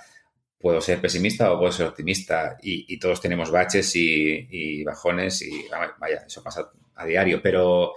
Puedo 0.59 0.81
ser 0.81 1.01
pesimista 1.01 1.53
o 1.53 1.59
puedo 1.61 1.71
ser 1.71 1.87
optimista. 1.87 2.59
Y, 2.61 2.99
todos 2.99 3.21
tenemos 3.21 3.53
baches 3.53 3.95
y, 3.95 4.49
y, 4.51 4.83
bajones 4.83 5.41
y, 5.43 5.67
vaya, 6.01 6.25
eso 6.27 6.43
pasa 6.43 6.69
a 6.97 7.07
diario. 7.07 7.41
Pero, 7.41 7.95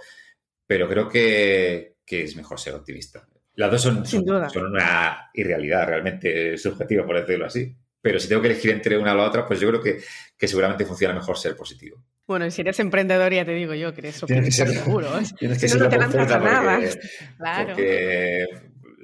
pero 0.64 0.88
creo 0.88 1.08
que, 1.08 1.96
que 2.10 2.24
es 2.24 2.34
mejor 2.34 2.58
ser 2.58 2.74
optimista. 2.74 3.24
Las 3.54 3.70
dos 3.70 3.82
son, 3.82 4.04
son, 4.04 4.24
una 4.66 5.30
irrealidad 5.32 5.86
realmente 5.86 6.58
subjetiva, 6.58 7.06
por 7.06 7.20
decirlo 7.20 7.46
así. 7.46 7.72
Pero 8.02 8.18
si 8.18 8.28
tengo 8.28 8.42
que 8.42 8.48
elegir 8.48 8.72
entre 8.72 8.98
una 8.98 9.12
o 9.12 9.16
la 9.16 9.28
otra, 9.28 9.46
pues 9.46 9.60
yo 9.60 9.68
creo 9.68 9.80
que, 9.80 10.00
que 10.36 10.48
seguramente 10.48 10.84
funciona 10.84 11.14
mejor 11.14 11.38
ser 11.38 11.54
positivo. 11.54 12.02
Bueno, 12.26 12.46
y 12.46 12.50
si 12.50 12.62
eres 12.62 12.80
emprendedor, 12.80 13.32
ya 13.32 13.44
te 13.44 13.52
digo 13.52 13.74
yo 13.74 13.94
que 13.94 14.00
eres 14.00 14.20
optimista 14.20 14.66
seguro. 14.66 15.08
Tienes 15.38 15.60
que 15.60 15.68
ser 15.68 15.82
no, 15.82 15.88
te 15.88 15.98
lanzas 15.98 16.32
a 16.32 16.38
nada. 16.40 16.80
claro. 17.38 17.74
Porque 17.74 18.46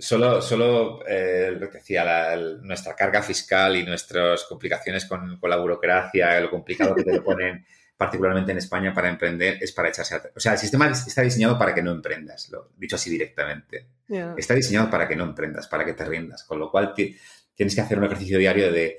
solo, 0.01 0.43
solo 0.43 1.07
eh, 1.07 1.53
lo 1.57 1.71
que 1.71 1.79
decía, 1.79 2.37
nuestra 2.61 2.97
carga 2.97 3.23
fiscal 3.23 3.77
y 3.77 3.85
nuestras 3.85 4.43
complicaciones 4.45 5.05
con, 5.05 5.39
con 5.39 5.49
la 5.49 5.59
burocracia, 5.59 6.41
lo 6.41 6.51
complicado 6.51 6.97
que 6.97 7.05
te 7.05 7.15
lo 7.15 7.23
ponen 7.23 7.65
particularmente 7.97 8.53
en 8.53 8.59
España, 8.59 8.93
para 8.93 9.09
emprender 9.09 9.59
es 9.61 9.73
para 9.73 9.89
echarse 9.89 10.15
a... 10.15 10.23
O 10.35 10.41
sea, 10.41 10.53
el 10.53 10.59
sistema 10.59 10.89
está 10.89 11.23
diseñado 11.23 11.59
para 11.59 11.75
que 11.75 11.83
no 11.83 11.93
emprendas, 11.93 12.51
lo, 12.51 12.71
dicho 12.77 12.97
así 12.97 13.11
directamente. 13.11 13.89
Está 14.37 14.55
diseñado 14.55 14.91
para 14.91 15.09
que 15.09 15.17
no 15.17 15.25
emprendas, 15.25 15.67
para 15.67 15.85
que 15.85 15.95
te 15.95 16.05
rindas, 16.05 16.45
con 16.45 16.59
lo 16.59 16.71
cual 16.71 16.93
tienes 16.95 17.75
que 17.75 17.81
hacer 17.81 17.99
un 17.99 18.05
ejercicio 18.05 18.39
diario 18.39 18.71
de, 18.71 18.99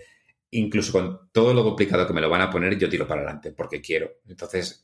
incluso 0.52 0.92
con 0.92 1.32
todo 1.32 1.54
lo 1.54 1.64
complicado 1.64 2.08
que 2.08 2.14
me 2.14 2.22
lo 2.22 2.30
van 2.30 2.42
a 2.42 2.50
poner, 2.50 2.78
yo 2.78 2.90
tiro 2.90 3.08
para 3.08 3.22
adelante, 3.22 3.52
porque 3.52 3.82
quiero. 3.82 4.20
Entonces, 4.28 4.82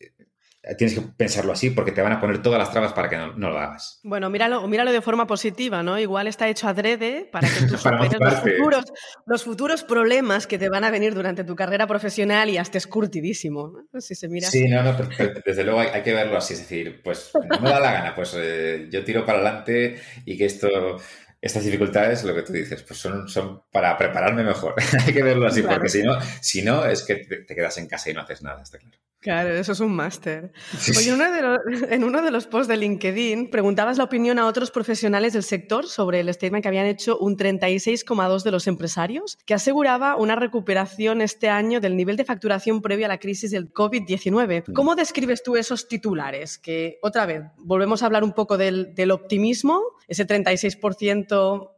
tienes 0.78 0.98
que 0.98 1.02
pensarlo 1.02 1.52
así 1.52 1.72
porque 1.72 1.92
te 1.92 2.02
van 2.02 2.14
a 2.14 2.22
poner 2.22 2.42
todas 2.42 2.58
las 2.58 2.72
trabas 2.72 2.94
para 2.94 3.10
que 3.10 3.18
no, 3.18 3.50
lo 3.50 3.60
hagas. 3.60 4.00
Bueno, 4.04 4.30
míralo, 4.30 4.66
míralo 4.68 4.92
de 4.92 5.02
forma 5.02 5.28
positiva, 5.28 5.84
¿no? 5.84 6.00
Igual 6.00 6.28
está 6.28 6.48
hecho 6.48 6.68
adrede 6.68 7.28
para 7.32 7.50
que 7.50 7.66
tú 7.68 7.78
superes 7.78 8.20
los 8.20 8.36
futuros, 8.36 8.86
los 9.26 9.44
futuros 9.44 9.84
problemas 9.84 10.48
que 10.48 10.58
te 10.58 10.70
van 10.70 10.84
a 10.84 10.92
venir 10.92 11.14
durante 11.14 11.44
tu 11.44 11.56
carrera 11.56 11.86
profesional 11.86 12.50
y 12.50 12.58
estés 12.58 12.88
curtidísimo, 12.88 13.74
Si 14.00 14.16
se 14.16 14.30
mira 14.30 14.48
sí, 14.50 14.68
no, 14.68 14.84
no, 14.84 14.98
desde 15.46 15.64
luego 15.64 15.82
hay, 15.82 16.02
que 16.02 16.14
verlo 16.14 16.38
así, 16.38 16.54
es 16.54 16.60
decir, 16.62 17.02
pues 17.04 17.32
no 17.50 17.60
me 17.60 17.70
da 17.70 17.80
la 17.80 17.92
gana, 17.92 18.16
pues 18.16 18.34
eh, 18.38 18.88
yo 18.90 19.04
tiro 19.04 19.26
para 19.26 19.40
adelante 19.40 20.02
y 20.26 20.38
que 20.38 20.46
esto 20.46 20.98
estas 21.44 21.66
dificultades, 21.66 22.24
lo 22.24 22.34
que 22.34 22.44
tú 22.44 22.54
dices, 22.54 22.84
pues 22.84 22.98
son, 22.98 23.28
son 23.28 23.64
para 23.70 23.98
prepararme 23.98 24.46
mejor. 24.46 24.76
Hay 25.06 25.14
que 25.14 25.22
verlo 25.22 25.46
así, 25.46 25.62
porque 25.62 25.90
si 25.90 26.02
no, 26.02 26.18
si 26.40 26.62
no, 26.62 26.86
es 26.86 27.04
que 27.04 27.16
te, 27.16 27.46
quedas 27.46 27.78
en 27.80 27.88
casa 27.88 28.10
y 28.10 28.14
no 28.14 28.22
haces 28.22 28.42
nada, 28.44 28.64
está 28.64 28.78
claro. 28.78 28.98
Claro, 29.24 29.56
eso 29.56 29.72
es 29.72 29.80
un 29.80 29.96
máster. 29.96 30.52
Oye, 30.98 31.12
en 31.90 32.04
uno 32.04 32.22
de 32.22 32.30
los 32.30 32.46
posts 32.46 32.68
de 32.68 32.76
LinkedIn 32.76 33.50
preguntabas 33.50 33.98
la 33.98 34.04
opinión 34.04 34.38
a 34.38 34.46
otros 34.46 34.70
profesionales 34.70 35.32
del 35.32 35.44
sector 35.44 35.88
sobre 35.88 36.20
el 36.20 36.34
statement 36.34 36.62
que 36.62 36.68
habían 36.68 36.88
hecho 36.88 37.18
un 37.18 37.38
36,2 37.38 38.44
de 38.44 38.52
los 38.52 38.68
empresarios, 38.68 39.38
que 39.46 39.54
aseguraba 39.54 40.18
una 40.18 40.36
recuperación 40.36 41.22
este 41.22 41.48
año 41.48 41.80
del 41.80 41.96
nivel 41.96 42.18
de 42.18 42.26
facturación 42.26 42.82
previo 42.82 43.06
a 43.06 43.10
la 43.10 43.18
crisis 43.18 43.52
del 43.52 43.72
COVID-19. 43.74 44.66
Mm. 44.68 44.74
¿Cómo 44.74 44.96
describes 44.96 45.42
tú 45.42 45.56
esos 45.56 45.88
titulares? 45.88 46.58
Que, 46.58 47.00
otra 47.02 47.26
vez, 47.26 47.44
volvemos 47.56 48.04
a 48.04 48.08
hablar 48.08 48.26
un 48.26 48.34
poco 48.34 48.58
del, 48.58 48.94
del 48.94 49.12
optimismo, 49.12 49.82
ese 50.10 50.28
36% 50.28 51.72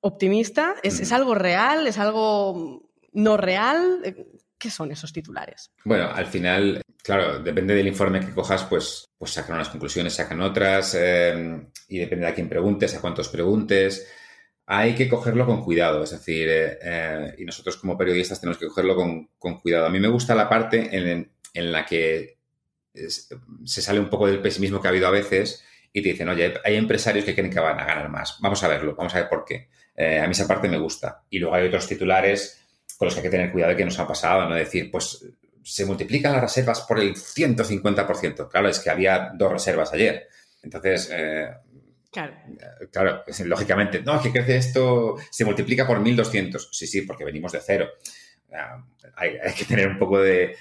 optimista, 0.00 0.76
¿es, 0.84 1.00
¿es 1.00 1.10
algo 1.10 1.34
real? 1.34 1.88
¿Es 1.88 1.98
algo 1.98 2.86
no 3.12 3.36
real? 3.36 4.02
¿Qué 4.58 4.70
son 4.70 4.90
esos 4.90 5.12
titulares? 5.12 5.70
Bueno, 5.84 6.10
al 6.12 6.26
final, 6.26 6.82
claro, 7.02 7.40
depende 7.40 7.74
del 7.74 7.88
informe 7.88 8.20
que 8.20 8.32
cojas, 8.32 8.64
pues, 8.64 9.06
pues 9.18 9.32
sacan 9.32 9.56
unas 9.56 9.68
conclusiones, 9.68 10.14
sacan 10.14 10.40
otras, 10.40 10.96
eh, 10.98 11.66
y 11.88 11.98
depende 11.98 12.24
de 12.24 12.32
a 12.32 12.34
quién 12.34 12.48
preguntes, 12.48 12.94
a 12.94 13.00
cuántos 13.02 13.28
preguntes. 13.28 14.10
Hay 14.64 14.94
que 14.94 15.08
cogerlo 15.08 15.44
con 15.44 15.62
cuidado, 15.62 16.02
es 16.02 16.10
decir, 16.10 16.48
eh, 16.48 16.78
eh, 16.82 17.34
y 17.38 17.44
nosotros 17.44 17.76
como 17.76 17.98
periodistas 17.98 18.40
tenemos 18.40 18.58
que 18.58 18.66
cogerlo 18.66 18.96
con, 18.96 19.28
cuidado. 19.60 19.86
A 19.86 19.90
mí 19.90 20.00
me 20.00 20.08
gusta 20.08 20.34
la 20.34 20.48
parte 20.48 20.88
en, 20.96 21.30
la 21.72 21.84
que 21.84 22.38
se 22.92 23.82
sale 23.82 24.00
un 24.00 24.08
poco 24.08 24.26
del 24.26 24.40
pesimismo 24.40 24.80
que 24.80 24.88
ha 24.88 24.90
habido 24.90 25.06
a 25.06 25.10
veces 25.10 25.62
y 25.92 26.02
te 26.02 26.10
dicen, 26.10 26.28
oye, 26.30 26.54
hay 26.64 26.76
empresarios 26.76 27.26
que 27.26 27.34
creen 27.34 27.50
que 27.50 27.60
van 27.60 27.78
a 27.78 27.84
ganar 27.84 28.08
más. 28.08 28.38
Vamos 28.40 28.62
a 28.64 28.68
verlo, 28.68 28.94
vamos 28.96 29.14
a 29.14 29.20
ver 29.20 29.28
por 29.28 29.44
qué. 29.44 29.68
a 29.96 30.26
mí 30.26 30.32
esa 30.32 30.48
parte 30.48 30.68
me 30.68 30.78
gusta. 30.78 31.24
Y 31.28 31.38
luego 31.38 31.54
hay 31.54 31.66
otros 31.66 31.86
titulares 31.86 32.65
con 32.96 33.06
los 33.06 33.14
que 33.14 33.20
hay 33.20 33.24
que 33.24 33.30
tener 33.30 33.52
cuidado 33.52 33.72
de 33.72 33.76
que 33.76 33.84
nos 33.84 33.98
ha 33.98 34.06
pasado, 34.06 34.48
no 34.48 34.54
decir, 34.54 34.90
pues 34.90 35.26
se 35.66 35.84
multiplican 35.84 36.32
las 36.32 36.42
reservas 36.42 36.82
por 36.82 37.00
el 37.00 37.14
150%. 37.14 38.48
Claro, 38.48 38.68
es 38.68 38.78
que 38.78 38.88
había 38.88 39.32
dos 39.34 39.50
reservas 39.50 39.92
ayer. 39.92 40.28
Entonces, 40.62 41.10
eh, 41.12 41.48
claro, 42.10 42.34
claro 42.92 43.24
lógicamente, 43.44 44.00
no, 44.00 44.22
que 44.22 44.30
crece 44.30 44.56
esto, 44.56 45.16
se 45.28 45.44
multiplica 45.44 45.84
por 45.84 45.98
1.200. 45.98 46.68
Sí, 46.70 46.86
sí, 46.86 47.02
porque 47.02 47.24
venimos 47.24 47.50
de 47.50 47.60
cero. 47.60 47.88
Ah, 48.52 48.80
hay, 49.16 49.38
que 49.58 49.64
tener 49.64 49.88
un 49.88 49.98
poco 49.98 50.20
de, 50.20 50.56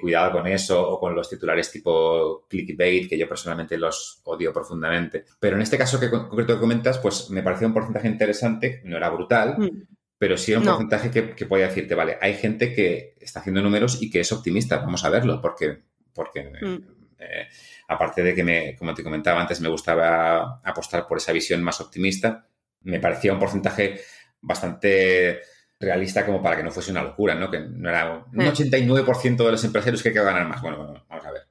cuidado 0.00 0.30
con 0.30 0.46
eso 0.46 0.88
o 0.88 1.00
con 1.00 1.14
los 1.14 1.28
titulares 1.28 1.70
tipo 1.72 2.46
clickbait, 2.48 3.08
que 3.08 3.18
yo 3.18 3.28
personalmente 3.28 3.76
los 3.76 4.20
odio 4.24 4.52
profundamente. 4.52 5.24
Pero 5.40 5.56
en 5.56 5.62
este 5.62 5.76
caso 5.76 5.98
que 5.98 6.08
concreto 6.08 6.54
que 6.54 6.60
comentas, 6.60 6.98
pues 6.98 7.30
me 7.30 7.42
pareció 7.42 7.66
un 7.66 7.74
porcentaje 7.74 8.06
interesante, 8.06 8.80
no 8.84 8.96
era 8.96 9.10
brutal, 9.10 9.56
mm 9.58 9.92
pero 10.22 10.38
sí 10.38 10.52
era 10.52 10.60
un 10.60 10.66
porcentaje 10.66 11.10
que, 11.10 11.30
que 11.30 11.46
podía 11.46 11.66
decirte, 11.66 11.96
vale, 11.96 12.16
hay 12.20 12.34
gente 12.34 12.72
que 12.72 13.16
está 13.20 13.40
haciendo 13.40 13.60
números 13.60 14.00
y 14.00 14.08
que 14.08 14.20
es 14.20 14.30
optimista, 14.30 14.76
vamos 14.76 15.04
a 15.04 15.10
verlo, 15.10 15.40
porque, 15.40 15.80
porque 16.14 16.44
mm. 16.44 16.76
eh, 17.18 17.48
aparte 17.88 18.22
de 18.22 18.32
que, 18.32 18.44
me, 18.44 18.76
como 18.76 18.94
te 18.94 19.02
comentaba 19.02 19.40
antes, 19.40 19.60
me 19.60 19.68
gustaba 19.68 20.60
apostar 20.62 21.08
por 21.08 21.18
esa 21.18 21.32
visión 21.32 21.60
más 21.60 21.80
optimista, 21.80 22.46
me 22.82 23.00
parecía 23.00 23.32
un 23.32 23.40
porcentaje 23.40 24.00
bastante 24.40 25.40
realista 25.80 26.24
como 26.24 26.40
para 26.40 26.56
que 26.56 26.62
no 26.62 26.70
fuese 26.70 26.92
una 26.92 27.02
locura, 27.02 27.34
¿no? 27.34 27.50
Que 27.50 27.58
no 27.58 27.88
era 27.88 28.24
un 28.32 28.32
89% 28.32 29.32
mm. 29.32 29.36
de 29.38 29.50
los 29.50 29.64
empresarios 29.64 30.04
que 30.04 30.10
hay 30.10 30.14
que 30.14 30.22
ganar 30.22 30.46
más. 30.46 30.62
Bueno, 30.62 31.04
vamos 31.08 31.26
a 31.26 31.32
ver. 31.32 31.48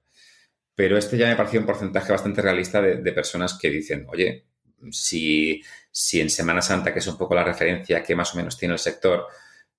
Pero 0.76 0.98
este 0.98 1.18
ya 1.18 1.28
me 1.28 1.36
parecía 1.36 1.60
un 1.60 1.66
porcentaje 1.66 2.10
bastante 2.10 2.42
realista 2.42 2.82
de 2.82 3.12
personas 3.12 3.60
que 3.60 3.70
dicen, 3.70 4.06
oye, 4.08 4.46
si 4.92 5.62
si 5.92 6.22
en 6.22 6.30
Semana 6.30 6.62
Santa, 6.62 6.94
que 6.94 7.00
es 7.00 7.08
un 7.08 7.18
poco 7.18 7.36
la 7.36 7.44
referencia 7.44 8.02
que 8.02 8.16
más 8.16 8.34
o 8.34 8.38
menos 8.38 8.58
tiene 8.58 8.74
el 8.74 8.80
sector, 8.80 9.28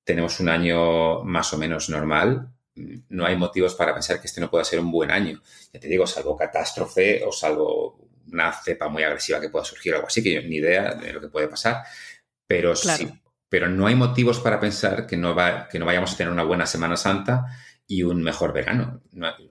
tenemos 0.04 0.40
un 0.40 0.48
año 0.48 1.22
más 1.24 1.52
o 1.52 1.58
menos 1.58 1.88
normal, 1.88 2.48
no 2.74 3.26
hay 3.26 3.36
motivos 3.36 3.74
para 3.74 3.92
pensar 3.92 4.20
que 4.20 4.26
este 4.26 4.40
no 4.40 4.50
pueda 4.50 4.64
ser 4.64 4.80
un 4.80 4.90
buen 4.90 5.10
año. 5.10 5.42
Ya 5.72 5.80
te 5.80 5.88
digo, 5.88 6.06
salvo 6.06 6.36
catástrofe 6.36 7.22
o 7.24 7.32
salvo 7.32 8.08
una 8.30 8.52
cepa 8.52 8.88
muy 8.88 9.02
agresiva 9.02 9.40
que 9.40 9.50
pueda 9.50 9.64
surgir 9.64 9.92
o 9.92 9.96
algo 9.96 10.08
así, 10.08 10.22
que 10.22 10.34
yo 10.34 10.42
ni 10.42 10.56
idea 10.56 10.94
de 10.94 11.12
lo 11.12 11.20
que 11.20 11.28
puede 11.28 11.48
pasar, 11.48 11.82
pero 12.46 12.74
sí, 12.74 13.08
pero 13.48 13.68
no 13.68 13.86
hay 13.86 13.94
motivos 13.94 14.40
para 14.40 14.58
pensar 14.58 15.06
que 15.06 15.16
no, 15.16 15.34
va, 15.34 15.68
que 15.68 15.78
no 15.78 15.84
vayamos 15.84 16.14
a 16.14 16.16
tener 16.16 16.32
una 16.32 16.44
buena 16.44 16.66
Semana 16.66 16.96
Santa 16.96 17.44
y 17.86 18.02
un 18.02 18.22
mejor 18.22 18.52
verano. 18.54 19.02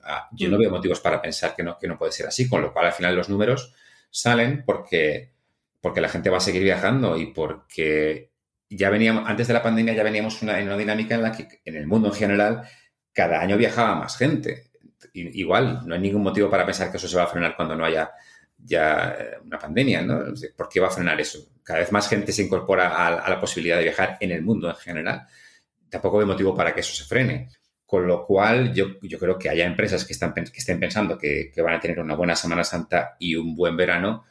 Ah, 0.04 0.28
yo 0.32 0.50
no 0.50 0.58
mm. 0.58 0.60
veo 0.60 0.72
motivos 0.72 1.00
para 1.00 1.22
pensar 1.22 1.56
que 1.56 1.62
no, 1.62 1.78
que 1.78 1.88
no 1.88 2.00
puede 2.00 2.12
ser 2.12 2.26
así, 2.26 2.50
con 2.50 2.64
lo 2.64 2.74
cual 2.74 2.88
al 2.88 2.94
final 2.94 3.16
los 3.16 3.30
números 3.30 3.76
salen 4.10 4.64
porque 4.66 5.34
porque 5.82 6.02
la 6.02 6.10
gente 6.10 6.30
va 6.30 6.38
a 6.38 6.42
seguir 6.42 6.64
viajando 6.64 7.18
y 7.18 7.28
porque 7.28 8.32
ya 8.70 8.90
veníamos, 8.90 9.28
antes 9.28 9.48
de 9.48 9.54
la 9.54 9.64
pandemia 9.64 9.94
ya 9.94 10.04
veníamos 10.04 10.42
una, 10.42 10.60
en 10.60 10.68
una 10.68 10.78
dinámica 10.78 11.16
en 11.16 11.24
la 11.24 11.32
que 11.32 11.62
en 11.66 11.76
el 11.76 11.88
mundo 11.88 12.08
en 12.08 12.14
general 12.14 12.64
cada 13.14 13.42
año 13.42 13.58
viajaba 13.58 13.96
más 13.96 14.18
gente. 14.18 14.72
igual, 15.14 15.82
no 15.86 15.96
hay 15.96 16.02
ningún 16.02 16.24
motivo 16.24 16.50
para 16.50 16.66
pensar 16.66 16.90
que 16.92 16.98
eso 16.98 17.08
se 17.08 17.18
va 17.18 17.24
a 17.24 17.28
frenar 17.28 17.56
cuando 17.56 17.76
no 17.76 17.84
haya 17.84 18.12
ya 18.64 19.16
eh, 19.20 19.38
una 19.44 19.58
pandemia, 19.58 20.02
¿no? 20.02 20.24
¿Por 20.56 20.70
qué 20.70 20.80
va 20.80 20.88
a 20.88 20.92
frenar 20.92 21.20
eso? 21.20 21.40
Cada 21.64 21.80
vez 21.80 21.92
más 21.92 22.08
gente 22.08 22.32
se 22.32 22.44
incorpora 22.44 23.08
a, 23.08 23.30
la 23.30 23.40
posibilidad 23.40 23.78
de 23.78 23.84
viajar 23.84 24.18
en 24.20 24.32
el 24.32 24.42
mundo 24.42 24.70
en 24.70 24.76
general. 24.76 25.28
Tampoco 25.90 26.20
hay 26.20 26.26
motivo 26.26 26.56
para 26.56 26.74
que 26.74 26.82
eso 26.82 26.94
se 26.94 27.06
frene. 27.06 27.50
Con 27.86 28.08
lo 28.08 28.26
cual, 28.26 28.74
yo, 28.74 29.00
yo 29.02 29.20
creo 29.20 29.38
que 29.38 29.50
haya 29.50 29.66
empresas 29.66 30.06
que, 30.06 30.14
están, 30.14 30.34
que 30.34 30.44
estén 30.44 30.80
pensando 30.80 31.18
que, 31.18 31.52
van 31.58 31.76
a 31.76 31.80
tener 31.80 32.00
una 32.00 32.16
buena 32.16 32.36
Semana 32.36 32.64
Santa 32.64 33.18
y 33.20 33.36
un 33.36 33.54
buen 33.54 33.76
verano, 33.76 34.24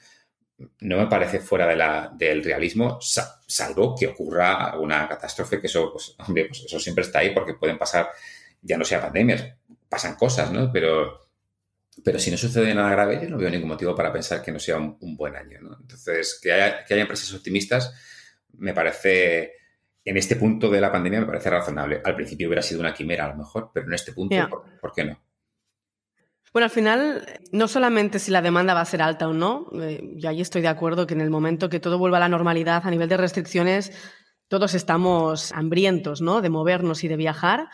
no 0.81 0.99
me 0.99 1.07
parece 1.07 1.41
fuera 1.41 1.67
de 1.67 1.77
la, 1.77 2.13
del 2.15 2.45
realismo, 2.45 2.99
salvo 3.01 3.95
que 3.99 4.09
ocurra 4.09 4.79
una 4.79 5.09
catástrofe, 5.09 5.61
que 5.61 5.67
eso, 5.67 5.93
pues, 5.93 6.15
hombre, 6.19 6.47
pues 6.47 6.65
eso 6.65 6.79
siempre 6.79 7.05
está 7.05 7.21
ahí 7.21 7.31
porque 7.35 7.55
pueden 7.55 7.79
pasar, 7.79 8.11
ya 8.63 8.77
no 8.77 8.85
sea 8.85 9.01
pandemias, 9.01 9.45
pasan 9.89 10.17
cosas, 10.17 10.53
¿no? 10.53 10.71
Pero, 10.73 11.21
pero 12.05 12.19
si 12.19 12.31
no 12.31 12.37
sucede 12.37 12.75
nada 12.75 12.91
grave, 12.91 13.21
yo 13.23 13.29
no 13.29 13.39
veo 13.39 13.51
ningún 13.51 13.69
motivo 13.69 13.95
para 13.95 14.13
pensar 14.13 14.43
que 14.43 14.53
no 14.53 14.59
sea 14.59 14.77
un, 14.77 15.17
buen 15.17 15.37
año, 15.37 15.61
¿no? 15.61 15.77
Entonces, 15.81 16.39
que 16.43 16.53
haya, 16.53 16.85
que 16.85 16.95
haya 16.95 17.03
empresas 17.03 17.33
optimistas 17.35 17.93
me 18.59 18.75
parece, 18.75 19.53
en 20.05 20.17
este 20.17 20.37
punto 20.37 20.71
de 20.71 20.81
la 20.81 20.93
pandemia, 20.93 21.21
me 21.21 21.27
parece 21.27 21.51
razonable. 21.51 22.01
Al 22.05 22.17
principio 22.17 22.49
hubiera 22.49 22.63
sido 22.63 22.81
una 22.81 22.95
quimera, 22.95 23.27
a 23.27 23.31
lo 23.31 23.37
mejor, 23.37 23.71
pero 23.73 23.87
en 23.87 23.95
este 23.95 24.13
punto, 24.13 24.65
¿por 24.81 24.93
qué 24.93 25.05
no? 25.05 25.21
Bueno, 26.53 26.65
al 26.65 26.71
final, 26.71 27.27
no 27.53 27.69
solamente 27.69 28.19
si 28.19 28.33
la 28.33 28.43
demanda 28.43 28.75
va 28.75 28.81
a 28.81 28.85
ser 28.85 29.03
alta 29.03 29.29
o 29.29 29.33
no, 29.33 29.69
eh, 29.81 30.01
yo 30.17 30.29
ahí 30.29 30.41
estoy 30.41 30.63
de 30.63 30.69
acuerdo 30.69 31.07
que 31.07 31.15
en 31.15 31.21
el 31.21 31.31
momento 31.31 31.69
que 31.69 31.79
todo 31.79 31.99
vuelva 31.99 32.17
a 32.17 32.21
la 32.21 32.29
normalidad 32.29 32.83
a 32.85 32.91
nivel 32.91 33.09
de 33.09 33.17
restricciones, 33.17 33.93
todos 34.49 34.75
estamos 34.75 35.53
hambrientos, 35.53 36.21
¿no? 36.21 36.41
De 36.41 36.51
movernos 36.51 37.05
y 37.05 37.09
de 37.09 37.15
viajar. 37.15 37.69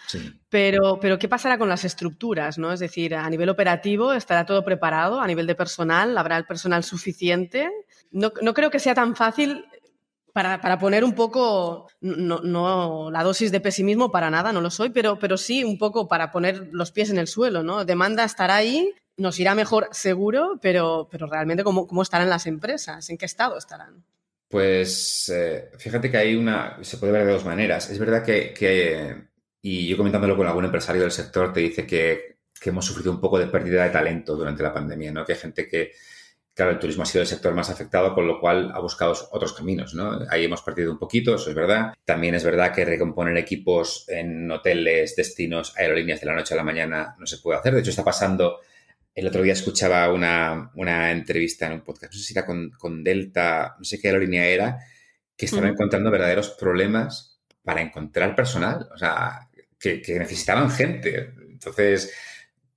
Pero, 0.50 0.98
pero, 1.00 1.18
¿qué 1.18 1.26
pasará 1.26 1.56
con 1.56 1.70
las 1.70 1.86
estructuras, 1.86 2.58
¿no? 2.58 2.70
Es 2.70 2.80
decir, 2.80 3.14
a 3.14 3.30
nivel 3.30 3.48
operativo, 3.48 4.12
¿estará 4.12 4.44
todo 4.44 4.62
preparado? 4.62 5.22
A 5.22 5.26
nivel 5.26 5.46
de 5.46 5.54
personal, 5.54 6.18
¿habrá 6.18 6.36
el 6.36 6.44
personal 6.44 6.84
suficiente? 6.84 7.70
No, 8.10 8.30
no 8.42 8.52
creo 8.52 8.70
que 8.70 8.78
sea 8.78 8.94
tan 8.94 9.16
fácil 9.16 9.64
para, 10.36 10.78
poner 10.78 11.02
un 11.02 11.14
poco, 11.14 11.88
no, 12.02 13.10
la 13.10 13.22
dosis 13.22 13.50
de 13.50 13.60
pesimismo 13.60 14.10
para 14.10 14.28
nada, 14.28 14.52
no 14.52 14.60
lo 14.60 14.70
soy, 14.70 14.90
pero, 14.90 15.18
pero 15.18 15.38
sí 15.38 15.64
un 15.64 15.78
poco 15.78 16.08
para 16.08 16.30
poner 16.30 16.68
los 16.72 16.92
pies 16.92 17.08
en 17.08 17.16
el 17.16 17.26
suelo, 17.26 17.62
¿no? 17.62 17.86
Demanda 17.86 18.22
estará 18.22 18.56
ahí, 18.56 18.92
nos 19.16 19.40
irá 19.40 19.54
mejor 19.54 19.88
seguro, 19.92 20.58
pero, 20.60 21.08
pero 21.10 21.26
realmente 21.26 21.64
¿cómo, 21.64 21.86
cómo 21.86 22.02
estarán 22.02 22.28
las 22.28 22.46
empresas, 22.46 23.08
en 23.08 23.16
qué 23.16 23.24
estado 23.24 23.56
estarán. 23.56 24.04
Pues 24.46 25.32
eh, 25.34 25.70
fíjate 25.78 26.10
que 26.10 26.18
hay 26.18 26.34
una, 26.34 26.76
se 26.82 26.98
puede 26.98 27.14
ver 27.14 27.24
de 27.24 27.32
dos 27.32 27.46
maneras. 27.46 27.88
Es 27.88 27.98
verdad 27.98 28.22
que, 28.22 28.52
que, 28.52 29.28
y 29.62 29.88
yo 29.88 29.96
comentándolo 29.96 30.36
con 30.36 30.46
algún 30.46 30.66
empresario 30.66 31.00
del 31.00 31.12
sector, 31.12 31.50
te 31.54 31.60
dice 31.60 31.86
que, 31.86 32.40
que 32.60 32.68
hemos 32.68 32.84
sufrido 32.84 33.10
un 33.10 33.22
poco 33.22 33.38
de 33.38 33.46
pérdida 33.46 33.84
de 33.84 33.90
talento 33.90 34.36
durante 34.36 34.62
la 34.62 34.74
pandemia, 34.74 35.12
¿no? 35.12 35.24
Que 35.24 35.32
hay 35.32 35.38
gente 35.38 35.66
que, 35.66 35.92
Claro, 36.56 36.70
el 36.72 36.78
turismo 36.78 37.02
ha 37.02 37.06
sido 37.06 37.20
el 37.20 37.28
sector 37.28 37.52
más 37.52 37.68
afectado, 37.68 38.14
con 38.14 38.26
lo 38.26 38.40
cual 38.40 38.72
ha 38.72 38.80
buscado 38.80 39.12
otros 39.30 39.52
caminos, 39.52 39.92
¿no? 39.92 40.20
Ahí 40.30 40.46
hemos 40.46 40.62
perdido 40.62 40.90
un 40.90 40.98
poquito, 40.98 41.34
eso 41.34 41.50
es 41.50 41.54
verdad. 41.54 41.92
También 42.02 42.34
es 42.34 42.44
verdad 42.44 42.72
que 42.72 42.82
recomponer 42.86 43.36
equipos 43.36 44.06
en 44.08 44.50
hoteles, 44.50 45.14
destinos, 45.14 45.74
aerolíneas 45.76 46.18
de 46.18 46.26
la 46.26 46.34
noche 46.34 46.54
a 46.54 46.56
la 46.56 46.64
mañana 46.64 47.14
no 47.18 47.26
se 47.26 47.36
puede 47.36 47.58
hacer. 47.58 47.74
De 47.74 47.80
hecho, 47.80 47.90
está 47.90 48.02
pasando... 48.02 48.60
El 49.14 49.26
otro 49.26 49.42
día 49.42 49.52
escuchaba 49.52 50.10
una, 50.10 51.10
entrevista 51.10 51.66
en 51.66 51.72
un 51.72 51.80
podcast, 51.82 52.14
no 52.14 52.18
sé 52.18 52.24
si 52.24 52.32
era 52.32 52.46
con, 52.46 53.04
Delta, 53.04 53.76
no 53.78 53.84
sé 53.84 54.00
qué 54.00 54.08
aerolínea 54.08 54.46
era, 54.46 54.78
que 55.36 55.44
estaba 55.44 55.68
encontrando 55.68 56.10
verdaderos 56.10 56.50
problemas 56.50 57.38
para 57.62 57.82
encontrar 57.82 58.34
personal, 58.34 58.88
o 58.94 58.96
sea, 58.96 59.48
que, 59.78 60.00
que 60.00 60.18
necesitaban 60.18 60.70
gente. 60.70 61.34
Entonces, 61.50 62.14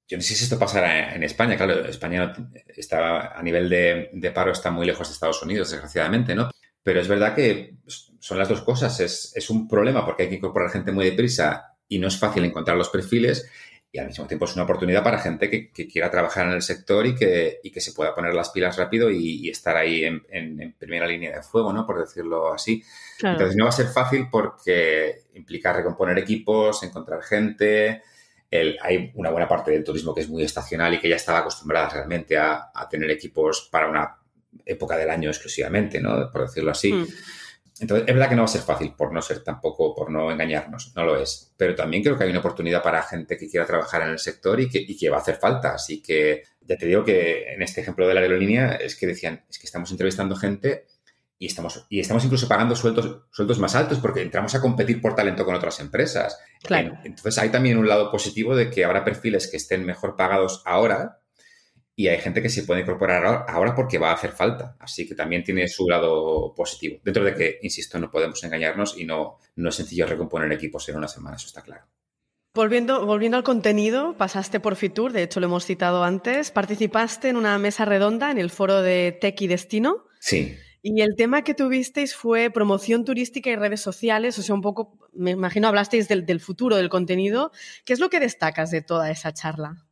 yo 0.09 0.17
no 0.17 0.23
sé 0.23 0.33
si 0.33 0.43
esto 0.43 0.57
pasará 0.57 1.13
en 1.13 1.23
España. 1.23 1.55
Claro, 1.55 1.85
España 1.85 2.33
está 2.75 3.37
a 3.37 3.43
nivel 3.43 3.69
de, 3.69 4.31
paro 4.33 4.51
está 4.51 4.71
muy 4.71 4.87
lejos 4.87 5.07
de 5.07 5.13
Estados 5.13 5.41
Unidos, 5.43 5.69
desgraciadamente, 5.69 6.33
¿no? 6.33 6.49
Pero 6.81 6.99
es 6.99 7.07
verdad 7.07 7.35
que 7.35 7.75
son 8.19 8.39
las 8.39 8.49
dos 8.49 8.61
cosas. 8.61 8.99
Es, 8.99 9.49
un 9.51 9.67
problema 9.67 10.03
porque 10.03 10.23
hay 10.23 10.29
que 10.29 10.35
incorporar 10.35 10.71
gente 10.71 10.91
muy 10.91 11.05
deprisa 11.05 11.77
y 11.87 11.99
no 11.99 12.07
es 12.07 12.17
fácil 12.17 12.43
encontrar 12.43 12.75
los 12.75 12.89
perfiles. 12.89 13.47
y 13.91 13.99
al 13.99 14.07
mismo 14.07 14.25
tiempo 14.25 14.45
es 14.45 14.55
una 14.55 14.63
oportunidad 14.63 15.03
para 15.03 15.19
gente 15.19 15.47
que, 15.47 15.87
quiera 15.87 16.09
trabajar 16.09 16.47
en 16.47 16.53
el 16.53 16.63
sector 16.63 17.05
y 17.05 17.13
que, 17.13 17.59
que, 17.71 17.81
se 17.81 17.93
pueda 17.93 18.15
poner 18.15 18.33
las 18.33 18.49
pilas 18.49 18.77
rápido 18.77 19.11
y, 19.11 19.47
estar 19.47 19.77
ahí 19.77 20.05
en, 20.05 20.75
primera 20.79 21.05
línea 21.05 21.35
de 21.35 21.43
fuego, 21.43 21.71
¿no? 21.71 21.85
Por 21.85 21.99
decirlo 21.99 22.51
así. 22.51 22.83
Entonces 23.21 23.55
no 23.55 23.65
va 23.65 23.69
a 23.69 23.73
ser 23.73 23.87
fácil 23.87 24.27
porque 24.31 25.25
implica 25.35 25.71
recomponer 25.71 26.17
equipos, 26.17 26.81
encontrar 26.81 27.21
gente. 27.21 28.01
Hay 28.51 29.11
una 29.15 29.29
buena 29.29 29.47
parte 29.47 29.71
del 29.71 29.83
turismo 29.83 30.13
que 30.13 30.21
es 30.21 30.29
muy 30.29 30.43
estacional 30.43 30.93
y 30.93 30.99
que 30.99 31.09
ya 31.09 31.15
estaba 31.15 31.39
acostumbrada 31.39 31.89
realmente 31.89 32.37
a, 32.37 32.71
tener 32.89 33.11
equipos 33.11 33.69
para 33.71 33.87
una 33.87 34.17
época 34.65 34.97
del 34.97 35.09
año 35.09 35.29
exclusivamente, 35.29 36.01
¿no? 36.01 36.31
Por 36.31 36.41
decirlo 36.41 36.71
así. 36.71 36.91
Mm. 36.91 37.07
Entonces, 37.81 38.07
es 38.07 38.13
verdad 38.13 38.29
que 38.29 38.35
no 38.35 38.41
va 38.41 38.45
a 38.45 38.49
ser 38.49 38.61
fácil, 38.61 38.93
por 38.93 39.13
no 39.13 39.21
ser 39.21 39.41
tampoco, 39.43 39.95
por 39.95 40.11
no 40.11 40.31
engañarnos, 40.31 40.91
no 40.95 41.05
lo 41.05 41.15
es. 41.21 41.53
Pero 41.55 41.75
también 41.75 42.03
creo 42.03 42.17
que 42.17 42.25
hay 42.25 42.29
una 42.29 42.39
oportunidad 42.39 42.83
para 42.83 43.01
gente 43.03 43.37
que 43.37 43.47
quiera 43.47 43.65
trabajar 43.65 44.01
en 44.01 44.09
el 44.09 44.19
sector 44.19 44.59
y 44.59 44.67
que, 44.67 44.79
y 44.79 44.97
que 44.97 45.09
va 45.09 45.17
a 45.17 45.21
hacer 45.21 45.35
falta. 45.35 45.75
Así 45.75 46.01
que 46.01 46.43
ya 46.61 46.75
te 46.77 46.85
digo 46.87 47.05
que 47.05 47.53
en 47.53 47.61
este 47.61 47.81
ejemplo 47.81 48.07
de 48.07 48.13
la 48.13 48.19
aerolínea 48.19 48.73
es 48.75 48.95
que 48.95 49.07
decían, 49.07 49.45
es 49.49 49.59
que 49.59 49.65
estamos 49.65 49.91
entrevistando 49.91 50.35
gente 50.35 50.87
y 51.41 51.45
estamos, 51.45 51.85
y 51.87 52.01
estamos 52.01 52.25
incluso 52.25 52.49
pagando 52.49 52.75
sueldos, 52.75 53.21
sueldos 53.31 53.59
más 53.59 53.73
altos 53.73 53.99
porque 53.99 54.21
entramos 54.21 54.53
a 54.55 54.61
competir 54.61 55.01
por 55.01 55.15
talento 55.15 55.45
con 55.45 55.55
otras 55.55 55.79
empresas. 55.79 56.37
Claro. 56.61 56.97
Entonces 57.05 57.37
hay 57.37 57.49
también 57.49 57.77
un 57.77 57.87
lado 57.87 58.11
positivo 58.11 58.57
de 58.57 58.69
que 58.69 58.83
habrá 58.83 59.05
perfiles 59.05 59.47
que 59.47 59.55
estén 59.55 59.85
mejor 59.85 60.17
pagados 60.17 60.61
ahora 60.65 61.21
y 61.95 62.09
hay 62.09 62.19
gente 62.19 62.41
que 62.41 62.49
se 62.49 62.63
puede 62.63 62.81
incorporar 62.81 63.45
ahora 63.47 63.73
porque 63.73 63.97
va 63.97 64.11
a 64.11 64.15
hacer 64.15 64.31
falta. 64.31 64.75
Así 64.81 65.07
que 65.07 65.15
también 65.15 65.43
tiene 65.45 65.69
su 65.69 65.87
lado 65.87 66.53
positivo. 66.53 66.99
Dentro 67.05 67.23
de 67.23 67.33
que, 67.33 67.59
insisto, 67.61 67.97
no 67.99 68.11
podemos 68.11 68.43
engañarnos 68.43 68.97
y 68.97 69.05
no, 69.05 69.37
no 69.55 69.69
es 69.69 69.75
sencillo 69.75 70.07
recomponer 70.07 70.51
equipos 70.51 70.89
en 70.89 70.97
una 70.97 71.07
semana, 71.07 71.37
eso 71.37 71.47
está 71.47 71.61
claro. 71.61 71.85
Volviendo, 72.53 73.05
volviendo 73.05 73.37
al 73.37 73.43
contenido, 73.43 74.17
pasaste 74.17 74.59
por 74.59 74.75
Fitur, 74.75 75.13
de 75.13 75.23
hecho 75.23 75.39
lo 75.39 75.45
hemos 75.45 75.65
citado 75.65 76.03
antes, 76.03 76.51
participaste 76.51 77.29
en 77.29 77.37
una 77.37 77.57
mesa 77.59 77.85
redonda 77.85 78.31
en 78.31 78.39
el 78.39 78.49
foro 78.49 78.81
de 78.81 79.17
Tech 79.21 79.39
y 79.41 79.47
Destino. 79.47 80.05
Sí. 80.19 80.57
Y 80.81 81.01
el 81.01 81.15
tema 81.15 81.43
que 81.43 81.53
tuvisteis 81.53 82.15
fue 82.15 82.49
promoción 82.49 83.03
turística 83.03 83.49
y 83.49 83.55
redes 83.55 83.81
sociales, 83.81 84.39
o 84.39 84.41
sea, 84.41 84.55
un 84.55 84.61
poco, 84.61 84.97
me 85.13 85.31
imagino, 85.31 85.67
hablasteis 85.67 86.07
del, 86.07 86.39
futuro 86.39 86.77
del 86.77 86.89
contenido. 86.89 87.51
¿Qué 87.83 87.93
es 87.93 87.99
lo 87.99 88.09
que 88.09 88.21
destacas 88.21 88.71
de 88.71 88.81
toda 88.81 89.11
esa 89.11 89.33
charla? 89.33 89.85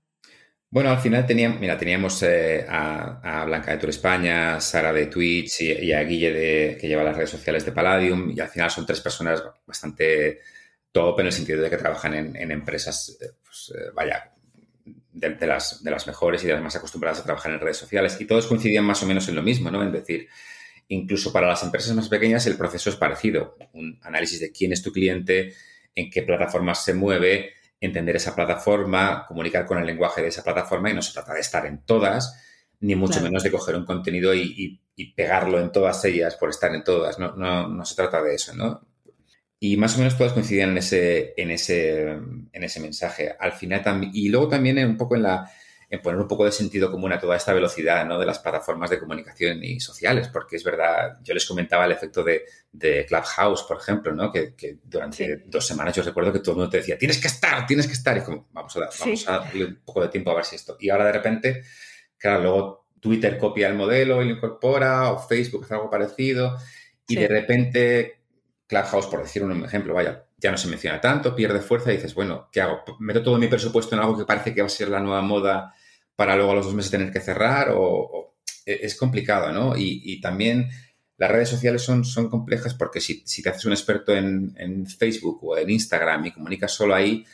Bueno, 0.70 0.90
al 0.90 1.00
final 1.00 1.26
teníamos, 1.26 1.60
mira, 1.60 1.78
teníamos 1.78 2.24
eh, 2.24 2.66
a, 2.68 3.44
Blanca 3.46 3.72
de 3.72 3.78
Tour 3.78 3.90
España, 3.90 4.60
Sara 4.62 4.94
de 4.94 5.08
Twitch 5.08 5.62
y, 5.62 5.92
a 5.92 6.04
Guille 6.04 6.32
de, 6.32 6.78
que 6.80 6.88
lleva 6.88 7.04
las 7.04 7.16
redes 7.16 7.30
sociales 7.30 7.66
de 7.66 7.72
Palladium 7.72 8.32
y 8.32 8.40
al 8.40 8.50
final 8.50 8.70
son 8.70 8.86
tres 8.86 9.02
personas 9.02 9.44
bastante 9.66 10.40
top 10.92 11.20
en 11.20 11.28
el 11.28 11.32
sentido 11.32 11.62
de 11.62 11.70
que 11.70 11.78
trabajan 11.78 12.14
en, 12.14 12.52
empresas, 12.52 13.18
eh, 13.22 13.32
pues, 13.44 13.74
eh, 13.78 13.92
vaya, 13.94 14.32
de, 15.14 15.48
las, 15.48 15.84
de 15.84 15.92
las 15.92 16.08
mejores 16.08 16.44
y 16.44 16.48
de 16.48 16.54
las 16.54 16.62
más 16.62 16.76
acostumbradas 16.76 17.20
a 17.20 17.24
trabajar 17.24 17.52
en 17.52 17.60
redes 17.60 17.78
sociales 17.78 18.18
y 18.20 18.26
todos 18.26 18.48
coincidían 18.48 18.86
más 18.86 19.02
o 19.04 19.06
menos 19.06 19.28
en 19.28 19.36
lo 19.36 19.42
mismo, 19.42 19.72
¿no? 19.72 19.82
En 19.84 19.92
decir, 19.92 20.28
incluso 20.90 21.32
para 21.32 21.48
las 21.48 21.64
empresas 21.64 21.96
más 21.96 22.10
pequeñas 22.10 22.46
el 22.48 22.58
proceso 22.58 22.90
es 22.90 22.96
parecido, 22.96 23.58
un 23.74 24.00
análisis 24.04 24.40
de 24.40 24.52
quién 24.52 24.72
es 24.72 24.82
tu 24.82 24.92
cliente, 24.92 25.54
en 25.96 26.10
qué 26.10 26.22
plataformas 26.22 26.84
se 26.84 26.94
mueve, 26.94 27.54
entender 27.80 28.16
esa 28.16 28.36
plataforma, 28.36 29.26
comunicar 29.28 29.66
con 29.66 29.78
el 29.78 29.86
lenguaje 29.86 30.22
de 30.22 30.30
esa 30.30 30.44
plataforma 30.44 30.90
y 30.90 30.94
no 30.94 31.02
se 31.02 31.14
trata 31.14 31.34
de 31.34 31.42
estar 31.42 31.66
en 31.66 31.84
todas, 31.84 32.44
ni 32.80 32.96
mucho 32.96 33.22
menos 33.22 33.44
de 33.44 33.52
coger 33.52 33.76
un 33.76 33.86
contenido 33.86 34.34
y, 34.34 34.82
pegarlo 35.16 35.60
en 35.60 35.72
todas 35.72 36.04
ellas 36.06 36.36
por 36.36 36.50
estar 36.50 36.74
en 36.74 36.84
todas. 36.84 37.20
No, 37.20 37.36
no, 37.36 37.68
no 37.68 37.86
se 37.86 37.96
trata 37.96 38.22
de 38.24 38.34
eso, 38.34 38.56
¿no? 38.56 38.82
Y 39.60 39.78
más 39.78 39.96
o 39.96 40.00
menos 40.00 40.18
todas 40.18 40.34
coincidían 40.34 40.72
en 40.72 40.78
ese, 40.80 41.34
en 41.38 41.52
ese, 41.52 42.10
en 42.10 42.64
ese 42.64 42.80
mensaje. 42.80 43.36
Al 43.40 43.54
final 43.54 43.84
también, 43.84 44.12
y 44.16 44.30
luego 44.30 44.48
también 44.48 44.78
un 44.80 44.98
poco 44.98 45.16
en 45.16 45.24
la, 45.24 45.52
en 45.90 46.02
poner 46.02 46.20
un 46.20 46.28
poco 46.28 46.44
de 46.44 46.52
sentido 46.52 46.92
común 46.92 47.14
a 47.14 47.20
toda 47.20 47.38
esta 47.38 47.54
velocidad 47.54 48.06
¿no? 48.06 48.20
de 48.20 48.26
las 48.26 48.40
plataformas 48.40 48.90
de 48.90 49.00
comunicación 49.00 49.64
y 49.64 49.80
sociales, 49.80 50.28
porque 50.28 50.58
es 50.58 50.64
verdad, 50.64 51.18
yo 51.24 51.34
les 51.34 51.46
comentaba 51.46 51.86
el 51.86 51.94
efecto 51.94 52.24
de, 52.24 52.44
de 52.72 53.06
Clubhouse, 53.06 53.64
por 53.64 53.78
ejemplo, 53.78 54.14
¿no? 54.14 54.32
que, 54.32 54.54
durante 54.84 55.44
dos 55.46 55.66
semanas 55.66 55.96
yo 55.96 56.04
recuerdo 56.04 56.34
que 56.34 56.40
todo 56.40 56.52
el 56.52 56.58
mundo 56.58 56.72
te 56.72 56.78
decía, 56.78 56.98
tienes 56.98 57.20
que 57.20 57.28
estar, 57.28 57.66
tienes 57.66 57.88
que 57.88 57.94
estar, 57.94 58.18
y 58.18 58.22
como, 58.22 58.50
vamos 58.52 58.76
a, 58.76 58.90
vamos 59.00 59.28
a 59.30 59.40
darle 59.40 59.66
un 59.66 59.82
poco 59.86 60.02
de 60.02 60.10
tiempo 60.10 60.32
a 60.32 60.36
ver 60.36 60.46
si 60.46 60.58
esto. 60.58 60.76
Y 60.80 60.90
ahora 60.90 61.06
de 61.06 61.14
repente, 61.14 61.64
claro, 62.18 62.42
luego 62.42 62.88
Twitter 63.00 63.38
copia 63.38 63.70
el 63.70 63.76
modelo 63.76 64.22
y 64.22 64.28
lo 64.28 64.36
incorpora, 64.36 65.12
o 65.12 65.20
Facebook 65.20 65.64
hace 65.64 65.74
algo 65.74 65.90
parecido, 65.90 66.58
y 67.08 67.16
de 67.16 67.28
repente 67.30 68.20
Clubhouse, 68.68 69.08
por 69.08 69.22
decir 69.22 69.42
un 69.44 69.64
ejemplo, 69.64 69.94
vaya, 69.94 70.27
ya 70.38 70.52
no 70.52 70.58
se 70.58 70.68
menciona 70.68 71.02
tanto, 71.02 71.36
pierde 71.36 71.60
fuerza 71.60 71.92
y 71.92 71.96
dices, 71.96 72.14
bueno, 72.14 72.48
¿qué 72.52 72.62
hago? 72.62 72.84
¿Meto 73.00 73.24
todo 73.24 73.38
mi 73.38 73.48
presupuesto 73.48 73.96
en 73.96 74.02
algo 74.02 74.18
que 74.18 74.26
parece 74.26 74.54
que 74.54 74.62
va 74.62 74.68
a 74.68 74.70
ser 74.70 74.90
la 74.90 75.00
nueva 75.00 75.22
moda 75.22 75.74
para 76.16 76.36
luego 76.36 76.52
a 76.52 76.56
los 76.56 76.66
dos 76.66 76.76
meses 76.76 76.92
tener 76.92 77.12
que 77.12 77.20
cerrar? 77.20 77.72
O, 77.76 78.36
e, 78.66 78.80
es 78.84 78.96
complicado, 78.96 79.52
¿no? 79.52 79.74
Y, 79.76 80.22
también 80.22 80.70
las 81.18 81.32
redes 81.32 81.50
sociales 81.50 81.82
son, 81.82 82.06
son 82.06 82.30
complejas 82.30 82.76
porque 82.76 83.02
si, 83.02 83.24
te 83.42 83.50
haces 83.50 83.66
un 83.66 83.72
experto 83.72 84.14
en, 84.16 84.86
Facebook 84.86 85.40
o 85.44 85.58
en 85.58 85.70
Instagram 85.72 86.28
y 86.28 86.32
comunicas 86.32 86.72
solo 86.72 86.94
ahí, 86.94 87.26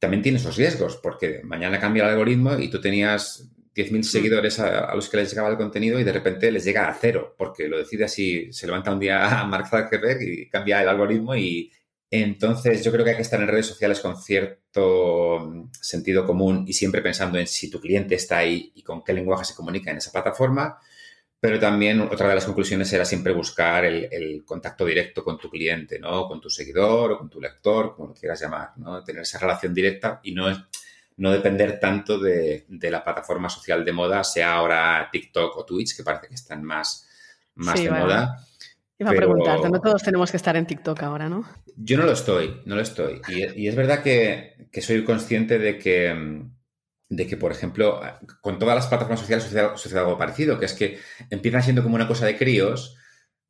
también 0.00 0.22
tienes 0.22 0.44
los 0.44 0.56
riesgos 0.56 0.96
porque 0.96 1.40
mañana 1.44 1.78
cambia 1.78 2.02
el 2.02 2.10
algoritmo 2.10 2.58
y 2.58 2.68
tú 2.68 2.80
tenías 2.80 3.48
10.000 3.76 3.98
mm. 3.98 4.02
seguidores 4.02 4.58
a, 4.58 4.92
los 4.94 5.08
que 5.08 5.18
les 5.18 5.30
llegaba 5.30 5.50
el 5.50 5.56
contenido 5.56 6.00
y 6.00 6.04
de 6.04 6.12
repente 6.12 6.50
les 6.50 6.64
llega 6.64 6.88
a 6.88 6.94
cero, 6.94 7.36
porque 7.38 7.68
lo 7.68 7.78
decide 7.78 8.04
así, 8.04 8.52
se 8.52 8.66
levanta 8.66 8.92
un 8.92 8.98
día 8.98 9.40
a 9.40 9.44
Mark 9.46 9.68
Zuckerberg 9.68 10.20
y 10.20 10.48
cambia 10.48 10.82
el 10.82 10.88
algoritmo 10.88 11.36
y, 11.36 11.70
entonces, 12.10 12.84
yo 12.84 12.92
creo 12.92 13.04
que 13.04 13.10
hay 13.10 13.16
que 13.16 13.22
estar 13.22 13.40
en 13.40 13.48
redes 13.48 13.66
sociales 13.66 14.00
con 14.00 14.16
cierto 14.16 15.40
mm, 15.40 15.70
sentido 15.80 16.24
común 16.26 16.64
y 16.66 16.72
siempre 16.72 17.02
pensando 17.02 17.38
en 17.38 17.46
si 17.46 17.70
tu 17.70 17.80
cliente 17.80 18.14
está 18.14 18.38
ahí 18.38 18.72
y 18.74 18.82
con 18.82 19.02
qué 19.02 19.12
lenguaje 19.12 19.44
se 19.44 19.54
comunica 19.54 19.90
en 19.90 19.96
esa 19.98 20.12
plataforma. 20.12 20.78
Pero 21.40 21.58
también 21.58 22.00
otra 22.00 22.28
de 22.28 22.36
las 22.36 22.46
conclusiones 22.46 22.90
era 22.92 23.04
siempre 23.04 23.32
buscar 23.32 23.84
el, 23.84 24.44
contacto 24.46 24.86
directo 24.86 25.22
con 25.22 25.38
tu 25.38 25.50
cliente, 25.50 25.98
¿no? 25.98 26.26
Con 26.26 26.40
tu 26.40 26.48
seguidor 26.48 27.12
o 27.12 27.18
con 27.18 27.28
tu 27.28 27.40
lector, 27.40 27.94
como 27.94 28.08
lo 28.08 28.14
quieras 28.14 28.40
llamar, 28.40 28.70
¿no? 28.76 29.04
Tener 29.04 29.22
esa 29.22 29.38
relación 29.38 29.74
directa 29.74 30.20
y 30.22 30.32
no, 30.32 30.46
no 31.16 31.32
depender 31.32 31.78
tanto 31.78 32.18
de, 32.18 32.64
la 32.68 33.04
plataforma 33.04 33.50
social 33.50 33.84
de 33.84 33.92
moda, 33.92 34.24
sea 34.24 34.54
ahora 34.54 35.08
TikTok 35.12 35.56
o 35.58 35.64
Twitch, 35.66 35.96
que 35.96 36.02
parece 36.02 36.28
que 36.28 36.34
están 36.34 36.62
más, 36.64 37.06
más 37.56 37.78
de 37.78 37.90
moda 37.90 38.38
Iba 38.98 39.10
a 39.10 39.14
preguntarte, 39.14 39.68
no 39.70 39.80
todos 39.80 40.02
tenemos 40.02 40.30
que 40.30 40.36
estar 40.36 40.56
en 40.56 40.66
TikTok 40.66 41.02
ahora, 41.02 41.28
¿no? 41.28 41.44
Yo 41.76 41.96
no 41.96 42.04
lo 42.04 42.12
estoy, 42.12 42.60
no 42.64 42.76
lo 42.76 42.80
estoy. 42.80 43.20
Y, 43.28 43.66
es 43.66 43.74
verdad 43.74 44.02
que, 44.02 44.68
soy 44.80 45.02
consciente 45.04 45.58
de 45.58 45.78
que, 45.78 46.44
de 47.08 47.26
que, 47.26 47.36
por 47.36 47.50
ejemplo, 47.50 48.00
con 48.40 48.58
todas 48.58 48.76
las 48.76 48.86
plataformas 48.86 49.20
sociales 49.20 49.44
sucede, 49.44 49.98
algo 49.98 50.16
parecido, 50.16 50.60
que 50.60 50.66
es 50.66 50.74
que 50.74 51.00
empiezan 51.28 51.62
siendo 51.64 51.82
como 51.82 51.96
una 51.96 52.06
cosa 52.06 52.24
de 52.26 52.36
críos, 52.36 52.96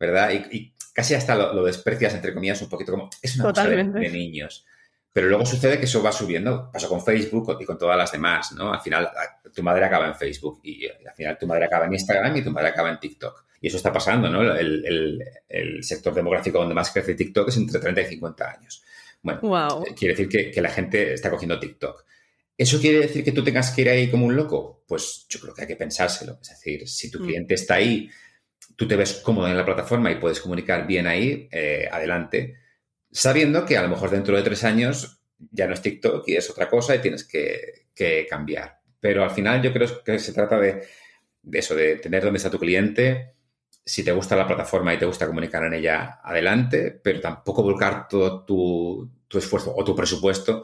¿verdad? 0.00 0.30
Y, 0.50 0.74
casi 0.94 1.14
hasta 1.14 1.34
lo, 1.34 1.64
desprecias, 1.64 2.14
entre 2.14 2.32
comillas, 2.32 2.62
un 2.62 2.70
poquito 2.70 2.92
como 2.92 3.10
es 3.20 3.34
una 3.36 3.50
cosa 3.50 3.68
de, 3.68 3.84
niños. 3.84 4.64
Pero 5.12 5.28
luego 5.28 5.44
sucede 5.44 5.78
que 5.78 5.84
eso 5.84 6.02
va 6.02 6.10
subiendo. 6.10 6.70
Pasó 6.72 6.88
con 6.88 7.04
Facebook 7.04 7.58
y 7.60 7.64
con 7.66 7.78
todas 7.78 7.98
las 7.98 8.10
demás, 8.10 8.52
¿no? 8.52 8.72
Al 8.72 8.80
final, 8.80 9.10
tu 9.54 9.62
madre 9.62 9.84
acaba 9.84 10.08
en 10.08 10.14
Facebook 10.14 10.60
y 10.62 10.88
al 10.88 11.14
final 11.14 11.36
tu 11.38 11.46
madre 11.46 11.66
acaba 11.66 11.84
en 11.84 11.92
Instagram 11.92 12.36
y 12.36 12.42
tu 12.42 12.50
madre 12.50 12.70
acaba 12.70 12.90
en 12.90 12.98
TikTok. 12.98 13.43
Y 13.64 13.68
eso 13.68 13.78
está 13.78 13.90
pasando, 13.90 14.28
¿no? 14.28 14.42
El, 14.42 15.78
sector 15.80 16.12
demográfico 16.12 16.58
donde 16.58 16.74
más 16.74 16.90
crece 16.90 17.14
TikTok 17.14 17.48
es 17.48 17.56
entre 17.56 17.80
30 17.80 18.02
y 18.02 18.06
50 18.08 18.50
años. 18.50 18.84
Bueno, 19.22 19.82
eh, 19.86 19.94
quiere 19.96 20.14
decir 20.14 20.52
que, 20.52 20.60
la 20.60 20.68
gente 20.68 21.14
está 21.14 21.30
cogiendo 21.30 21.58
TikTok. 21.58 22.04
¿Eso 22.58 22.78
quiere 22.78 22.98
decir 22.98 23.24
que 23.24 23.32
tú 23.32 23.42
tengas 23.42 23.70
que 23.70 23.80
ir 23.80 23.88
ahí 23.88 24.10
como 24.10 24.26
un 24.26 24.36
loco? 24.36 24.84
Pues 24.86 25.24
yo 25.30 25.40
creo 25.40 25.54
que 25.54 25.62
hay 25.62 25.66
que 25.66 25.76
pensárselo. 25.76 26.38
Es 26.42 26.50
decir, 26.50 26.86
si 26.86 27.10
tu 27.10 27.20
mm. 27.20 27.24
cliente 27.24 27.54
está 27.54 27.76
ahí, 27.76 28.10
tú 28.76 28.86
te 28.86 28.96
ves 28.96 29.14
cómodo 29.24 29.48
en 29.48 29.56
la 29.56 29.64
plataforma 29.64 30.12
y 30.12 30.16
puedes 30.16 30.40
comunicar 30.40 30.86
bien 30.86 31.06
ahí, 31.06 31.48
eh, 31.50 31.88
adelante, 31.90 32.56
sabiendo 33.10 33.64
que 33.64 33.78
a 33.78 33.82
lo 33.82 33.88
mejor 33.88 34.10
dentro 34.10 34.36
de 34.36 34.42
tres 34.42 34.62
años 34.64 35.22
ya 35.38 35.66
no 35.66 35.72
es 35.72 35.80
TikTok 35.80 36.28
y 36.28 36.36
es 36.36 36.50
otra 36.50 36.68
cosa 36.68 36.94
y 36.94 36.98
tienes 36.98 37.24
que, 37.24 37.86
cambiar. 38.28 38.80
Pero 39.00 39.24
al 39.24 39.30
final 39.30 39.62
yo 39.62 39.72
creo 39.72 40.04
que 40.04 40.18
se 40.18 40.34
trata 40.34 40.60
de, 40.60 40.82
de 41.40 41.58
eso, 41.58 41.74
de 41.74 41.96
tener 41.96 42.22
dónde 42.22 42.36
está 42.36 42.50
tu 42.50 42.58
cliente, 42.58 43.33
si 43.84 44.02
te 44.02 44.12
gusta 44.12 44.36
la 44.36 44.46
plataforma 44.46 44.94
y 44.94 44.98
te 44.98 45.04
gusta 45.04 45.26
comunicar 45.26 45.64
en 45.64 45.74
ella, 45.74 46.20
adelante, 46.22 46.90
pero 46.90 47.20
tampoco 47.20 47.62
volcar 47.62 48.08
todo 48.08 48.44
tu, 48.44 49.10
esfuerzo 49.30 49.74
o 49.76 49.84
tu 49.84 49.96
presupuesto 49.96 50.62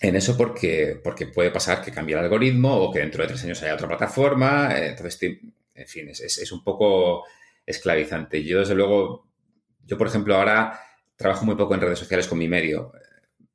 en 0.00 0.16
eso 0.16 0.36
porque, 0.36 1.00
porque 1.02 1.26
puede 1.26 1.50
pasar 1.50 1.82
que 1.82 1.92
cambie 1.92 2.14
el 2.14 2.22
algoritmo 2.22 2.74
o 2.74 2.92
que 2.92 3.00
dentro 3.00 3.22
de 3.22 3.28
tres 3.28 3.44
años 3.44 3.62
haya 3.62 3.74
otra 3.74 3.88
plataforma. 3.88 4.76
Entonces, 4.76 5.18
en 5.22 5.86
fin, 5.86 6.08
es, 6.08 6.52
un 6.52 6.64
poco 6.64 7.24
esclavizante. 7.64 8.42
Yo, 8.42 8.60
desde 8.60 8.74
luego, 8.74 9.28
yo, 9.86 9.96
por 9.96 10.08
ejemplo, 10.08 10.34
ahora 10.34 10.78
trabajo 11.16 11.44
muy 11.44 11.54
poco 11.54 11.74
en 11.74 11.80
redes 11.80 11.98
sociales 11.98 12.26
con 12.26 12.38
mi 12.38 12.48
medio. 12.48 12.92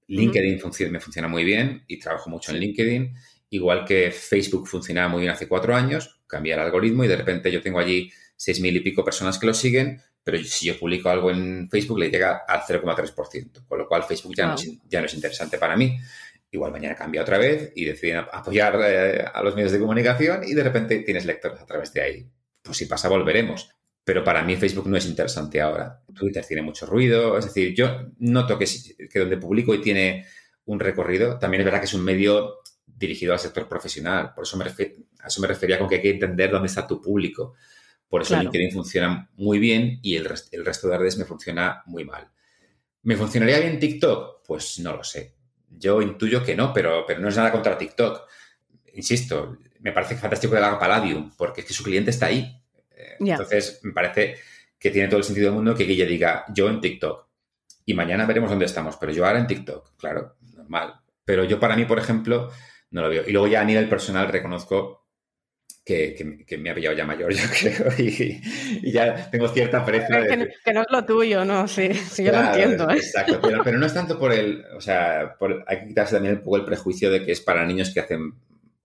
LinkedIn 0.08 0.60
me 0.91 0.99
funciona 0.99 1.28
muy 1.28 1.43
bien 1.43 1.84
y 1.88 1.99
trabajo 1.99 2.30
mucho 2.30 2.52
en 2.52 2.60
LinkedIn. 2.60 3.13
Igual 3.52 3.86
que 3.86 4.12
Facebook 4.12 4.67
funcionaba 4.67 5.10
muy 5.10 5.21
bien 5.21 5.34
hace 5.34 5.47
cuatro 5.47 5.75
años, 5.75 6.21
cambié 6.25 6.54
el 6.54 6.60
algoritmo 6.60 7.04
y 7.04 7.08
de 7.08 7.17
repente 7.17 7.52
yo 7.52 7.62
tengo 7.62 7.80
allí 7.80 8.12
seis 8.39 8.62
mil 8.62 8.75
y 8.75 8.80
pico 8.80 9.04
personas 9.04 9.38
que 9.38 9.45
lo 9.45 9.54
siguen, 9.54 10.02
pero 10.23 10.41
si 10.43 10.67
yo 10.67 10.80
publico 10.80 11.10
algo 11.10 11.30
en 11.30 11.69
Facebook 11.69 11.99
le 11.99 12.10
llega 12.10 12.43
al 12.47 12.62
0,3%, 12.62 13.67
con 13.67 13.78
lo 13.78 13.88
cual 13.88 14.04
Facebook 14.04 14.34
ya, 14.36 14.47
no 14.47 14.56
es, 14.56 14.71
ya 14.88 15.02
no 15.02 15.08
es 15.08 15.13
interesante 15.13 15.58
para 15.58 15.75
mí. 15.75 15.99
Igual 16.52 16.71
mañana 16.71 16.95
cambia 16.95 17.21
otra 17.21 17.38
vez 17.38 17.73
y 17.75 17.84
deciden 17.84 18.23
apoyar 18.32 18.80
eh, 18.82 19.25
a 19.32 19.43
los 19.43 19.56
medios 19.56 19.73
de 19.73 19.80
comunicación 19.80 20.41
y 20.45 20.54
de 20.54 20.63
repente 20.63 20.99
tienes 20.99 21.25
lectores 21.25 21.60
a 21.60 21.65
través 21.65 21.91
de 21.93 22.02
ahí. 22.02 22.30
Pues 22.62 22.78
si 22.78 22.86
pasa, 22.86 23.10
volveremos. 23.10 23.69
Pero 24.06 24.23
para 24.23 24.41
mí 24.41 24.56
Facebook 24.56 24.88
no 24.88 24.97
es 24.97 25.06
interesante 25.06 25.60
ahora. 25.60 26.02
Twitter 26.15 26.45
tiene 26.45 26.62
mucho 26.62 26.86
ruido. 26.86 27.38
Es 27.38 27.45
decir, 27.45 27.75
yo 27.75 28.08
noto 28.19 28.58
que, 28.58 28.65
que 29.12 29.19
donde 29.19 29.38
publico 29.38 29.75
y 29.75 29.82
tiene 29.82 30.25
un 30.65 30.80
recorrido, 30.80 31.38
también 31.38 31.62
es 31.62 31.65
verdad 31.65 31.80
que 31.80 31.88
es 31.88 31.93
un 31.93 32.04
medio 32.04 32.60
dirigido 32.86 33.34
al 33.34 33.39
sector 33.39 33.67
profesional. 33.67 34.34
Por 34.34 34.45
eso 34.45 34.58
me, 34.58 34.65
a 34.65 35.28
eso 35.28 35.41
me 35.41 35.47
refería 35.47 35.78
con 35.78 35.89
que 35.89 35.95
hay 35.95 36.02
que 36.02 36.12
entender 36.12 36.49
dónde 36.49 36.67
está 36.67 36.88
tu 36.88 37.02
público. 37.02 37.56
Por 38.10 38.24
eso 38.24 38.36
LinkedIn 38.36 38.72
funciona 38.72 39.30
muy 39.38 39.60
bien 39.60 40.00
y 40.02 40.15
el, 40.15 40.28
el 40.52 40.65
resto 40.65 40.88
de 40.89 40.98
redes 40.98 41.17
me 41.17 41.26
funciona 41.26 41.84
muy 41.86 42.04
mal. 42.04 42.28
¿Me 43.04 43.15
funcionaría 43.15 43.60
bien 43.60 43.80
TikTok? 43.80 44.45
Pues 44.45 44.80
no 44.80 44.98
lo 44.98 45.04
sé. 45.04 45.36
Yo 45.69 46.02
intuyo 46.02 46.43
que 46.43 46.56
no, 46.56 46.74
pero, 46.74 47.06
pero 47.06 47.19
no 47.19 47.30
es 47.30 47.38
nada 47.38 47.52
contra 47.52 47.78
TikTok. 47.78 48.28
Insisto, 48.95 49.58
me 49.80 49.91
parece 49.91 50.15
fantástico 50.15 50.54
que 50.54 50.60
haga 50.60 50.80
Palladium, 50.80 51.32
porque 51.38 51.62
es 51.62 51.67
que 51.67 51.74
su 51.74 51.84
cliente 51.84 52.10
está 52.10 52.26
ahí. 52.26 52.62
Eh, 52.91 53.17
entonces, 53.19 53.80
me 53.84 53.93
parece 53.93 54.38
que 54.78 54.89
tiene 54.89 55.08
todo 55.08 55.19
el 55.19 55.24
sentido 55.24 55.48
del 55.48 55.56
mundo 55.56 55.76
que 55.76 55.84
Guille 55.84 56.06
diga, 56.06 56.45
yo 56.54 56.67
en 56.69 56.82
TikTok. 56.82 57.28
Y 57.86 57.93
mañana 57.93 58.26
veremos 58.26 58.50
dónde 58.50 58.65
estamos, 58.65 58.98
pero 58.98 59.12
yo 59.12 59.26
ahora 59.26 59.39
en 59.39 59.48
TikTok, 59.48 59.98
claro, 59.98 60.36
normal. 60.56 61.00
Pero 61.26 61.43
yo 61.43 61.60
para 61.60 61.76
mí, 61.76 61.86
por 61.86 62.00
ejemplo, 62.00 62.52
no 62.91 63.02
lo 63.02 63.10
veo. 63.10 63.24
Y 63.28 63.32
luego 63.32 63.48
ya 63.48 63.62
a 63.62 63.65
nivel 63.65 63.88
personal 63.88 64.28
reconozco 64.28 64.98
que, 65.89 66.58
me 66.60 66.69
ha 66.69 66.75
pillado 66.75 66.95
ya 66.95 67.05
mayor, 67.05 67.34
yo 67.34 67.43
creo, 67.60 67.91
y, 67.97 68.41
ya 68.91 69.29
tengo 69.29 69.47
cierta 69.47 69.84
pereza. 69.84 70.21
Que, 70.27 70.73
no 70.73 70.82
es 70.82 70.88
lo 70.89 71.05
tuyo, 71.05 71.45
¿no? 71.45 71.67
Sí, 71.67 71.93
sí 71.93 72.23
yo 72.23 72.32
lo 72.32 72.41
entiendo. 72.41 72.89
¿eh? 72.89 72.97
Exacto, 72.97 73.39
pero, 73.41 73.77
no 73.77 73.86
es 73.86 73.93
tanto 73.93 74.19
por 74.19 74.32
el, 74.32 74.63
o 74.75 74.82
sea, 74.82 75.36
hay 75.67 75.79
que 75.79 75.88
quitarse 75.88 76.15
también 76.15 76.36
un 76.36 76.43
poco 76.43 76.58
el 76.58 76.65
prejuicio 76.65 77.10
de 77.10 77.25
que 77.25 77.32
es 77.32 77.41
para 77.41 77.65
niños 77.65 77.91
que 77.93 78.01
hacen 78.01 78.34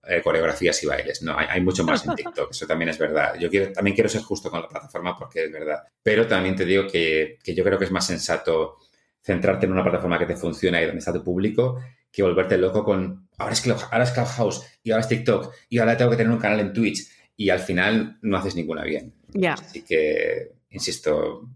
eh, 0.07 0.21
coreografías 0.23 0.81
y 0.83 0.87
bailes. 0.87 1.21
No, 1.21 1.35
hay, 1.37 1.61
mucho 1.61 1.83
más 1.83 2.05
en 2.07 2.15
TikTok, 2.15 2.51
eso 2.51 2.65
también 2.65 2.89
es 2.89 2.97
verdad. 2.97 3.35
Yo 3.39 3.49
quiero, 3.49 3.71
también 3.71 3.93
quiero 3.93 4.09
ser 4.09 4.21
justo 4.21 4.49
con 4.49 4.61
la 4.61 4.67
plataforma 4.67 5.17
porque 5.17 5.45
es 5.45 5.51
verdad. 5.51 5.83
Pero 6.01 6.27
también 6.27 6.55
te 6.55 6.65
digo 6.65 6.87
que, 6.87 7.37
que 7.43 7.53
yo 7.53 7.63
creo 7.63 7.77
que 7.77 7.85
es 7.85 7.91
más 7.91 8.07
sensato 8.07 8.77
centrarte 9.21 9.65
en 9.65 9.71
una 9.71 9.83
plataforma 9.83 10.19
que 10.19 10.27
te 10.27 10.35
funciona 10.35 10.81
y 10.81 10.85
donde 10.85 10.99
está 10.99 11.11
tu 11.11 11.23
público 11.23 11.79
que 12.15 12.23
volverte 12.23 12.57
loco 12.57 12.83
con 12.85 13.27
ahora 13.37 13.53
es, 13.53 13.67
ahora 13.67 14.03
es 14.05 14.11
Clubhouse 14.11 14.63
y 14.83 14.91
ahora 14.91 15.01
es 15.01 15.09
TikTok 15.09 15.53
y 15.69 15.79
ahora 15.79 15.97
tengo 15.97 16.11
que 16.11 16.17
tener 16.17 16.31
un 16.31 16.39
canal 16.39 16.61
en 16.61 16.71
Twitch 16.71 17.09
y 17.35 17.49
al 17.49 17.59
final 17.59 18.17
no 18.21 18.37
haces 18.37 18.55
ninguna 18.55 18.83
bien. 18.83 19.13
Así 19.51 19.83
que, 19.83 20.53
insisto, 20.69 21.49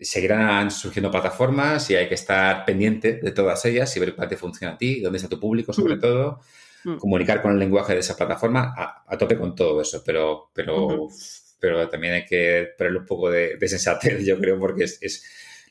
seguirán 0.00 0.70
surgiendo 0.70 1.10
plataformas 1.10 1.90
y 1.90 1.96
hay 1.96 2.08
que 2.08 2.14
estar 2.14 2.64
pendiente 2.64 3.20
de 3.22 3.32
todas 3.32 3.62
ellas 3.66 3.94
y 3.94 4.00
ver 4.00 4.14
cuál 4.14 4.28
te 4.28 4.38
funciona 4.38 4.74
a 4.74 4.78
ti, 4.78 5.00
dónde 5.00 5.18
está 5.18 5.28
tu 5.28 5.38
público 5.38 5.74
sobre 5.74 5.96
mm. 5.96 6.00
todo, 6.00 6.40
mm. 6.84 6.96
comunicar 6.96 7.42
con 7.42 7.52
el 7.52 7.58
lenguaje 7.58 7.92
de 7.92 8.00
esa 8.00 8.16
plataforma, 8.16 8.74
a, 9.06 9.18
tope 9.18 9.36
con 9.36 9.54
todo 9.54 9.82
eso, 9.82 10.02
pero, 10.06 10.50
pero, 10.54 11.08
pero 11.60 11.86
también 11.90 12.14
hay 12.14 12.24
que 12.24 12.68
ponerle 12.78 13.00
un 13.00 13.06
poco 13.06 13.30
de, 13.30 13.58
sensatez, 13.68 14.24
yo 14.24 14.38
creo, 14.38 14.58
porque 14.58 14.84
es 14.84 15.24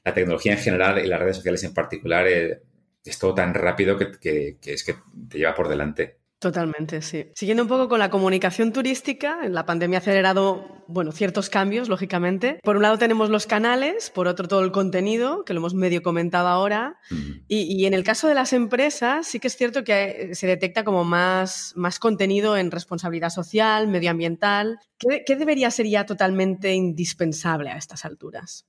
la 0.05 0.13
tecnología 0.13 0.53
en 0.53 0.59
general 0.59 1.03
y 1.03 1.07
las 1.07 1.19
redes 1.19 1.37
sociales 1.37 1.63
en 1.63 1.73
particular 1.73 2.27
eh, 2.27 2.61
es 3.09 3.19
todo 3.19 3.33
tan 3.33 3.53
rápido 3.53 3.97
que, 3.97 4.57
es 4.63 4.83
que 4.83 4.95
te 5.29 5.37
lleva 5.37 5.55
por 5.55 5.69
delante. 5.69 6.19
Totalmente, 6.39 7.01
sí. 7.01 7.31
Siguiendo 7.33 7.63
un 7.63 7.69
poco 7.69 7.89
con 7.89 7.97
la 7.97 8.11
comunicación 8.11 8.71
turística, 8.71 9.49
la 9.49 9.65
pandemia 9.65 9.97
ha 9.97 10.01
acelerado, 10.01 10.83
bueno, 10.87 11.11
ciertos 11.11 11.49
cambios, 11.49 11.89
lógicamente. 11.89 12.59
Por 12.61 12.75
un 12.75 12.83
lado 12.83 12.99
tenemos 12.99 13.31
los 13.31 13.47
canales, 13.47 14.11
por 14.11 14.27
otro 14.27 14.47
todo 14.47 14.63
el 14.63 14.71
contenido, 14.71 15.43
que 15.45 15.53
lo 15.53 15.61
hemos 15.61 15.73
medio 15.73 16.03
comentado 16.03 16.47
ahora. 16.47 16.99
y, 17.47 17.85
en 17.87 17.95
el 17.95 18.03
caso 18.03 18.27
de 18.27 18.35
las 18.35 18.53
empresas, 18.53 19.25
sí 19.25 19.39
que 19.39 19.47
es 19.47 19.57
cierto 19.57 19.83
que 19.83 20.35
se 20.35 20.45
detecta 20.45 20.83
como 20.83 21.03
más, 21.03 21.73
más 21.75 21.97
contenido 21.97 22.55
en 22.55 22.69
responsabilidad 22.69 23.31
social, 23.31 23.87
medioambiental. 23.87 24.77
¿Qué, 24.99 25.23
¿Qué 25.25 25.37
debería 25.37 25.71
ser 25.71 25.87
ya 25.87 26.05
totalmente 26.05 26.71
indispensable 26.71 27.71
a 27.71 27.77
estas 27.77 28.05
alturas? 28.05 28.67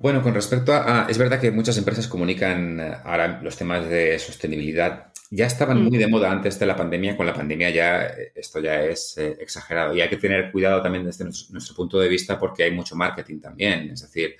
Bueno, 0.00 0.22
con 0.22 0.32
respecto 0.32 0.72
a, 0.72 1.06
Es 1.10 1.18
verdad 1.18 1.38
que 1.38 1.50
muchas 1.50 1.76
empresas 1.76 2.08
comunican 2.08 2.80
eh, 2.80 2.96
ahora 3.04 3.38
los 3.42 3.54
temas 3.58 3.86
de 3.86 4.18
sostenibilidad. 4.18 5.12
Ya 5.28 5.44
estaban 5.44 5.82
muy 5.84 5.98
de 5.98 6.06
mm. 6.06 6.10
moda 6.10 6.30
antes 6.30 6.58
de 6.58 6.64
la 6.64 6.74
pandemia. 6.74 7.18
Con 7.18 7.26
la 7.26 7.34
pandemia 7.34 7.68
ya 7.68 8.06
eh, 8.06 8.32
esto 8.34 8.60
ya 8.60 8.82
es 8.82 9.18
eh, 9.18 9.36
exagerado. 9.38 9.94
Y 9.94 10.00
hay 10.00 10.08
que 10.08 10.16
tener 10.16 10.50
cuidado 10.50 10.80
también 10.80 11.04
desde 11.04 11.26
nuestro, 11.26 11.76
punto 11.76 12.00
de 12.00 12.08
vista 12.08 12.38
porque 12.38 12.62
hay 12.64 12.70
mucho 12.70 12.96
marketing 12.96 13.40
también. 13.40 13.90
Es 13.90 14.00
decir, 14.00 14.36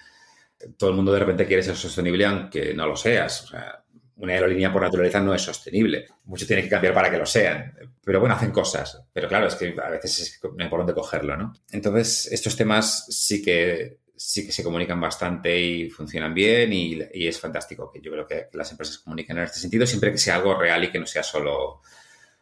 todo 0.78 0.88
el 0.90 0.96
mundo 0.96 1.12
de 1.12 1.18
repente 1.18 1.46
quiere 1.46 1.62
ser 1.62 1.76
sostenible 1.76 2.24
aunque 2.24 2.72
no 2.72 2.86
lo 2.86 2.96
seas. 2.96 3.44
O 3.44 3.48
sea, 3.48 3.84
una 4.16 4.32
aerolínea 4.32 4.72
por 4.72 4.80
naturaleza 4.80 5.20
no 5.20 5.34
es 5.34 5.42
sostenible. 5.42 6.06
Mucho 6.24 6.46
tiene 6.46 6.62
que 6.62 6.70
cambiar 6.70 6.94
para 6.94 7.10
que 7.10 7.18
lo 7.18 7.26
sean. 7.26 7.74
Pero 8.02 8.18
bueno, 8.18 8.34
hacen 8.34 8.50
cosas. 8.50 8.98
Pero 9.12 9.28
claro, 9.28 9.46
es 9.46 9.56
que 9.56 9.76
a 9.78 9.90
veces 9.90 10.40
no 10.42 10.64
hay 10.64 10.70
por 10.70 10.78
dónde 10.78 10.94
cogerlo, 10.94 11.36
¿no? 11.36 11.52
Entonces, 11.70 12.32
estos 12.32 12.56
temas 12.56 13.04
sí 13.10 13.42
que 13.42 13.98
sí 14.20 14.44
que 14.44 14.52
se 14.52 14.62
comunican 14.62 15.00
bastante 15.00 15.58
y 15.58 15.88
funcionan 15.88 16.34
bien 16.34 16.70
y, 16.74 17.00
es 17.26 17.40
fantástico 17.40 17.90
que 17.90 18.02
yo 18.02 18.12
creo 18.12 18.26
que 18.26 18.48
las 18.52 18.70
empresas 18.70 18.98
comuniquen 18.98 19.38
en 19.38 19.44
este 19.44 19.58
sentido 19.58 19.86
siempre 19.86 20.12
que 20.12 20.18
sea 20.18 20.36
algo 20.36 20.54
real 20.58 20.84
y 20.84 20.90
que 20.92 20.98
no 20.98 21.06
sea 21.06 21.22
solo, 21.22 21.80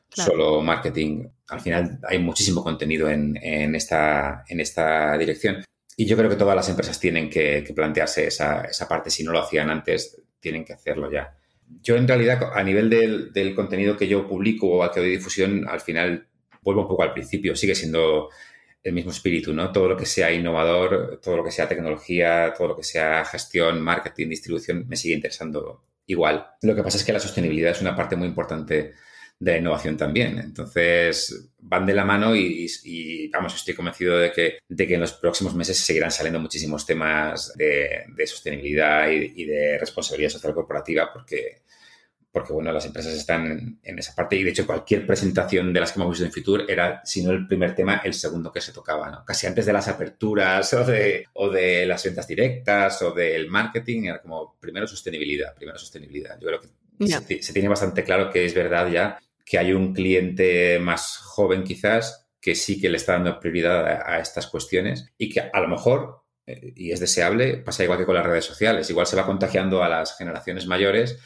solo 0.09 0.61
marketing. 0.61 1.29
Al 1.47 1.61
final 1.61 2.01
hay 2.03 2.19
muchísimo 2.19 2.65
contenido 2.65 3.09
en, 3.09 3.37
esta, 3.77 4.43
en 4.49 4.59
esta 4.59 5.17
dirección 5.17 5.65
y 5.97 6.05
yo 6.05 6.17
creo 6.17 6.29
que 6.29 6.35
todas 6.35 6.57
las 6.57 6.69
empresas 6.69 6.99
tienen 6.99 7.31
que, 7.31 7.65
plantearse 7.77 8.27
esa, 8.27 8.63
esa, 8.63 8.89
parte. 8.89 9.09
Si 9.11 9.23
no 9.23 9.31
lo 9.31 9.39
hacían 9.39 9.71
antes, 9.71 10.21
tienen 10.41 10.65
que 10.65 10.73
hacerlo 10.73 11.13
ya. 11.13 11.33
Yo 11.81 11.95
en 11.95 12.09
realidad 12.09 12.51
a 12.55 12.63
nivel 12.65 12.91
del, 12.91 13.33
del 13.33 13.55
contenido 13.55 13.97
que 13.97 14.09
yo 14.09 14.27
publico 14.27 14.67
o 14.67 14.83
al 14.83 14.91
que 14.91 14.99
doy 14.99 15.11
difusión, 15.11 15.69
al 15.69 15.81
final 15.81 16.27
vuelvo 16.61 16.83
un 16.83 16.89
poco 16.89 17.05
al 17.05 17.13
principio, 17.13 17.55
sigue 17.55 17.77
siendo 17.77 18.31
el 18.83 18.93
mismo 18.93 19.11
espíritu, 19.11 19.53
¿no? 19.53 19.73
Todo 19.73 19.89
lo 19.89 19.97
que 19.97 20.07
sea 20.07 20.33
innovador, 20.33 21.21
todo 21.23 21.37
lo 21.37 21.45
que 21.45 21.51
sea 21.51 21.69
tecnología, 21.69 22.55
todo 22.57 22.69
lo 22.69 22.77
que 22.77 22.85
sea 22.85 23.25
gestión, 23.25 23.81
marketing, 23.81 24.29
distribución, 24.29 24.87
me 24.89 24.97
sigue 24.97 25.15
interesando 25.15 25.85
igual. 26.07 26.47
Lo 26.63 26.75
que 26.75 26.83
pasa 26.83 26.97
es 26.97 27.05
que 27.05 27.13
la 27.13 27.21
sostenibilidad 27.21 27.73
es 27.73 27.81
una 27.81 27.97
parte 27.97 28.17
muy 28.17 28.29
importante 28.29 28.95
de 29.41 29.53
la 29.53 29.59
innovación 29.59 29.97
también. 29.97 30.39
Entonces, 30.39 31.51
van 31.59 31.87
de 31.87 31.95
la 31.95 32.05
mano 32.05 32.35
y, 32.35 33.29
vamos, 33.33 33.55
estoy 33.55 33.75
convencido 33.75 34.19
de 34.19 34.33
que, 34.33 34.59
de 34.69 34.87
que 34.87 34.95
en 34.95 35.01
los 35.01 35.13
próximos 35.13 35.55
meses 35.55 35.79
seguirán 35.79 36.11
saliendo 36.11 36.41
muchísimos 36.41 36.87
temas 36.87 37.53
de, 37.57 38.07
sostenibilidad 38.27 39.11
y, 39.11 39.33
y, 39.37 39.45
de 39.45 39.79
responsabilidad 39.79 40.31
social 40.31 40.55
corporativa 40.55 41.11
porque 41.13 41.63
porque 42.31 42.53
bueno, 42.53 42.73
las 42.73 42.85
empresas 42.85 43.15
están 43.15 43.79
en 43.83 43.99
esa 43.99 44.15
parte 44.15 44.37
y 44.37 44.45
de 44.45 44.51
hecho 44.51 44.67
cualquier 44.67 45.07
presentación 45.07 45.73
de 45.73 45.81
las 45.81 45.93
que 45.93 45.99
hemos 45.99 46.11
visto 46.11 46.27
en 46.27 46.33
Fitur 46.33 46.65
era, 46.69 47.01
si 47.05 47.23
no 47.23 47.31
el 47.31 47.47
primer 47.47 47.75
tema, 47.75 48.03
el 48.05 48.15
segundo 48.15 48.53
que 48.53 48.61
se 48.61 48.73
tocaba, 48.73 49.11
¿no? 49.11 49.25
Casi 49.25 49.47
antes 49.47 49.65
de 49.65 49.73
las 49.73 49.89
aperturas 49.89 50.73
o 50.75 50.85
de, 50.85 51.27
o 51.35 51.49
de 51.49 51.87
las 51.87 52.05
ventas 52.05 52.29
directas 52.29 53.01
o 53.03 53.13
del 53.13 53.49
marketing, 53.49 54.05
era 54.05 54.21
como 54.21 54.57
primero 54.61 54.87
sostenibilidad, 54.87 55.55
primero 55.55 55.79
sostenibilidad. 55.79 56.39
Yo 56.39 56.49
creo 56.49 56.61
que 56.61 57.43
se, 57.43 57.53
tiene 57.53 57.69
bastante 57.69 58.05
claro 58.05 58.31
que 58.31 58.45
es 58.45 58.55
verdad 58.55 58.91
ya 58.91 59.19
que 59.45 59.59
hay 59.59 59.73
un 59.73 59.95
cliente 59.95 60.79
más 60.79 61.17
joven 61.17 61.65
quizás 61.65 62.27
que 62.41 62.55
sí 62.55 62.81
que 62.81 62.91
le 62.91 62.99
está 62.99 63.15
dando 63.15 63.41
prioridad 63.41 63.87
a, 63.87 64.13
a 64.17 64.21
estas 64.21 64.47
cuestiones 64.47 65.07
y 65.17 65.31
que 65.31 65.41
a 65.41 65.61
lo 65.61 65.69
mejor 65.69 66.23
eh, 66.47 66.73
y 66.77 66.93
es 66.93 67.01
deseable, 67.01 67.59
pasa 67.59 67.85
igual 67.85 67.99
que 67.99 68.07
con 68.07 68.15
las 68.15 68.27
redes 68.27 68.45
sociales, 68.45 68.89
igual 68.91 69.07
se 69.07 69.17
va 69.17 69.27
contagiando 69.27 69.83
a 69.83 69.89
las 69.89 70.17
generaciones 70.17 70.67
mayores 70.67 71.19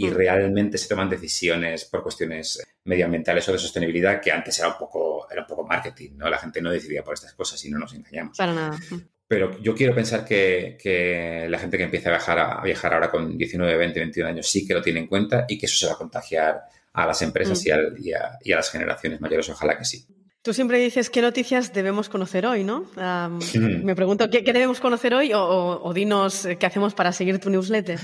y 0.00 0.06
mm. 0.06 0.14
realmente 0.14 0.78
se 0.78 0.88
toman 0.88 1.10
decisiones 1.10 1.84
por 1.84 2.04
cuestiones 2.04 2.62
medioambientales 2.84 3.46
o 3.48 3.52
de 3.52 3.58
sostenibilidad 3.58 4.20
que 4.20 4.30
antes 4.30 4.56
era 4.60 4.68
un 4.68 4.78
poco, 4.78 5.26
era 5.30 5.42
un 5.42 5.46
poco 5.48 5.66
marketing, 5.66 6.12
¿no? 6.16 6.30
La 6.30 6.38
gente 6.38 6.62
no 6.62 6.70
decidía 6.70 7.02
por 7.02 7.14
estas 7.14 7.34
cosas 7.34 7.62
y 7.64 7.70
no 7.70 7.80
nos 7.80 7.92
engañamos. 7.94 8.38
Para 8.38 8.54
nada. 8.54 8.78
Pero 9.26 9.60
yo 9.60 9.74
quiero 9.74 9.94
pensar 9.96 10.24
que, 10.24 10.78
que, 10.80 11.46
la 11.50 11.58
gente 11.58 11.76
que 11.76 11.82
empieza 11.82 12.10
a 12.10 12.12
viajar, 12.12 12.38
a 12.38 12.62
viajar 12.62 12.94
ahora 12.94 13.10
con 13.10 13.36
19, 13.36 13.76
20, 13.76 14.00
21 14.00 14.28
años 14.30 14.48
sí 14.48 14.64
que 14.64 14.72
lo 14.72 14.80
tiene 14.80 15.00
en 15.00 15.08
cuenta 15.08 15.44
y 15.48 15.58
que 15.58 15.66
eso 15.66 15.76
se 15.76 15.86
va 15.86 15.94
a 15.94 15.98
contagiar 15.98 16.62
a 16.92 17.04
las 17.04 17.20
empresas 17.20 17.60
mm. 17.60 17.66
y, 17.66 18.12
a, 18.12 18.38
y, 18.44 18.52
a, 18.52 18.56
las 18.56 18.70
generaciones 18.70 19.20
mayores. 19.20 19.48
Ojalá 19.50 19.76
que 19.76 19.84
sí. 19.84 20.06
Tú 20.42 20.54
siempre 20.54 20.78
dices 20.78 21.10
qué 21.10 21.20
noticias 21.20 21.74
debemos 21.74 22.08
conocer 22.08 22.46
hoy, 22.46 22.62
¿no? 22.62 22.88
me 23.82 23.96
pregunto, 23.96 24.30
¿qué, 24.30 24.44
¿qué, 24.44 24.52
debemos 24.52 24.78
conocer 24.78 25.12
hoy 25.12 25.32
o, 25.32 25.42
o, 25.82 25.92
dinos 25.92 26.46
qué 26.58 26.66
hacemos 26.66 26.94
para 26.94 27.12
seguir 27.12 27.40
tu 27.40 27.50
newsletter? 27.50 27.98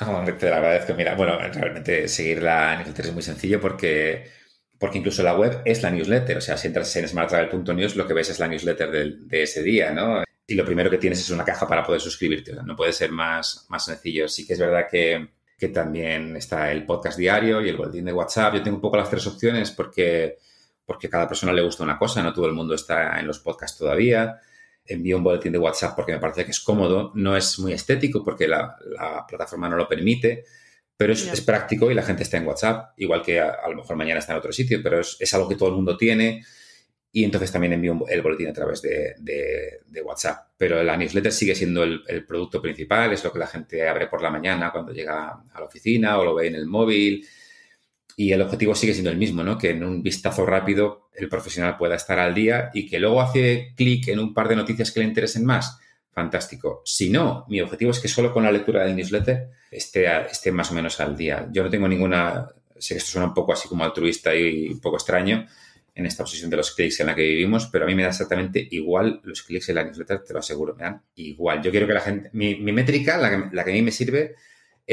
te 0.38 0.48
lo 0.48 0.54
agradezco. 0.54 0.94
Mira, 0.94 1.14
bueno, 1.14 1.38
realmente 1.38 2.08
seguir 2.08 2.42
la 2.42 2.76
newsletter 2.76 3.06
es 3.06 3.12
muy 3.12 3.22
sencillo 3.22 3.60
porque, 3.60 4.30
porque 4.78 4.98
incluso 4.98 5.22
la 5.22 5.36
web 5.36 5.62
es 5.64 5.82
la 5.82 5.90
newsletter. 5.90 6.38
O 6.38 6.40
sea, 6.40 6.56
si 6.56 6.68
entras 6.68 6.94
en 6.96 7.08
smarttravel.news, 7.08 7.96
lo 7.96 8.06
que 8.06 8.14
ves 8.14 8.30
es 8.30 8.38
la 8.38 8.48
newsletter 8.48 8.90
de, 8.90 9.42
ese 9.42 9.62
día, 9.62 9.92
¿no? 9.92 10.24
Y 10.46 10.54
lo 10.54 10.64
primero 10.64 10.90
que 10.90 10.98
tienes 10.98 11.20
es 11.20 11.30
una 11.30 11.44
caja 11.44 11.68
para 11.68 11.84
poder 11.84 12.00
suscribirte. 12.00 12.52
no 12.64 12.74
puede 12.74 12.92
ser 12.92 13.12
más, 13.12 13.66
más 13.68 13.84
sencillo. 13.84 14.28
Sí 14.28 14.46
que 14.46 14.54
es 14.54 14.58
verdad 14.58 14.86
que, 14.90 15.28
que 15.56 15.68
también 15.68 16.36
está 16.36 16.72
el 16.72 16.84
podcast 16.86 17.18
diario 17.18 17.60
y 17.60 17.68
el 17.68 17.76
boletín 17.76 18.06
de 18.06 18.12
WhatsApp. 18.12 18.54
Yo 18.54 18.62
tengo 18.62 18.76
un 18.76 18.80
poco 18.82 18.96
las 18.96 19.10
tres 19.10 19.26
opciones 19.26 19.70
porque, 19.70 20.38
porque 20.84 21.08
cada 21.08 21.28
persona 21.28 21.52
le 21.52 21.62
gusta 21.62 21.84
una 21.84 21.98
cosa, 21.98 22.22
no 22.22 22.32
todo 22.32 22.46
el 22.46 22.52
mundo 22.52 22.74
está 22.74 23.20
en 23.20 23.26
los 23.26 23.38
podcasts 23.38 23.78
todavía 23.78 24.40
envío 24.92 25.16
un 25.16 25.24
boletín 25.24 25.52
de 25.52 25.58
WhatsApp 25.58 25.94
porque 25.94 26.12
me 26.12 26.18
parece 26.18 26.44
que 26.44 26.50
es 26.50 26.60
cómodo, 26.60 27.12
no 27.14 27.36
es 27.36 27.58
muy 27.58 27.72
estético 27.72 28.24
porque 28.24 28.48
la, 28.48 28.76
plataforma 29.28 29.68
no 29.68 29.76
lo 29.76 29.88
permite, 29.88 30.44
pero 30.96 31.12
es, 31.12 31.40
práctico 31.40 31.90
y 31.90 31.94
la 31.94 32.02
gente 32.02 32.22
está 32.22 32.36
en 32.36 32.46
WhatsApp, 32.46 32.92
igual 32.98 33.22
que 33.22 33.40
a, 33.40 33.68
lo 33.68 33.76
mejor 33.76 33.96
mañana 33.96 34.20
está 34.20 34.32
en 34.32 34.38
otro 34.38 34.52
sitio, 34.52 34.80
pero 34.82 35.00
es, 35.00 35.34
algo 35.34 35.48
que 35.48 35.56
todo 35.56 35.70
el 35.70 35.76
mundo 35.76 35.96
tiene 35.96 36.42
y 37.12 37.24
entonces 37.24 37.50
también 37.50 37.72
envío 37.72 38.04
el 38.08 38.22
boletín 38.22 38.48
a 38.48 38.52
través 38.52 38.82
de, 38.82 39.80
WhatsApp. 40.04 40.48
Pero 40.56 40.82
la 40.82 40.96
newsletter 40.96 41.32
sigue 41.32 41.54
siendo 41.54 41.82
el, 41.82 42.24
producto 42.26 42.60
principal, 42.60 43.12
es 43.12 43.24
lo 43.24 43.32
que 43.32 43.38
la 43.38 43.46
gente 43.46 43.88
abre 43.88 44.06
por 44.06 44.22
la 44.22 44.30
mañana 44.30 44.70
cuando 44.70 44.92
llega 44.92 45.28
a 45.52 45.60
la 45.60 45.64
oficina 45.64 46.18
o 46.18 46.24
lo 46.24 46.34
ve 46.34 46.48
en 46.48 46.54
el 46.54 46.66
móvil. 46.66 47.26
Y 48.20 48.34
el 48.34 48.42
objetivo 48.42 48.74
sigue 48.74 48.92
siendo 48.92 49.10
el 49.10 49.16
mismo, 49.16 49.42
¿no? 49.42 49.56
Que 49.56 49.70
en 49.70 49.82
un 49.82 50.02
vistazo 50.02 50.44
rápido 50.44 51.08
el 51.14 51.30
profesional 51.30 51.78
pueda 51.78 51.94
estar 51.94 52.18
al 52.18 52.34
día 52.34 52.70
y 52.74 52.86
que 52.86 53.00
luego 53.00 53.22
hace 53.22 53.72
clic 53.74 54.08
en 54.08 54.18
un 54.18 54.34
par 54.34 54.46
de 54.46 54.56
noticias 54.56 54.90
que 54.90 55.00
le 55.00 55.06
interesen 55.06 55.46
más. 55.46 55.78
Fantástico. 56.12 56.82
Si 56.84 57.08
no, 57.08 57.46
mi 57.48 57.62
objetivo 57.62 57.92
es 57.92 57.98
que 57.98 58.08
solo 58.08 58.30
con 58.30 58.44
la 58.44 58.52
lectura 58.52 58.84
del 58.84 58.94
newsletter 58.94 59.48
esté, 59.70 60.06
esté 60.30 60.52
más 60.52 60.70
o 60.70 60.74
menos 60.74 61.00
al 61.00 61.16
día. 61.16 61.48
Yo 61.50 61.62
no 61.62 61.70
tengo 61.70 61.88
ninguna, 61.88 62.46
sé 62.78 62.92
que 62.92 62.98
esto 62.98 63.12
suena 63.12 63.28
un 63.28 63.32
poco 63.32 63.54
así 63.54 63.66
como 63.68 63.84
altruista 63.84 64.36
y 64.36 64.68
un 64.68 64.80
poco 64.80 64.98
extraño, 64.98 65.46
en 65.94 66.04
esta 66.04 66.22
obsesión 66.22 66.50
de 66.50 66.58
los 66.58 66.72
clics 66.72 67.00
en 67.00 67.06
la 67.06 67.14
que 67.14 67.22
vivimos, 67.22 67.68
pero 67.68 67.86
a 67.86 67.88
mí 67.88 67.94
me 67.94 68.02
da 68.02 68.10
exactamente 68.10 68.68
igual 68.70 69.22
los 69.24 69.40
clics 69.40 69.70
en 69.70 69.76
la 69.76 69.84
newsletter, 69.84 70.24
te 70.24 70.34
lo 70.34 70.40
aseguro, 70.40 70.74
me 70.74 70.82
dan 70.82 71.00
igual. 71.14 71.62
Yo 71.62 71.70
quiero 71.70 71.86
que 71.86 71.94
la 71.94 72.00
gente, 72.00 72.28
mi, 72.34 72.54
métrica, 72.56 73.16
la 73.16 73.30
que, 73.30 73.56
la 73.56 73.64
que, 73.64 73.70
a 73.70 73.72
mí 73.72 73.80
me 73.80 73.92
sirve, 73.92 74.34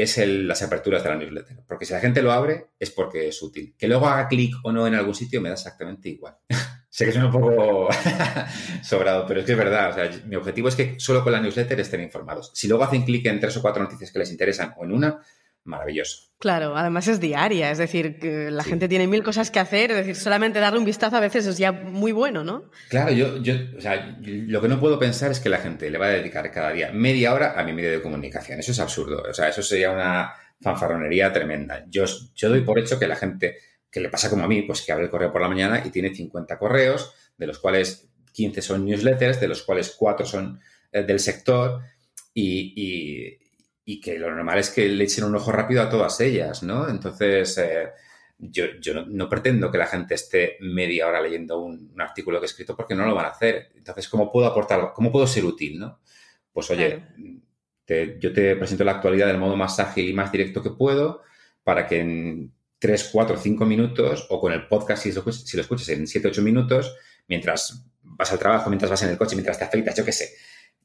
es 0.02 0.16
el, 0.18 0.46
las 0.46 0.62
aperturas 0.62 1.02
de 1.02 1.10
la 1.10 1.16
newsletter, 1.16 1.64
porque 1.66 1.84
si 1.84 1.92
la 1.92 1.98
gente 1.98 2.22
lo 2.22 2.30
abre 2.30 2.68
es 2.78 2.90
porque 2.92 3.26
es 3.28 3.42
útil. 3.42 3.74
Que 3.76 3.88
luego 3.88 4.06
haga 4.06 4.28
clic 4.28 4.54
o 4.62 4.70
no 4.70 4.86
en 4.86 4.94
algún 4.94 5.14
sitio 5.14 5.40
me 5.40 5.48
da 5.48 5.56
exactamente 5.56 6.08
igual. 6.08 6.36
sé 6.88 7.04
que 7.04 7.10
suena 7.10 7.26
un 7.26 7.32
poco 7.32 7.88
sobrado, 8.82 9.26
pero 9.26 9.40
es 9.40 9.46
que 9.46 9.52
es 9.52 9.58
verdad. 9.58 9.90
O 9.90 9.94
sea, 9.94 10.22
mi 10.26 10.36
objetivo 10.36 10.68
es 10.68 10.76
que 10.76 10.94
solo 11.00 11.24
con 11.24 11.32
la 11.32 11.40
newsletter 11.40 11.80
estén 11.80 12.00
informados. 12.00 12.52
Si 12.54 12.68
luego 12.68 12.84
hacen 12.84 13.02
clic 13.02 13.26
en 13.26 13.40
tres 13.40 13.56
o 13.56 13.60
cuatro 13.60 13.82
noticias 13.82 14.12
que 14.12 14.20
les 14.20 14.30
interesan 14.30 14.72
o 14.76 14.84
en 14.84 14.92
una, 14.92 15.20
maravilloso. 15.64 16.27
Claro, 16.38 16.76
además 16.76 17.08
es 17.08 17.18
diaria, 17.18 17.72
es 17.72 17.78
decir, 17.78 18.20
que 18.20 18.52
la 18.52 18.62
gente 18.62 18.86
tiene 18.86 19.08
mil 19.08 19.24
cosas 19.24 19.50
que 19.50 19.58
hacer, 19.58 19.90
es 19.90 19.96
decir, 19.96 20.14
solamente 20.14 20.60
darle 20.60 20.78
un 20.78 20.84
vistazo 20.84 21.16
a 21.16 21.20
veces 21.20 21.46
es 21.46 21.58
ya 21.58 21.72
muy 21.72 22.12
bueno, 22.12 22.44
¿no? 22.44 22.70
Claro, 22.90 23.10
yo, 23.10 23.38
yo, 23.38 23.54
o 23.76 23.80
sea, 23.80 24.16
lo 24.22 24.60
que 24.60 24.68
no 24.68 24.78
puedo 24.78 25.00
pensar 25.00 25.32
es 25.32 25.40
que 25.40 25.48
la 25.48 25.58
gente 25.58 25.90
le 25.90 25.98
va 25.98 26.06
a 26.06 26.10
dedicar 26.10 26.48
cada 26.52 26.72
día 26.72 26.92
media 26.92 27.34
hora 27.34 27.58
a 27.58 27.64
mi 27.64 27.72
medio 27.72 27.90
de 27.90 28.00
comunicación. 28.00 28.60
Eso 28.60 28.70
es 28.70 28.78
absurdo, 28.78 29.24
o 29.28 29.34
sea, 29.34 29.48
eso 29.48 29.62
sería 29.62 29.90
una 29.90 30.32
fanfarronería 30.60 31.32
tremenda. 31.32 31.84
Yo, 31.88 32.04
yo 32.36 32.48
doy 32.50 32.60
por 32.60 32.78
hecho 32.78 33.00
que 33.00 33.08
la 33.08 33.16
gente, 33.16 33.56
que 33.90 33.98
le 33.98 34.08
pasa 34.08 34.30
como 34.30 34.44
a 34.44 34.48
mí, 34.48 34.62
pues 34.62 34.82
que 34.82 34.92
abre 34.92 35.06
el 35.06 35.10
correo 35.10 35.32
por 35.32 35.40
la 35.40 35.48
mañana 35.48 35.82
y 35.84 35.90
tiene 35.90 36.14
50 36.14 36.56
correos, 36.56 37.14
de 37.36 37.48
los 37.48 37.58
cuales 37.58 38.10
15 38.32 38.62
son 38.62 38.84
newsletters, 38.84 39.40
de 39.40 39.48
los 39.48 39.64
cuales 39.64 39.92
4 39.98 40.24
son 40.24 40.60
eh, 40.92 41.02
del 41.02 41.18
sector 41.18 41.80
y 42.32 42.74
y 42.76 43.38
que 43.96 44.18
lo 44.18 44.30
normal 44.30 44.58
es 44.58 44.68
que 44.68 44.86
le 44.86 45.04
echen 45.04 45.24
un 45.24 45.34
ojo 45.34 45.50
rápido 45.50 45.82
a 45.82 45.88
todas 45.88 46.20
ellas, 46.20 46.62
¿no? 46.62 46.88
Entonces, 46.88 47.56
eh, 47.56 47.88
yo, 48.38 48.66
no, 49.06 49.28
pretendo 49.28 49.70
que 49.70 49.78
la 49.78 49.86
gente 49.86 50.14
esté 50.14 50.58
media 50.60 51.08
hora 51.08 51.20
leyendo 51.20 51.60
un, 51.60 51.94
artículo 51.98 52.38
que 52.38 52.44
he 52.44 52.50
escrito 52.50 52.76
porque 52.76 52.94
no 52.94 53.06
lo 53.06 53.14
van 53.14 53.24
a 53.24 53.30
hacer. 53.30 53.72
Entonces, 53.74 54.08
¿cómo 54.08 54.30
puedo 54.30 54.46
aportar, 54.46 54.92
cómo 54.94 55.10
puedo 55.10 55.26
ser 55.26 55.44
útil, 55.44 55.78
no? 55.78 56.00
Pues 56.52 56.70
oye, 56.70 57.02
yo 58.20 58.32
te 58.32 58.56
presento 58.56 58.84
la 58.84 58.92
actualidad 58.92 59.26
del 59.26 59.38
modo 59.38 59.56
más 59.56 59.80
ágil 59.80 60.08
y 60.08 60.12
más 60.12 60.30
directo 60.30 60.62
que 60.62 60.70
puedo 60.70 61.22
para 61.64 61.86
que 61.86 62.00
en 62.00 62.52
3, 62.78 63.10
4, 63.12 63.36
5 63.38 63.64
minutos 63.64 64.26
o 64.28 64.40
con 64.40 64.52
el 64.52 64.68
podcast, 64.68 65.02
si 65.02 65.12
lo, 65.12 65.32
si 65.32 65.56
lo 65.56 65.62
escuchas 65.62 65.88
en 65.88 66.06
7, 66.06 66.28
8 66.28 66.42
minutos, 66.42 66.94
mientras 67.26 67.84
vas 68.02 68.32
al 68.32 68.38
trabajo, 68.38 68.70
mientras 68.70 68.90
vas 68.90 69.02
en 69.02 69.10
el 69.10 69.18
coche, 69.18 69.34
mientras 69.34 69.58
te 69.58 69.64
afeitas, 69.64 69.96
yo 69.96 70.04
qué 70.04 70.12
sé, 70.12 70.34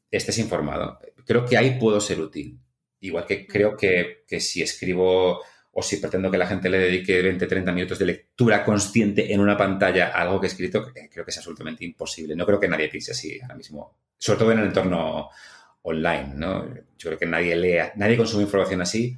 estés 0.10 0.38
informado. 0.40 1.00
Creo 1.26 1.46
que 1.46 1.58
ahí 1.58 1.78
puedo 1.80 2.00
ser 2.00 2.20
útil. 2.20 2.60
Igual 3.04 3.26
que 3.26 3.46
creo 3.46 3.76
que, 3.76 4.24
si 4.40 4.62
escribo 4.62 5.42
o 5.72 5.84
si 5.84 5.98
pretendo 5.98 6.32
que 6.32 6.38
la 6.38 6.48
gente 6.48 6.70
le 6.70 6.78
dedique 6.80 7.22
20, 7.22 7.48
30 7.48 7.72
minutos 7.74 8.00
de 8.00 8.06
lectura 8.06 8.64
consciente 8.64 9.34
en 9.34 9.42
una 9.42 9.58
pantalla 9.58 10.08
a 10.08 10.22
algo 10.22 10.40
que 10.40 10.48
he 10.48 10.50
escrito, 10.50 10.86
creo 11.12 11.26
que 11.26 11.32
es 11.32 11.38
absolutamente 11.38 11.84
imposible. 11.84 12.34
No 12.34 12.46
creo 12.46 12.62
que 12.62 12.70
nadie 12.70 12.88
piense 12.88 13.12
así 13.12 13.38
ahora 13.42 13.56
mismo, 13.56 13.98
sobre 14.18 14.40
todo 14.40 14.52
en 14.54 14.60
el 14.60 14.68
entorno 14.68 15.30
online, 15.82 16.32
¿no? 16.36 16.66
Yo 16.98 17.10
creo 17.10 17.20
que 17.20 17.26
nadie 17.26 17.58
lea, 17.58 17.92
nadie 17.98 18.16
consume 18.16 18.44
información 18.44 18.82
así 18.82 19.18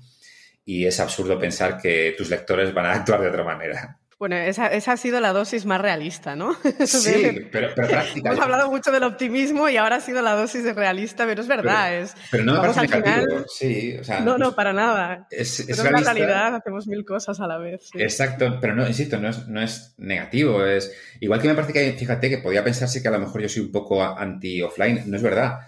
y 0.65 0.87
es 0.87 0.99
absurdo 0.99 1.37
pensar 1.37 1.77
que 1.79 2.15
tus 2.17 2.31
lectores 2.31 2.73
van 2.73 2.87
a 2.87 2.93
actuar 2.93 3.21
de 3.21 3.27
otra 3.27 3.43
manera. 3.43 3.99
Bueno, 4.17 4.37
esa, 4.37 4.67
ha 4.67 4.97
sido 4.97 5.19
la 5.19 5.33
dosis 5.33 5.65
más 5.65 5.81
realista, 5.81 6.37
¿no? 6.37 6.55
Sí, 6.85 7.47
pero, 7.51 7.73
práctica. 7.75 8.29
Hemos 8.29 8.39
hablado 8.39 8.71
mucho 8.71 8.91
del 8.91 9.03
optimismo 9.03 9.67
y 9.67 9.75
ahora 9.75 9.97
ha 9.97 9.99
sido 9.99 10.21
la 10.21 10.35
dosis 10.35 10.63
de 10.63 10.73
realista, 10.73 11.25
pero 11.25 11.41
es 11.41 11.47
verdad. 11.47 11.89
Pero, 11.89 12.03
es, 12.03 12.15
pero 12.31 12.43
no 12.45 12.53
me 12.53 12.59
parece 12.59 12.81
negativo. 12.81 13.43
sí, 13.47 13.97
o 13.99 14.03
sea, 14.03 14.21
no, 14.21 14.37
no, 14.37 14.55
para 14.55 14.71
nada. 14.71 15.27
Es, 15.29 15.59
es 15.59 15.77
pero 15.77 15.89
en 15.89 15.93
la 15.95 16.13
realidad 16.13 16.55
hacemos 16.55 16.87
mil 16.87 17.03
cosas 17.03 17.41
a 17.41 17.47
la 17.47 17.57
vez. 17.57 17.89
Exacto, 17.93 18.57
pero 18.61 18.73
no, 18.73 18.87
insisto, 18.87 19.17
no 19.17 19.29
es, 19.29 19.47
no 19.47 19.61
es 19.61 19.95
negativo. 19.97 20.65
Es, 20.65 20.95
igual 21.19 21.41
que 21.41 21.49
me 21.49 21.55
parece 21.55 21.73
que, 21.73 21.91
fíjate, 21.93 22.29
que 22.29 22.37
podía 22.37 22.63
pensarse 22.63 23.01
que 23.01 23.07
a 23.09 23.11
lo 23.11 23.19
mejor 23.19 23.41
yo 23.41 23.49
soy 23.49 23.63
un 23.63 23.71
poco 23.71 24.01
anti-offline. 24.01 25.03
No 25.07 25.17
es 25.17 25.23
verdad. 25.23 25.59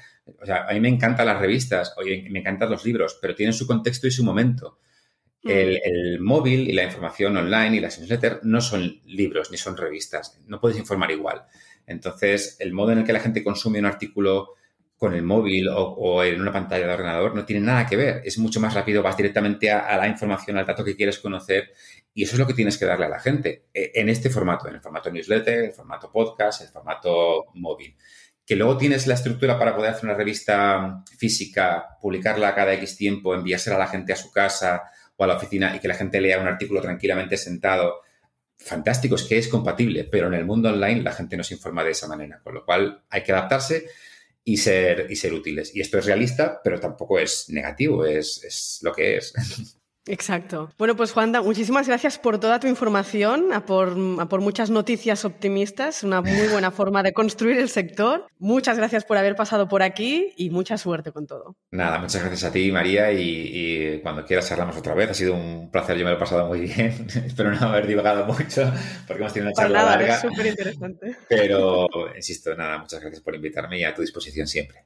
O 0.42 0.46
sea, 0.46 0.66
a 0.68 0.74
mí 0.74 0.80
me 0.80 0.90
encantan 0.90 1.26
las 1.26 1.40
revistas, 1.40 1.94
oye, 1.98 2.28
me 2.30 2.40
encantan 2.40 2.70
los 2.70 2.86
libros, 2.86 3.18
pero 3.22 3.36
tienen 3.36 3.54
su 3.54 3.68
contexto 3.68 4.08
y 4.08 4.12
su 4.12 4.24
momento. 4.24 4.80
Mm. 5.48 5.80
El, 5.84 6.20
móvil 6.20 6.70
y 6.70 6.74
la 6.74 6.84
información 6.84 7.38
online 7.38 7.78
y 7.78 7.80
las 7.80 8.00
newsletters 8.00 8.44
no 8.44 8.62
son 8.62 9.02
libros 9.06 9.52
ni 9.52 9.58
son 9.58 9.78
revistas. 9.78 10.40
No 10.48 10.60
puedes 10.60 10.78
informar 10.78 11.12
igual. 11.12 11.44
Entonces, 11.86 12.58
el 12.60 12.74
modo 12.74 12.92
en 12.92 13.00
el 13.00 13.04
que 13.06 13.14
la 13.14 13.20
gente 13.20 13.44
consume 13.44 13.80
un 13.80 13.86
artículo 13.86 14.56
con 14.98 15.14
el 15.14 15.22
móvil 15.22 15.70
o, 15.70 16.24
en 16.24 16.42
una 16.42 16.52
pantalla 16.52 16.88
de 16.88 16.94
ordenador 16.94 17.36
no 17.36 17.46
tiene 17.46 17.66
nada 17.66 17.86
que 17.86 17.96
ver. 17.96 18.22
Es 18.26 18.38
mucho 18.40 18.60
más 18.60 18.74
rápido, 18.74 19.04
vas 19.04 19.16
directamente 19.16 19.72
a, 19.72 19.96
la 19.96 20.08
información, 20.08 20.58
al 20.58 20.66
dato 20.66 20.84
que 20.84 20.96
quieres 20.96 21.20
conocer 21.20 21.72
y 22.14 22.24
eso 22.24 22.34
es 22.34 22.40
lo 22.40 22.48
que 22.48 22.56
tienes 22.56 22.78
que 22.78 22.86
darle 22.86 23.06
a 23.06 23.10
la 23.10 23.20
gente 23.20 23.68
e, 23.74 23.92
en 23.94 24.10
este 24.10 24.32
formato, 24.32 24.68
en 24.68 24.76
el 24.76 24.82
formato 24.82 25.12
newsletter, 25.12 25.66
el 25.66 25.72
formato 25.72 26.12
podcast, 26.12 26.64
el 26.64 26.70
formato 26.70 27.46
móvil. 27.54 27.96
Que 28.44 28.56
luego 28.56 28.78
tienes 28.78 29.06
la 29.06 29.14
estructura 29.14 29.60
para 29.60 29.76
poder 29.76 29.92
hacer 29.92 30.06
una 30.06 30.16
revista 30.16 31.04
física, 31.18 31.98
publicarla 32.02 32.56
cada 32.56 32.74
X 32.74 32.98
tiempo, 32.98 33.36
enviársela 33.36 33.76
a 33.76 33.80
la 33.80 33.88
gente 33.88 34.14
a 34.14 34.16
su 34.16 34.32
casa, 34.32 34.84
o 35.18 35.24
a 35.24 35.28
la 35.28 35.36
oficina 35.36 35.76
y 35.76 35.80
que 35.80 35.88
la 35.88 35.96
gente 35.96 36.22
lea 36.22 36.40
un 36.40 36.48
artículo 36.48 36.82
tranquilamente 36.82 37.36
sentado, 37.38 38.02
fantástico, 38.58 39.16
es 39.16 39.24
que 39.24 39.38
es 39.38 39.48
compatible, 39.48 40.06
pero 40.06 40.28
en 40.28 40.36
el 40.36 40.46
mundo 40.46 40.70
online 40.70 41.02
la 41.02 41.12
gente 41.12 41.36
no 41.36 41.44
se 41.44 41.56
informa 41.56 41.84
de 41.84 41.92
esa 41.92 42.08
manera, 42.08 42.40
con 42.44 42.54
lo 42.54 42.66
cual 42.66 43.04
hay 43.10 43.24
que 43.24 43.32
adaptarse 43.32 43.88
y 44.44 44.58
ser, 44.58 45.08
y 45.10 45.16
ser 45.16 45.34
útiles. 45.34 45.76
Y 45.76 45.82
esto 45.82 45.98
es 45.98 46.06
realista, 46.06 46.62
pero 46.64 46.80
tampoco 46.80 47.20
es 47.20 47.50
negativo, 47.50 48.06
es, 48.06 48.44
es 48.44 48.80
lo 48.82 48.94
que 48.94 49.18
es. 49.18 49.34
Exacto. 50.08 50.72
Bueno, 50.78 50.96
pues 50.96 51.12
Juanda, 51.12 51.42
muchísimas 51.42 51.88
gracias 51.88 52.18
por 52.18 52.40
toda 52.40 52.60
tu 52.60 52.68
información, 52.68 53.54
a 53.54 53.66
por, 53.66 53.96
por, 54.28 54.42
muchas 54.42 54.70
noticias 54.70 55.26
optimistas, 55.26 56.04
una 56.04 56.22
muy 56.22 56.48
buena 56.48 56.72
forma 56.72 57.04
de 57.04 57.14
construir 57.14 57.58
el 57.58 57.70
sector. 57.70 58.28
Muchas 58.40 58.78
gracias 58.78 59.04
por 59.04 59.18
haber 59.18 59.36
pasado 59.36 59.68
por 59.68 59.84
aquí 59.84 60.34
y 60.38 60.50
mucha 60.50 60.78
suerte 60.78 61.12
con 61.12 61.28
todo. 61.28 61.56
Nada, 61.72 62.00
muchas 62.00 62.22
gracias 62.22 62.44
a 62.50 62.52
ti, 62.52 62.72
María, 62.72 63.12
y, 63.12 64.00
cuando 64.02 64.26
quieras 64.26 64.48
charlamos 64.48 64.78
otra 64.78 64.94
vez. 64.94 65.10
Ha 65.10 65.14
sido 65.14 65.36
un 65.36 65.70
placer, 65.72 65.98
yo 65.98 66.06
me 66.06 66.12
lo 66.12 66.18
he 66.18 66.20
pasado 66.20 66.48
muy 66.48 66.62
bien. 66.62 67.08
Espero 67.26 67.52
no 67.52 67.68
haber 67.68 67.88
divagado 67.88 68.26
mucho, 68.26 68.72
porque 69.08 69.22
hemos 69.22 69.34
tenido 69.34 69.52
una 69.52 69.62
charla 69.62 69.80
nada, 69.80 69.98
larga. 69.98 70.16
Es 70.16 70.22
súper 70.22 70.46
interesante. 70.46 71.16
Pero, 71.28 71.88
insisto, 72.16 72.56
nada, 72.56 72.78
muchas 72.78 73.02
gracias 73.02 73.22
por 73.22 73.36
invitarme 73.36 73.80
y 73.80 73.84
a 73.84 73.94
tu 73.94 74.02
disposición 74.02 74.48
siempre. 74.48 74.86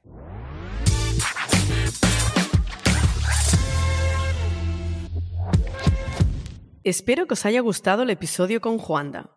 Espero 6.84 7.28
que 7.28 7.34
os 7.34 7.46
haya 7.46 7.60
gustado 7.60 8.02
el 8.02 8.10
episodio 8.10 8.60
con 8.60 8.76
Juanda. 8.76 9.30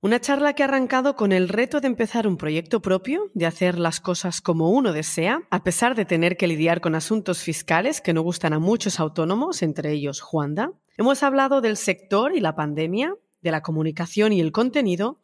Una 0.00 0.20
charla 0.20 0.54
que 0.54 0.64
ha 0.64 0.66
arrancado 0.66 1.14
con 1.14 1.30
el 1.30 1.48
reto 1.48 1.80
de 1.80 1.86
empezar 1.86 2.26
un 2.26 2.36
proyecto 2.36 2.82
propio, 2.82 3.30
de 3.32 3.46
hacer 3.46 3.78
las 3.78 4.00
cosas 4.00 4.40
como 4.40 4.70
uno 4.70 4.92
desea, 4.92 5.42
a 5.50 5.62
pesar 5.62 5.94
de 5.94 6.04
tener 6.04 6.36
que 6.36 6.48
lidiar 6.48 6.80
con 6.80 6.96
asuntos 6.96 7.42
fiscales 7.42 8.00
que 8.00 8.12
no 8.12 8.22
gustan 8.22 8.54
a 8.54 8.58
muchos 8.58 8.98
autónomos, 8.98 9.62
entre 9.62 9.92
ellos 9.92 10.20
Juanda. 10.20 10.72
Hemos 10.98 11.22
hablado 11.22 11.60
del 11.60 11.76
sector 11.76 12.36
y 12.36 12.40
la 12.40 12.56
pandemia, 12.56 13.14
de 13.40 13.50
la 13.52 13.62
comunicación 13.62 14.32
y 14.32 14.40
el 14.40 14.50
contenido, 14.50 15.20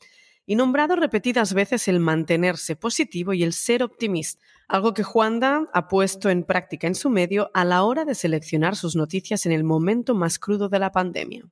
y 0.46 0.54
nombrado 0.54 0.94
repetidas 0.94 1.52
veces 1.52 1.88
el 1.88 1.98
mantenerse 1.98 2.76
positivo 2.76 3.32
y 3.32 3.42
el 3.42 3.54
ser 3.54 3.82
optimista, 3.82 4.40
algo 4.70 4.94
que 4.94 5.02
Juanda 5.02 5.68
ha 5.72 5.88
puesto 5.88 6.30
en 6.30 6.44
práctica 6.44 6.86
en 6.86 6.94
su 6.94 7.10
medio 7.10 7.50
a 7.54 7.64
la 7.64 7.82
hora 7.82 8.04
de 8.04 8.14
seleccionar 8.14 8.76
sus 8.76 8.94
noticias 8.94 9.44
en 9.44 9.52
el 9.52 9.64
momento 9.64 10.14
más 10.14 10.38
crudo 10.38 10.68
de 10.68 10.78
la 10.78 10.92
pandemia. 10.92 11.44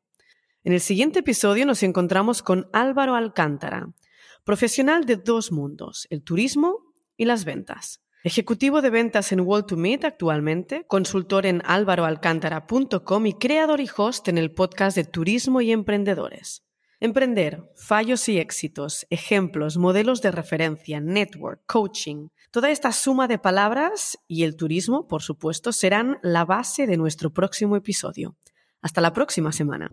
En 0.62 0.72
el 0.72 0.80
siguiente 0.80 1.18
episodio 1.18 1.66
nos 1.66 1.82
encontramos 1.82 2.42
con 2.42 2.68
Álvaro 2.72 3.16
Alcántara, 3.16 3.88
profesional 4.44 5.04
de 5.04 5.16
dos 5.16 5.50
mundos, 5.50 6.06
el 6.10 6.22
turismo 6.22 6.94
y 7.16 7.24
las 7.24 7.44
ventas. 7.44 8.00
Ejecutivo 8.22 8.82
de 8.82 8.90
ventas 8.90 9.32
en 9.32 9.40
World 9.40 9.66
to 9.66 9.76
Meet 9.76 10.04
actualmente, 10.04 10.84
consultor 10.86 11.44
en 11.46 11.62
álvaroalcántara.com 11.64 13.26
y 13.26 13.34
creador 13.34 13.80
y 13.80 13.88
host 13.96 14.28
en 14.28 14.38
el 14.38 14.52
podcast 14.52 14.96
de 14.96 15.04
Turismo 15.04 15.60
y 15.60 15.72
Emprendedores. 15.72 16.64
Emprender, 17.00 17.62
fallos 17.76 18.28
y 18.28 18.38
éxitos, 18.38 19.06
ejemplos, 19.10 19.76
modelos 19.76 20.20
de 20.20 20.32
referencia, 20.32 21.00
network, 21.00 21.62
coaching. 21.66 22.28
Toda 22.50 22.70
esta 22.70 22.92
suma 22.92 23.28
de 23.28 23.38
palabras 23.38 24.18
y 24.26 24.44
el 24.44 24.56
turismo, 24.56 25.06
por 25.06 25.22
supuesto, 25.22 25.70
serán 25.70 26.18
la 26.22 26.46
base 26.46 26.86
de 26.86 26.96
nuestro 26.96 27.30
próximo 27.30 27.76
episodio. 27.76 28.36
Hasta 28.80 29.02
la 29.02 29.12
próxima 29.12 29.52
semana. 29.52 29.90